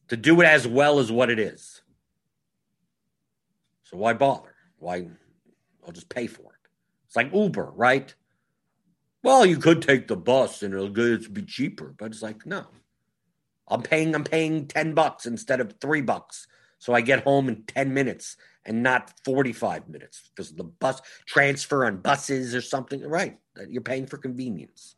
to 0.10 0.18
do 0.18 0.42
it 0.42 0.46
as 0.46 0.68
well 0.68 1.00
as 1.00 1.12
what 1.12 1.30
it 1.30 1.40
is. 1.40 1.82
So 3.84 3.98
why 3.98 4.14
bother? 4.14 4.54
Why? 4.80 5.08
I'll 5.86 5.94
just 5.94 6.10
pay 6.10 6.28
for 6.28 6.42
it. 6.42 6.70
It's 7.06 7.16
like 7.16 7.34
Uber, 7.34 7.72
right? 7.76 8.14
Well, 9.24 9.46
you 9.46 9.58
could 9.58 9.82
take 9.82 10.08
the 10.08 10.16
bus 10.16 10.64
and 10.64 10.74
it'll 10.74 10.90
be 10.90 11.42
cheaper, 11.44 11.94
but 11.98 12.12
it's 12.12 12.22
like 12.22 12.46
no. 12.46 12.66
I'm 13.68 13.82
paying. 13.82 14.16
I'm 14.16 14.24
paying 14.24 14.68
ten 14.68 14.94
bucks 14.94 15.26
instead 15.26 15.60
of 15.60 15.74
three 15.82 16.02
bucks, 16.02 16.48
so 16.80 16.94
I 16.94 17.02
get 17.02 17.24
home 17.24 17.50
in 17.50 17.64
ten 17.64 17.94
minutes 17.94 18.38
and 18.66 18.82
not 18.82 19.12
forty-five 19.26 19.90
minutes 19.90 20.30
because 20.30 20.54
the 20.54 20.64
bus 20.64 21.02
transfer 21.26 21.86
on 21.86 21.98
buses 21.98 22.56
or 22.56 22.62
something. 22.62 23.02
Right? 23.02 23.40
You're 23.68 23.82
paying 23.82 24.06
for 24.06 24.18
convenience. 24.18 24.96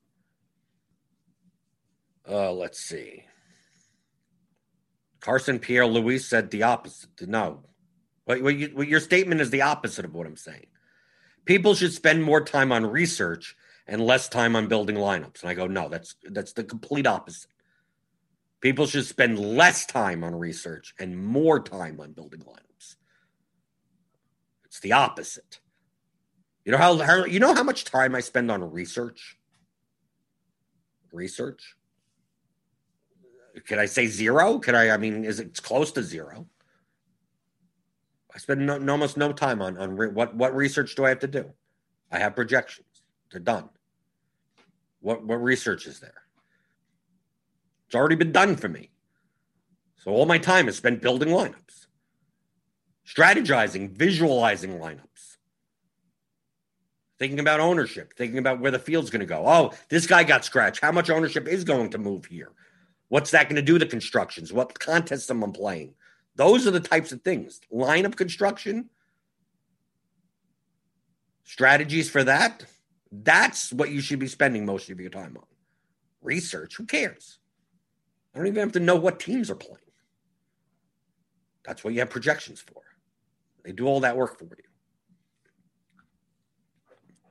Uh, 2.30 2.52
let's 2.52 2.80
see. 2.80 3.24
Carson 5.22 5.58
Pierre 5.58 5.88
Louis 5.88 6.20
said 6.20 6.52
the 6.52 6.64
opposite. 6.64 7.10
No. 7.28 7.64
What, 8.26 8.56
you, 8.56 8.68
what 8.76 8.88
your 8.88 9.00
statement 9.00 9.42
is 9.42 9.50
the 9.50 9.64
opposite 9.64 10.06
of 10.06 10.14
what 10.14 10.28
I'm 10.28 10.38
saying. 10.38 10.68
People 11.46 11.74
should 11.74 11.92
spend 11.92 12.24
more 12.24 12.42
time 12.42 12.72
on 12.72 12.86
research 12.86 13.56
and 13.90 14.06
less 14.06 14.30
time 14.30 14.56
on 14.56 14.68
building 14.68 14.96
lineups. 14.96 15.42
And 15.42 15.50
I 15.50 15.56
go, 15.56 15.68
no, 15.68 15.90
that's 15.90 16.16
that's 16.24 16.54
the 16.54 16.64
complete 16.64 17.08
opposite. 17.08 17.50
People 18.62 18.86
should 18.86 19.06
spend 19.06 19.40
less 19.40 19.86
time 19.86 20.24
on 20.24 20.36
research 20.36 20.94
and 21.00 21.18
more 21.18 21.60
time 21.60 22.00
on 22.00 22.12
building 22.12 22.42
lineups. 22.42 22.96
It's 24.66 24.80
the 24.80 24.94
opposite. 24.94 25.60
You 26.66 26.72
know 26.72 26.78
how, 26.78 26.98
how 27.00 27.26
you 27.26 27.40
know 27.40 27.56
how 27.56 27.64
much 27.64 27.84
time 27.84 28.14
I 28.14 28.20
spend 28.20 28.52
on 28.52 28.72
research? 28.72 29.38
Research? 31.12 31.76
Can 33.66 33.80
I 33.80 33.86
say 33.86 34.06
zero? 34.06 34.60
Can 34.60 34.76
I? 34.76 34.92
I 34.92 34.98
mean, 34.98 35.26
is 35.26 35.40
it 35.40 35.62
close 35.64 35.92
to 35.94 36.04
zero? 36.04 36.46
I 38.34 38.38
spend 38.38 38.68
no, 38.68 38.76
almost 38.92 39.18
no 39.18 39.34
time 39.34 39.64
on 39.64 39.78
on 39.78 39.96
re, 39.96 40.10
what 40.10 40.36
what 40.36 40.56
research 40.56 40.94
do 40.94 41.06
I 41.06 41.10
have 41.10 41.20
to 41.20 41.28
do? 41.28 41.52
I 42.12 42.20
have 42.20 42.36
projections. 42.36 42.86
They're 43.32 43.42
done. 43.42 43.70
What 45.02 45.24
what 45.24 45.42
research 45.42 45.86
is 45.86 46.00
there? 46.00 46.22
It's 47.88 47.96
already 47.96 48.16
been 48.16 48.32
done 48.32 48.56
for 48.56 48.70
me. 48.70 48.92
So 49.96 50.12
all 50.12 50.26
my 50.26 50.38
time 50.38 50.70
is 50.70 50.78
spent 50.78 51.02
building 51.02 51.30
lineups, 51.30 51.88
strategizing, 53.06 53.92
visualizing 53.92 54.80
lineups, 54.80 55.38
thinking 57.18 57.40
about 57.40 57.60
ownership, 57.60 58.14
thinking 58.16 58.38
about 58.38 58.60
where 58.60 58.72
the 58.72 58.80
field's 58.80 59.10
going 59.10 59.20
to 59.20 59.26
go. 59.26 59.44
Oh, 59.46 59.72
this 59.90 60.08
guy 60.08 60.24
got 60.24 60.46
scratched. 60.46 60.82
How 60.82 60.92
much 60.92 61.10
ownership 61.10 61.48
is 61.48 61.64
going 61.64 61.90
to 61.90 61.98
move 61.98 62.26
here? 62.26 62.52
What's 63.10 63.32
that 63.32 63.50
going 63.50 63.56
to 63.58 63.62
do 63.62 63.78
to 63.78 63.86
constructions? 63.86 64.54
What 64.54 64.80
contests 64.80 65.30
am 65.30 65.44
I 65.44 65.48
playing? 65.50 65.96
Those 66.36 66.66
are 66.68 66.72
the 66.72 66.80
types 66.80 67.12
of 67.12 67.22
things. 67.22 67.60
Lineup 67.74 68.16
construction, 68.16 68.90
strategies 71.44 72.10
for 72.10 72.24
that. 72.24 72.64
That's 73.12 73.74
what 73.74 73.90
you 73.90 74.02
should 74.02 74.20
be 74.20 74.28
spending 74.28 74.66
most 74.66 74.90
of 74.90 75.00
your 75.00 75.10
time 75.10 75.36
on. 75.38 75.46
Research, 76.22 76.76
who 76.78 76.86
cares? 76.86 77.40
I 78.34 78.38
don't 78.38 78.48
even 78.48 78.60
have 78.60 78.74
to 78.74 78.80
know 78.80 78.96
what 78.96 79.20
teams 79.20 79.50
are 79.50 79.56
playing. 79.56 79.78
That's 81.66 81.84
what 81.84 81.94
you 81.94 82.00
have 82.00 82.10
projections 82.10 82.62
for. 82.62 82.82
They 83.64 83.72
do 83.72 83.88
all 83.88 84.00
that 84.02 84.18
work 84.18 84.38
for 84.38 84.46
you. 84.46 84.64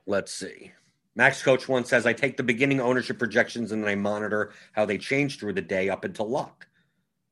Let's 0.05 0.33
see. 0.33 0.71
Max 1.15 1.43
Coach 1.43 1.67
once 1.67 1.89
says, 1.89 2.05
I 2.05 2.13
take 2.13 2.37
the 2.37 2.43
beginning 2.43 2.79
ownership 2.79 3.19
projections 3.19 3.71
and 3.71 3.83
then 3.83 3.89
I 3.89 3.95
monitor 3.95 4.53
how 4.71 4.85
they 4.85 4.97
change 4.97 5.39
through 5.39 5.53
the 5.53 5.61
day 5.61 5.89
up 5.89 6.03
until 6.03 6.29
lock. 6.29 6.67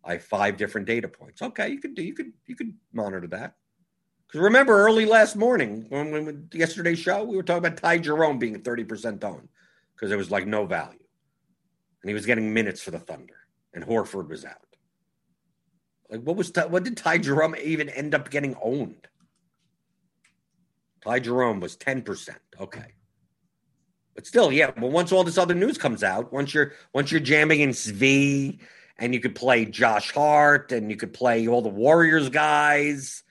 I 0.04 0.14
have 0.14 0.24
five 0.24 0.58
different 0.58 0.88
data 0.88 1.08
points. 1.08 1.41
Okay, 1.41 1.70
you 1.70 1.80
could 1.80 1.95
do 1.95 2.02
you 2.02 2.14
could 2.14 2.32
you 2.45 2.56
could 2.56 2.74
monitor 2.93 3.28
that. 3.28 3.56
Because 4.28 4.42
remember, 4.42 4.78
early 4.78 5.06
last 5.06 5.36
morning, 5.36 5.86
when, 5.90 6.12
when 6.12 6.50
yesterday's 6.52 7.00
show, 7.00 7.24
we 7.24 7.38
were 7.38 7.44
talking 7.44 7.66
about 7.66 7.78
Ty 7.78 8.00
Jerome 8.00 8.40
being 8.40 8.62
30% 8.62 9.24
owned 9.24 9.48
because 9.96 10.10
there 10.10 10.18
was 10.18 10.30
like 10.30 10.46
no 10.46 10.66
value. 10.66 11.00
And 12.02 12.10
he 12.10 12.14
was 12.14 12.26
getting 12.26 12.54
minutes 12.54 12.82
for 12.82 12.92
the 12.92 13.00
Thunder, 13.00 13.38
and 13.74 13.84
Horford 13.84 14.30
was 14.30 14.44
out. 14.44 14.58
Like, 16.10 16.22
what 16.22 16.36
was 16.36 16.52
what 16.70 16.84
did 16.84 16.98
Ty 16.98 17.20
Jerome 17.20 17.56
even 17.62 17.90
end 17.90 18.14
up 18.14 18.30
getting 18.30 18.56
owned? 18.62 19.08
Ty 21.04 21.20
Jerome 21.20 21.60
was 21.60 21.78
10%. 21.78 22.30
Okay. 22.60 22.94
But 24.14 24.26
still, 24.26 24.52
yeah. 24.52 24.72
But 24.72 24.92
once 24.92 25.12
all 25.12 25.24
this 25.24 25.38
other 25.38 25.54
news 25.54 25.78
comes 25.78 26.04
out, 26.04 26.34
once 26.34 26.54
you're 26.54 26.74
once 26.94 27.12
you're 27.12 27.22
jamming 27.22 27.62
in 27.62 27.70
Svi 27.70 28.60
and 28.98 29.14
you 29.14 29.20
could 29.20 29.36
play 29.36 29.66
Josh 29.66 30.12
Hart 30.12 30.72
and 30.72 30.90
you 30.90 30.98
could 30.98 31.14
play 31.14 31.48
all 31.48 31.62
the 31.62 31.70
Warriors 31.70 32.30
guys 32.30 33.24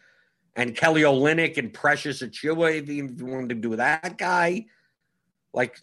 and 0.57 0.75
Kelly 0.75 1.03
Olynyk 1.03 1.59
and 1.59 1.73
Precious 1.73 2.23
Achiuwa 2.23 2.83
if 2.83 2.89
you 2.89 3.15
wanted 3.21 3.51
to 3.51 3.55
do 3.57 3.77
that 3.77 4.17
guy. 4.17 4.67
Like 5.53 5.79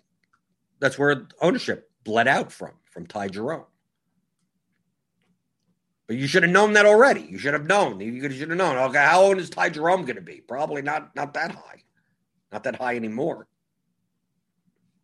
that's 0.79 0.97
where 0.97 1.27
ownership 1.39 1.89
bled 2.03 2.27
out 2.27 2.51
from, 2.51 2.71
from 2.91 3.05
Ty 3.05 3.29
Jerome. 3.29 3.65
But 6.07 6.17
you 6.17 6.27
should 6.27 6.43
have 6.43 6.51
known 6.51 6.73
that 6.73 6.85
already. 6.85 7.21
You 7.21 7.37
should 7.37 7.53
have 7.53 7.67
known. 7.67 7.99
You 8.01 8.29
should 8.29 8.49
have 8.49 8.57
known. 8.57 8.75
Okay, 8.77 8.97
how 8.97 9.21
old 9.21 9.37
is 9.37 9.49
Ty 9.49 9.69
Jerome 9.69 10.01
going 10.01 10.17
to 10.17 10.21
be? 10.21 10.41
Probably 10.41 10.81
not 10.81 11.15
not 11.15 11.33
that 11.35 11.51
high. 11.51 11.83
Not 12.51 12.63
that 12.63 12.75
high 12.75 12.95
anymore. 12.95 13.47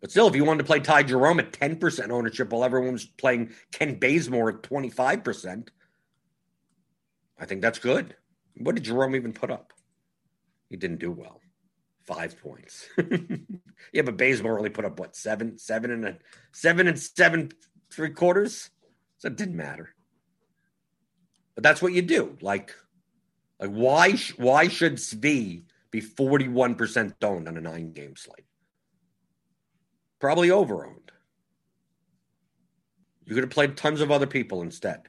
But 0.01 0.11
still, 0.11 0.27
if 0.27 0.35
you 0.35 0.45
wanted 0.45 0.59
to 0.59 0.65
play 0.65 0.79
Ty 0.79 1.03
Jerome 1.03 1.39
at 1.39 1.51
10% 1.51 2.09
ownership 2.09 2.51
while 2.51 2.63
everyone 2.63 2.93
was 2.93 3.05
playing 3.05 3.51
Kent 3.73 3.99
Bazemore 3.99 4.49
at 4.49 4.61
25%, 4.61 5.67
I 7.37 7.45
think 7.45 7.61
that's 7.61 7.79
good. 7.79 8.15
What 8.59 8.75
did 8.75 8.83
Jerome 8.83 9.15
even 9.15 9.33
put 9.33 9.51
up? 9.51 9.73
He 10.69 10.77
didn't 10.77 10.99
do 10.99 11.11
well. 11.11 11.39
Five 12.05 12.39
points. 12.41 12.87
yeah, 13.93 14.01
but 14.01 14.17
Bazemore 14.17 14.57
only 14.57 14.69
put 14.69 14.85
up 14.85 14.99
what 14.99 15.15
seven, 15.15 15.57
seven 15.57 15.91
and 15.91 16.05
a 16.05 16.17
seven 16.51 16.87
and 16.87 16.99
seven 16.99 17.51
three 17.91 18.09
quarters. 18.09 18.69
So 19.17 19.27
it 19.27 19.35
didn't 19.35 19.55
matter. 19.55 19.93
But 21.55 21.63
that's 21.63 21.81
what 21.81 21.93
you 21.93 22.01
do. 22.01 22.37
Like, 22.41 22.75
like 23.59 23.71
why 23.71 24.13
why 24.37 24.67
should 24.67 24.95
Svi 24.95 25.63
be 25.91 26.01
41% 26.01 27.13
owned 27.23 27.47
on 27.47 27.57
a 27.57 27.61
nine 27.61 27.91
game 27.93 28.15
slate? 28.15 28.45
Probably 30.19 30.51
over 30.51 30.85
owned. 30.85 31.11
You 33.25 33.35
could 33.35 33.43
have 33.43 33.51
played 33.51 33.77
tons 33.77 34.01
of 34.01 34.11
other 34.11 34.27
people 34.27 34.61
instead. 34.61 35.01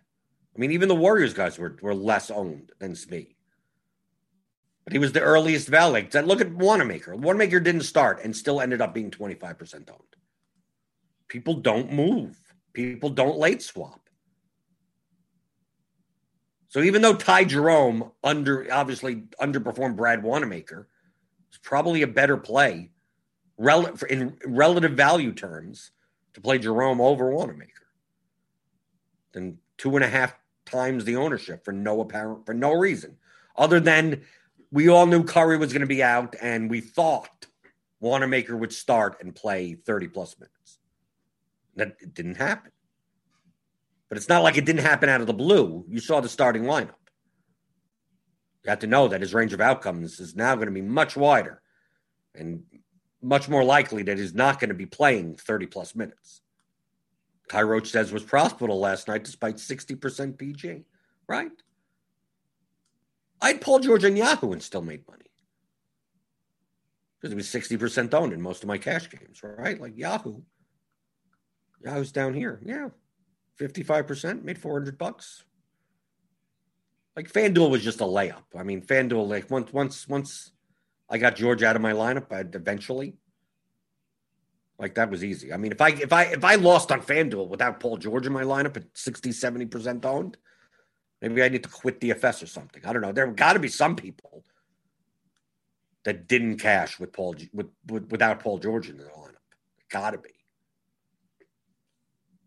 I 0.54 0.58
mean, 0.58 0.72
even 0.72 0.88
the 0.88 0.94
Warriors 0.94 1.32
guys 1.32 1.58
were, 1.58 1.76
were 1.80 1.94
less 1.94 2.30
owned 2.30 2.72
than 2.78 2.92
Svi. 2.92 3.34
But 4.90 4.94
he 4.94 4.98
was 4.98 5.12
the 5.12 5.20
earliest 5.20 5.68
value. 5.68 6.08
Look 6.24 6.40
at 6.40 6.52
Wanamaker. 6.52 7.14
Wanamaker 7.14 7.60
didn't 7.60 7.82
start 7.82 8.24
and 8.24 8.34
still 8.34 8.60
ended 8.60 8.80
up 8.80 8.92
being 8.92 9.12
25% 9.12 9.88
owned. 9.88 10.00
People 11.28 11.54
don't 11.54 11.92
move. 11.92 12.36
People 12.72 13.10
don't 13.10 13.38
late 13.38 13.62
swap. 13.62 14.00
So 16.66 16.80
even 16.80 17.02
though 17.02 17.14
Ty 17.14 17.44
Jerome 17.44 18.10
under 18.24 18.66
obviously 18.72 19.22
underperformed 19.40 19.94
Brad 19.94 20.24
Wanamaker, 20.24 20.88
it's 21.50 21.58
probably 21.62 22.02
a 22.02 22.08
better 22.08 22.36
play 22.36 22.90
rel- 23.58 23.94
in 24.08 24.38
relative 24.44 24.94
value 24.94 25.32
terms 25.32 25.92
to 26.34 26.40
play 26.40 26.58
Jerome 26.58 27.00
over 27.00 27.30
Wanamaker 27.30 27.86
than 29.30 29.58
two 29.78 29.94
and 29.94 30.04
a 30.04 30.08
half 30.08 30.34
times 30.66 31.04
the 31.04 31.14
ownership 31.14 31.64
for 31.64 31.70
no 31.70 32.00
apparent 32.00 32.44
for 32.44 32.54
no 32.54 32.72
reason 32.72 33.18
other 33.56 33.78
than 33.78 34.22
we 34.70 34.88
all 34.88 35.06
knew 35.06 35.24
Curry 35.24 35.56
was 35.56 35.72
going 35.72 35.80
to 35.80 35.86
be 35.86 36.02
out 36.02 36.36
and 36.40 36.70
we 36.70 36.80
thought 36.80 37.46
Wanamaker 38.00 38.56
would 38.56 38.72
start 38.72 39.20
and 39.20 39.34
play 39.34 39.74
30 39.74 40.08
plus 40.08 40.38
minutes. 40.38 40.78
That 41.76 41.96
it 42.00 42.14
didn't 42.14 42.36
happen. 42.36 42.72
But 44.08 44.18
it's 44.18 44.28
not 44.28 44.42
like 44.42 44.56
it 44.56 44.64
didn't 44.64 44.82
happen 44.82 45.08
out 45.08 45.20
of 45.20 45.26
the 45.26 45.34
blue. 45.34 45.84
You 45.88 46.00
saw 46.00 46.20
the 46.20 46.28
starting 46.28 46.64
lineup. 46.64 46.94
You 48.64 48.70
have 48.70 48.80
to 48.80 48.86
know 48.86 49.08
that 49.08 49.20
his 49.20 49.34
range 49.34 49.52
of 49.52 49.60
outcomes 49.60 50.20
is 50.20 50.36
now 50.36 50.54
going 50.54 50.66
to 50.66 50.72
be 50.72 50.82
much 50.82 51.16
wider 51.16 51.62
and 52.34 52.62
much 53.22 53.48
more 53.48 53.64
likely 53.64 54.02
that 54.04 54.18
he's 54.18 54.34
not 54.34 54.60
going 54.60 54.68
to 54.68 54.74
be 54.74 54.86
playing 54.86 55.36
30 55.36 55.66
plus 55.66 55.94
minutes. 55.94 56.42
Kai 57.48 57.62
Roach 57.62 57.90
says 57.90 58.12
was 58.12 58.22
profitable 58.22 58.78
last 58.78 59.08
night 59.08 59.24
despite 59.24 59.56
60% 59.56 60.38
PG, 60.38 60.84
right? 61.26 61.50
I'd 63.40 63.60
Paul 63.60 63.80
George 63.80 64.04
on 64.04 64.16
Yahoo 64.16 64.52
and 64.52 64.62
still 64.62 64.82
made 64.82 65.06
money. 65.08 65.24
Because 67.18 67.32
it 67.32 67.36
was 67.36 67.46
60% 67.46 68.14
owned 68.14 68.32
in 68.32 68.40
most 68.40 68.62
of 68.62 68.68
my 68.68 68.78
cash 68.78 69.08
games, 69.10 69.42
right? 69.42 69.80
Like 69.80 69.96
Yahoo. 69.96 70.40
Yahoo's 71.84 72.12
down 72.12 72.34
here. 72.34 72.60
Yeah. 72.64 72.88
55%, 73.58 74.42
made 74.42 74.58
400 74.58 74.96
bucks. 74.96 75.44
Like 77.16 77.30
FanDuel 77.30 77.70
was 77.70 77.82
just 77.82 78.00
a 78.00 78.04
layup. 78.04 78.44
I 78.56 78.62
mean, 78.62 78.80
FanDuel, 78.80 79.28
like 79.28 79.50
once 79.50 79.72
once 79.72 80.08
once 80.08 80.52
I 81.08 81.18
got 81.18 81.36
George 81.36 81.62
out 81.62 81.76
of 81.76 81.82
my 81.82 81.92
lineup, 81.92 82.32
I'd 82.32 82.54
eventually 82.54 83.16
like 84.78 84.94
that 84.94 85.10
was 85.10 85.22
easy. 85.22 85.52
I 85.52 85.58
mean, 85.58 85.72
if 85.72 85.80
I 85.80 85.90
if 85.90 86.12
I 86.12 86.22
if 86.24 86.44
I 86.44 86.54
lost 86.54 86.90
on 86.90 87.02
FanDuel 87.02 87.48
without 87.48 87.80
Paul 87.80 87.98
George 87.98 88.26
in 88.26 88.32
my 88.32 88.44
lineup 88.44 88.76
at 88.76 88.84
60, 88.94 89.30
70% 89.30 90.04
owned, 90.06 90.38
maybe 91.20 91.42
I 91.42 91.48
need 91.48 91.62
to 91.62 91.68
quit 91.68 92.00
DFS 92.00 92.42
or 92.42 92.46
something. 92.46 92.84
I 92.84 92.92
don't 92.92 93.02
know. 93.02 93.12
There 93.12 93.26
got 93.28 93.54
to 93.54 93.58
be 93.58 93.68
some 93.68 93.96
people 93.96 94.44
that 96.04 96.26
didn't 96.28 96.58
cash 96.58 96.98
with 96.98 97.12
Paul 97.12 97.36
with, 97.52 97.68
with 97.86 98.10
without 98.10 98.40
Paul 98.40 98.58
George 98.58 98.88
in 98.88 98.96
the 98.96 99.04
lineup. 99.04 99.34
Got 99.90 100.12
to 100.12 100.18
be. 100.18 100.30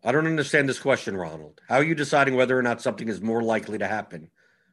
I 0.02 0.12
don't 0.12 0.26
understand 0.26 0.68
this 0.68 0.78
question, 0.78 1.16
Ronald. 1.16 1.60
How 1.68 1.76
are 1.76 1.84
you 1.84 1.94
deciding 1.94 2.34
whether 2.34 2.58
or 2.58 2.62
not 2.62 2.82
something 2.82 3.08
is 3.08 3.22
more 3.22 3.42
likely 3.42 3.78
to 3.78 3.86
happen? 3.86 4.30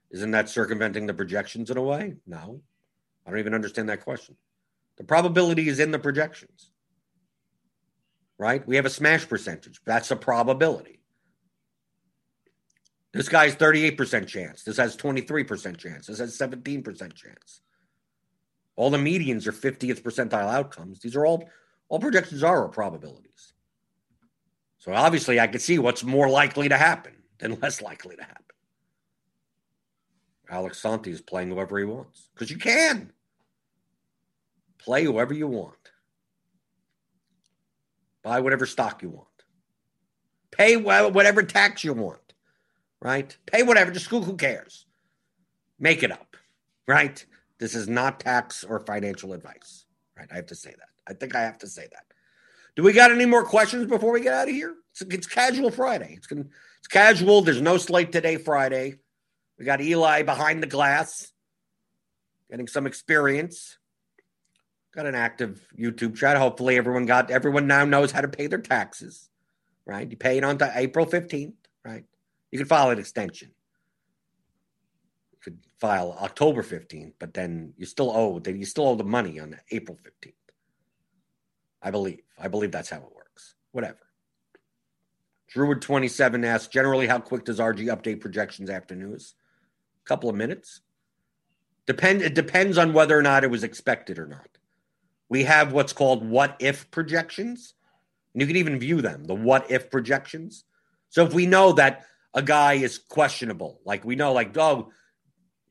Isn't 0.09 0.31
that 0.31 0.49
circumventing 0.49 1.05
the 1.05 1.13
projections 1.13 1.69
in 1.71 1.77
a 1.77 1.81
way? 1.81 2.15
No. 2.27 2.61
I 3.25 3.29
don't 3.29 3.39
even 3.39 3.53
understand 3.53 3.87
that 3.89 4.03
question. 4.03 4.35
The 4.97 5.03
probability 5.05 5.69
is 5.69 5.79
in 5.79 5.91
the 5.91 5.99
projections, 5.99 6.71
right? 8.37 8.65
We 8.67 8.75
have 8.75 8.85
a 8.85 8.89
smash 8.89 9.27
percentage. 9.27 9.79
That's 9.85 10.11
a 10.11 10.15
probability. 10.17 11.00
This 13.13 13.27
guy's 13.27 13.55
38% 13.55 14.27
chance. 14.27 14.63
This 14.63 14.77
has 14.77 14.95
23% 14.95 15.77
chance. 15.77 16.07
This 16.07 16.19
has 16.19 16.37
17% 16.37 17.13
chance. 17.13 17.61
All 18.75 18.89
the 18.89 18.97
medians 18.97 19.47
are 19.47 19.51
50th 19.51 20.01
percentile 20.01 20.49
outcomes. 20.49 20.99
These 20.99 21.15
are 21.15 21.25
all 21.25 21.49
all 21.89 21.99
projections 21.99 22.41
are 22.41 22.69
probabilities. 22.69 23.53
So 24.77 24.93
obviously 24.93 25.41
I 25.41 25.47
could 25.47 25.61
see 25.61 25.77
what's 25.77 26.05
more 26.05 26.29
likely 26.29 26.69
to 26.69 26.77
happen 26.77 27.13
than 27.37 27.59
less 27.59 27.81
likely 27.81 28.15
to 28.15 28.23
happen. 28.23 28.45
Alex 30.49 30.79
Santi 30.79 31.11
is 31.11 31.21
playing 31.21 31.49
whoever 31.49 31.77
he 31.77 31.83
wants 31.83 32.29
because 32.33 32.49
you 32.49 32.57
can 32.57 33.11
play 34.79 35.03
whoever 35.03 35.33
you 35.33 35.47
want, 35.47 35.91
buy 38.23 38.39
whatever 38.39 38.65
stock 38.65 39.03
you 39.03 39.09
want, 39.09 39.27
pay 40.49 40.77
whatever 40.77 41.43
tax 41.43 41.83
you 41.83 41.93
want, 41.93 42.30
right? 43.01 43.35
Pay 43.45 43.63
whatever, 43.63 43.91
just 43.91 44.07
who, 44.07 44.21
who 44.21 44.35
cares? 44.35 44.85
Make 45.79 46.03
it 46.03 46.11
up, 46.11 46.37
right? 46.87 47.23
This 47.59 47.75
is 47.75 47.87
not 47.87 48.19
tax 48.19 48.63
or 48.63 48.79
financial 48.79 49.33
advice, 49.33 49.85
right? 50.17 50.27
I 50.31 50.35
have 50.35 50.47
to 50.47 50.55
say 50.55 50.71
that. 50.71 50.89
I 51.07 51.13
think 51.13 51.35
I 51.35 51.41
have 51.41 51.57
to 51.59 51.67
say 51.67 51.87
that. 51.91 52.05
Do 52.75 52.83
we 52.83 52.93
got 52.93 53.11
any 53.11 53.25
more 53.25 53.43
questions 53.43 53.87
before 53.87 54.13
we 54.13 54.21
get 54.21 54.33
out 54.33 54.49
of 54.49 54.55
here? 54.55 54.75
It's, 54.91 55.01
it's 55.01 55.27
casual 55.27 55.71
Friday. 55.71 56.17
It's, 56.17 56.27
it's 56.31 56.87
casual. 56.87 57.41
There's 57.41 57.61
no 57.61 57.77
slate 57.77 58.11
today, 58.11 58.37
Friday. 58.37 58.99
We 59.57 59.65
got 59.65 59.81
Eli 59.81 60.23
behind 60.23 60.63
the 60.63 60.67
glass, 60.67 61.31
getting 62.49 62.67
some 62.67 62.87
experience. 62.87 63.77
Got 64.93 65.05
an 65.05 65.15
active 65.15 65.65
YouTube 65.77 66.15
chat. 66.15 66.37
Hopefully, 66.37 66.77
everyone 66.77 67.05
got 67.05 67.31
everyone 67.31 67.67
now 67.67 67.85
knows 67.85 68.11
how 68.11 68.21
to 68.21 68.27
pay 68.27 68.47
their 68.47 68.59
taxes. 68.59 69.29
Right? 69.85 70.09
You 70.09 70.17
pay 70.17 70.37
it 70.37 70.43
on 70.43 70.57
to 70.59 70.71
April 70.75 71.05
15th, 71.05 71.53
right? 71.85 72.05
You 72.51 72.57
could 72.57 72.67
file 72.67 72.89
an 72.89 72.99
extension. 72.99 73.49
You 75.31 75.37
could 75.41 75.59
file 75.79 76.17
October 76.21 76.61
15th, 76.63 77.13
but 77.19 77.33
then 77.33 77.73
you 77.77 77.85
still 77.85 78.11
owe 78.11 78.39
that 78.39 78.55
you 78.55 78.65
still 78.65 78.87
owe 78.87 78.95
the 78.95 79.03
money 79.03 79.39
on 79.39 79.57
April 79.71 79.97
15th. 79.97 80.33
I 81.81 81.91
believe. 81.91 82.21
I 82.37 82.47
believe 82.47 82.71
that's 82.71 82.89
how 82.89 82.97
it 82.97 83.15
works. 83.15 83.55
Whatever. 83.71 83.97
Druid27 85.55 86.45
asks, 86.45 86.67
generally, 86.67 87.07
how 87.07 87.19
quick 87.19 87.45
does 87.45 87.59
RG 87.59 87.85
update 87.87 88.21
projections 88.21 88.69
after 88.69 88.95
news? 88.95 89.35
a 90.03 90.07
couple 90.07 90.29
of 90.29 90.35
minutes. 90.35 90.81
Depend 91.85 92.21
it 92.21 92.35
depends 92.35 92.77
on 92.77 92.93
whether 92.93 93.17
or 93.17 93.21
not 93.21 93.43
it 93.43 93.51
was 93.51 93.63
expected 93.63 94.19
or 94.19 94.27
not. 94.27 94.47
We 95.29 95.43
have 95.43 95.73
what's 95.73 95.93
called 95.93 96.27
what 96.27 96.55
if 96.59 96.89
projections. 96.91 97.73
And 98.33 98.41
you 98.41 98.47
can 98.47 98.55
even 98.55 98.79
view 98.79 99.01
them, 99.01 99.25
the 99.25 99.35
what 99.35 99.69
if 99.69 99.89
projections. 99.89 100.63
So 101.09 101.25
if 101.25 101.33
we 101.33 101.45
know 101.45 101.73
that 101.73 102.05
a 102.33 102.41
guy 102.41 102.73
is 102.73 102.97
questionable, 102.97 103.81
like 103.85 104.05
we 104.05 104.15
know, 104.15 104.33
like, 104.33 104.55
oh, 104.57 104.91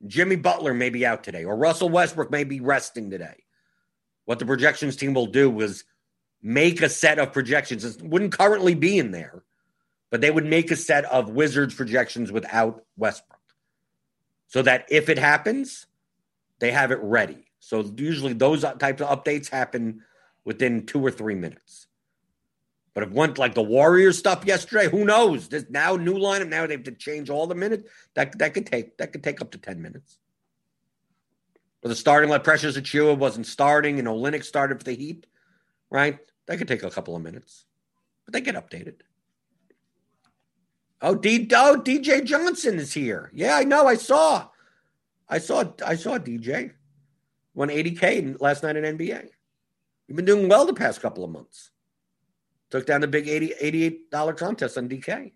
Jimmy 0.06 0.36
Butler 0.36 0.74
may 0.74 0.90
be 0.90 1.04
out 1.04 1.24
today, 1.24 1.44
or 1.44 1.56
Russell 1.56 1.88
Westbrook 1.88 2.30
may 2.30 2.44
be 2.44 2.60
resting 2.60 3.10
today. 3.10 3.44
What 4.24 4.38
the 4.38 4.46
projections 4.46 4.96
team 4.96 5.14
will 5.14 5.26
do 5.26 5.60
is 5.60 5.84
make 6.42 6.80
a 6.82 6.88
set 6.88 7.18
of 7.18 7.32
projections. 7.32 7.84
It 7.84 8.02
wouldn't 8.02 8.32
currently 8.32 8.74
be 8.74 8.98
in 8.98 9.10
there, 9.10 9.42
but 10.10 10.20
they 10.20 10.30
would 10.30 10.46
make 10.46 10.70
a 10.70 10.76
set 10.76 11.04
of 11.06 11.30
Wizards 11.30 11.74
projections 11.74 12.32
without 12.32 12.84
Westbrook. 12.96 13.40
So 14.48 14.62
that 14.62 14.86
if 14.90 15.08
it 15.08 15.18
happens, 15.18 15.86
they 16.58 16.72
have 16.72 16.90
it 16.90 16.98
ready. 17.02 17.46
So 17.60 17.84
usually 17.96 18.32
those 18.32 18.62
types 18.62 19.02
of 19.02 19.24
updates 19.24 19.48
happen 19.48 20.02
within 20.44 20.86
two 20.86 21.04
or 21.04 21.10
three 21.10 21.34
minutes. 21.34 21.86
But 22.94 23.04
if 23.04 23.10
one 23.10 23.34
like 23.34 23.54
the 23.54 23.62
Warriors 23.62 24.18
stuff 24.18 24.44
yesterday, 24.44 24.88
who 24.88 25.04
knows? 25.04 25.48
There's 25.48 25.70
now 25.70 25.96
new 25.96 26.14
lineup. 26.14 26.48
Now 26.48 26.66
they 26.66 26.74
have 26.74 26.84
to 26.84 26.92
change 26.92 27.30
all 27.30 27.46
the 27.46 27.54
minutes. 27.54 27.88
That 28.14 28.36
that 28.38 28.54
could 28.54 28.66
take 28.66 28.98
that 28.98 29.12
could 29.12 29.22
take 29.22 29.40
up 29.40 29.52
to 29.52 29.58
ten 29.58 29.80
minutes. 29.80 30.18
But 31.82 31.90
the 31.90 31.96
starting 31.96 32.28
like 32.28 32.44
Precious 32.44 32.76
Achiuwa 32.76 33.16
wasn't 33.16 33.46
starting, 33.46 33.98
and 33.98 34.08
Olynyk 34.08 34.44
started 34.44 34.78
for 34.78 34.84
the 34.84 34.92
Heat, 34.92 35.26
right? 35.88 36.18
That 36.46 36.58
could 36.58 36.68
take 36.68 36.82
a 36.82 36.90
couple 36.90 37.16
of 37.16 37.22
minutes, 37.22 37.64
but 38.24 38.34
they 38.34 38.40
get 38.40 38.56
updated. 38.56 38.96
Oh, 41.02 41.14
D, 41.14 41.48
oh, 41.54 41.80
DJ 41.82 42.24
Johnson 42.24 42.78
is 42.78 42.92
here. 42.92 43.30
Yeah, 43.32 43.56
I 43.56 43.64
know. 43.64 43.86
I 43.86 43.94
saw. 43.94 44.48
I 45.28 45.38
saw. 45.38 45.64
I 45.86 45.94
saw 45.94 46.18
DJ 46.18 46.72
won 47.54 47.68
80k 47.68 48.40
last 48.40 48.62
night 48.62 48.76
in 48.76 48.98
NBA. 48.98 49.28
You've 50.08 50.16
been 50.16 50.24
doing 50.24 50.48
well 50.48 50.66
the 50.66 50.74
past 50.74 51.00
couple 51.00 51.24
of 51.24 51.30
months. 51.30 51.70
Took 52.70 52.86
down 52.86 53.00
the 53.00 53.08
big 53.08 53.28
80 53.28 53.54
$88 54.12 54.36
contest 54.36 54.78
on 54.78 54.88
DK. 54.88 55.32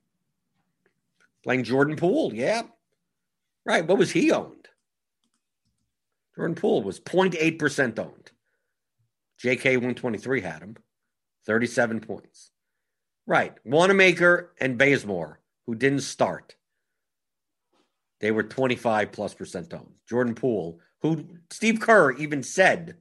Playing 1.42 1.64
Jordan 1.64 1.96
Poole. 1.96 2.32
Yeah. 2.32 2.62
Right. 3.66 3.86
What 3.86 3.98
was 3.98 4.10
he 4.10 4.30
owned? 4.30 4.68
Jordan 6.36 6.54
Poole 6.54 6.82
was 6.82 7.00
0.8% 7.00 7.98
owned. 7.98 8.30
JK 9.42 9.64
123 9.64 10.40
had 10.40 10.62
him. 10.62 10.76
37 11.46 12.00
points. 12.00 12.50
Right. 13.26 13.54
Wanamaker 13.64 14.52
and 14.60 14.78
Bazemore, 14.78 15.40
who 15.66 15.74
didn't 15.74 16.00
start. 16.00 16.56
They 18.20 18.30
were 18.30 18.42
25 18.42 19.12
plus 19.12 19.34
percent 19.34 19.74
owned. 19.74 19.92
Jordan 20.08 20.34
Poole, 20.34 20.80
who 21.02 21.26
Steve 21.50 21.80
Kerr 21.80 22.12
even 22.12 22.42
said, 22.42 22.96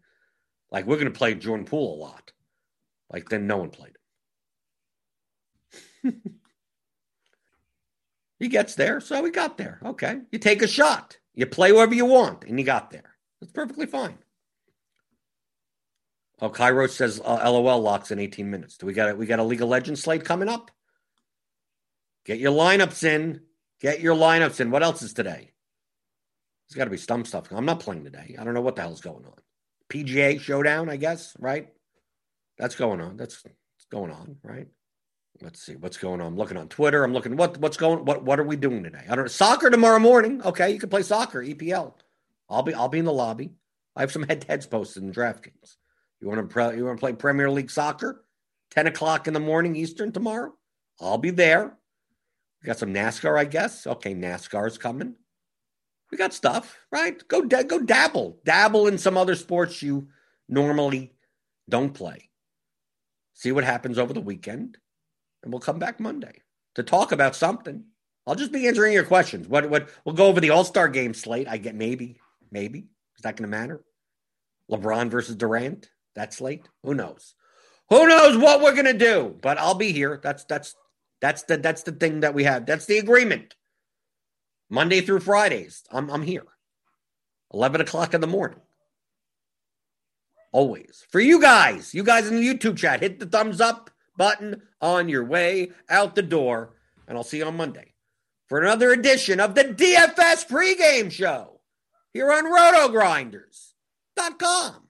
like, 0.72 0.86
we're 0.86 0.98
going 0.98 1.12
to 1.12 1.18
play 1.18 1.36
Jordan 1.36 1.66
Poole 1.66 1.96
a 1.96 2.02
lot. 2.02 2.32
Like, 3.12 3.30
then 3.30 3.48
no 3.48 3.58
one 3.58 3.70
played. 3.70 3.93
he 8.40 8.48
gets 8.48 8.76
there, 8.76 9.00
so 9.00 9.24
he 9.24 9.32
got 9.32 9.58
there. 9.58 9.80
Okay. 9.86 10.20
You 10.32 10.40
take 10.40 10.62
a 10.62 10.68
shot, 10.68 11.18
you 11.34 11.46
play 11.46 11.72
wherever 11.72 11.94
you 11.94 12.06
want, 12.06 12.44
and 12.44 12.60
you 12.60 12.66
got 12.66 12.92
there. 12.92 13.16
That's 13.40 13.52
perfectly 13.52 13.86
fine. 13.86 14.18
Oh, 16.42 16.50
Cairo 16.50 16.88
says 16.88 17.22
uh, 17.24 17.50
LOL 17.50 17.82
locks 17.82 18.12
in 18.12 18.20
18 18.20 18.50
minutes. 18.50 18.78
Do 18.78 18.86
we 18.86 18.94
got 18.94 19.10
it? 19.10 19.18
We 19.18 19.26
got 19.26 19.40
a 19.40 19.44
League 19.44 19.62
of 19.62 19.70
Legends 19.70 20.02
slate 20.02 20.26
coming 20.26 20.50
up. 20.50 20.72
Get 22.26 22.40
your 22.40 22.52
lineups 22.52 23.04
in. 23.04 23.42
Get 23.80 24.02
your 24.02 24.16
lineups 24.16 24.60
in. 24.60 24.72
What 24.72 24.84
else 24.84 25.02
is 25.02 25.14
today? 25.14 25.52
There's 26.68 26.78
got 26.78 26.86
to 26.86 26.90
be 26.90 26.98
some 26.98 27.26
stuff. 27.26 27.52
I'm 27.52 27.66
not 27.66 27.80
playing 27.80 28.04
today. 28.04 28.36
I 28.40 28.44
don't 28.44 28.54
know 28.54 28.62
what 28.62 28.76
the 28.76 28.82
hell's 28.82 29.02
going 29.02 29.26
on. 29.26 29.36
PGA 29.90 30.40
Showdown, 30.40 30.90
I 30.90 30.98
guess, 30.98 31.36
right? 31.40 31.70
That's 32.58 32.76
going 32.76 33.02
on. 33.02 33.18
That's, 33.18 33.42
that's 33.44 33.86
going 33.92 34.12
on, 34.12 34.38
right? 34.44 34.68
Let's 35.42 35.62
see 35.62 35.76
what's 35.76 35.98
going 35.98 36.22
on. 36.22 36.28
I'm 36.28 36.38
looking 36.38 36.58
on 36.58 36.70
Twitter. 36.70 37.04
I'm 37.04 37.14
looking 37.14 37.36
what 37.36 37.58
what's 37.58 37.78
going 37.78 38.06
what 38.06 38.24
what 38.24 38.40
are 38.40 38.44
we 38.44 38.56
doing 38.56 38.84
today? 38.84 39.04
I 39.10 39.16
don't 39.16 39.26
know. 39.26 39.30
Soccer 39.30 39.70
tomorrow 39.70 40.00
morning. 40.00 40.42
Okay, 40.44 40.72
you 40.72 40.80
can 40.80 40.90
play 40.90 41.02
soccer, 41.02 41.42
EPL. 41.42 41.94
I'll 42.50 42.64
be 42.64 42.74
I'll 42.74 42.88
be 42.88 43.00
in 43.00 43.06
the 43.06 43.14
lobby. 43.14 43.52
I 43.96 44.02
have 44.02 44.12
some 44.12 44.24
head 44.24 44.46
heads 44.48 44.68
posted 44.68 45.04
in 45.04 45.12
DraftKings. 45.12 45.78
You 46.22 46.28
want 46.28 46.40
to 46.40 46.48
pre- 46.48 46.78
you 46.78 46.86
want 46.86 46.98
to 46.98 47.02
play 47.02 47.14
Premier 47.14 47.50
League 47.50 47.72
soccer? 47.72 48.24
Ten 48.72 48.88
o'clock 48.88 49.28
in 49.28 49.34
the 49.34 49.40
morning 49.40 49.76
Eastern 49.76 50.12
tomorrow. 50.12 50.54
I'll 51.02 51.18
be 51.18 51.32
there. 51.32 51.78
We 52.62 52.68
got 52.68 52.80
some 52.80 52.94
NASCAR, 52.94 53.38
I 53.38 53.46
guess. 53.46 53.86
Okay, 53.86 54.16
NASCAR's 54.16 54.78
coming. 54.78 55.16
We 56.12 56.18
got 56.18 56.34
stuff, 56.34 56.78
right? 56.92 57.28
Go 57.28 57.42
go 57.42 57.80
dabble, 57.80 58.40
dabble 58.46 58.88
in 58.88 58.98
some 58.98 59.18
other 59.18 59.36
sports 59.36 59.82
you 59.82 60.08
normally 60.48 61.14
don't 61.68 61.94
play. 61.94 62.30
See 63.34 63.52
what 63.52 63.64
happens 63.64 63.98
over 63.98 64.14
the 64.14 64.22
weekend, 64.22 64.78
and 65.44 65.52
we'll 65.52 65.60
come 65.60 65.80
back 65.80 66.00
Monday 66.00 66.42
to 66.76 66.84
talk 66.84 67.12
about 67.12 67.36
something. 67.36 67.86
I'll 68.26 68.36
just 68.36 68.52
be 68.52 68.68
answering 68.68 68.94
your 68.94 69.04
questions. 69.04 69.48
What 69.48 69.70
what 69.70 69.90
we'll 70.06 70.16
go 70.16 70.28
over 70.28 70.40
the 70.40 70.52
All 70.52 70.64
Star 70.64 70.88
game 70.88 71.14
slate. 71.14 71.48
I 71.48 71.58
get 71.58 71.76
maybe 71.76 72.20
maybe 72.52 72.88
is 73.18 73.22
that 73.24 73.36
going 73.36 73.50
to 73.50 73.58
matter? 73.58 73.84
LeBron 74.72 75.10
versus 75.10 75.36
Durant. 75.36 75.90
That 76.16 76.34
slate. 76.34 76.68
Who 76.84 76.94
knows? 76.94 77.36
Who 77.90 78.08
knows 78.08 78.38
what 78.38 78.62
we're 78.62 78.74
going 78.74 78.86
to 78.86 78.94
do? 78.94 79.36
But 79.42 79.58
I'll 79.58 79.76
be 79.76 79.92
here. 79.92 80.20
That's 80.24 80.46
that's 80.46 80.76
that's 81.22 81.44
the 81.44 81.58
that's 81.58 81.84
the 81.84 81.92
thing 81.92 82.22
that 82.22 82.34
we 82.34 82.44
have. 82.46 82.66
That's 82.66 82.86
the 82.86 82.98
agreement. 82.98 83.56
Monday 84.70 85.02
through 85.02 85.20
Fridays, 85.20 85.84
I'm, 85.92 86.10
I'm 86.10 86.24
here. 86.24 86.46
11 87.54 87.82
o'clock 87.82 88.16
in 88.16 88.22
the 88.22 88.28
morning. 88.28 88.60
Always. 90.52 91.06
For 91.10 91.20
you 91.20 91.40
guys, 91.40 91.94
you 91.94 92.04
guys 92.04 92.28
in 92.28 92.36
the 92.38 92.48
YouTube 92.48 92.78
chat, 92.78 93.02
hit 93.02 93.20
the 93.20 93.28
thumbs 93.28 93.62
up 93.62 93.92
button 94.18 94.62
on 94.82 95.10
your 95.10 95.26
way 95.26 95.72
out 95.90 96.16
the 96.16 96.22
door. 96.22 96.76
And 97.08 97.18
I'll 97.18 97.24
see 97.24 97.40
you 97.40 97.46
on 97.46 97.58
Monday 97.58 97.96
for 98.48 98.62
another 98.62 98.92
edition 98.92 99.40
of 99.40 99.56
the 99.56 99.64
DFS 99.64 100.48
pregame 100.48 101.12
show 101.12 101.62
here 102.14 102.32
on 102.32 102.46
rotogrinders.com. 102.46 104.83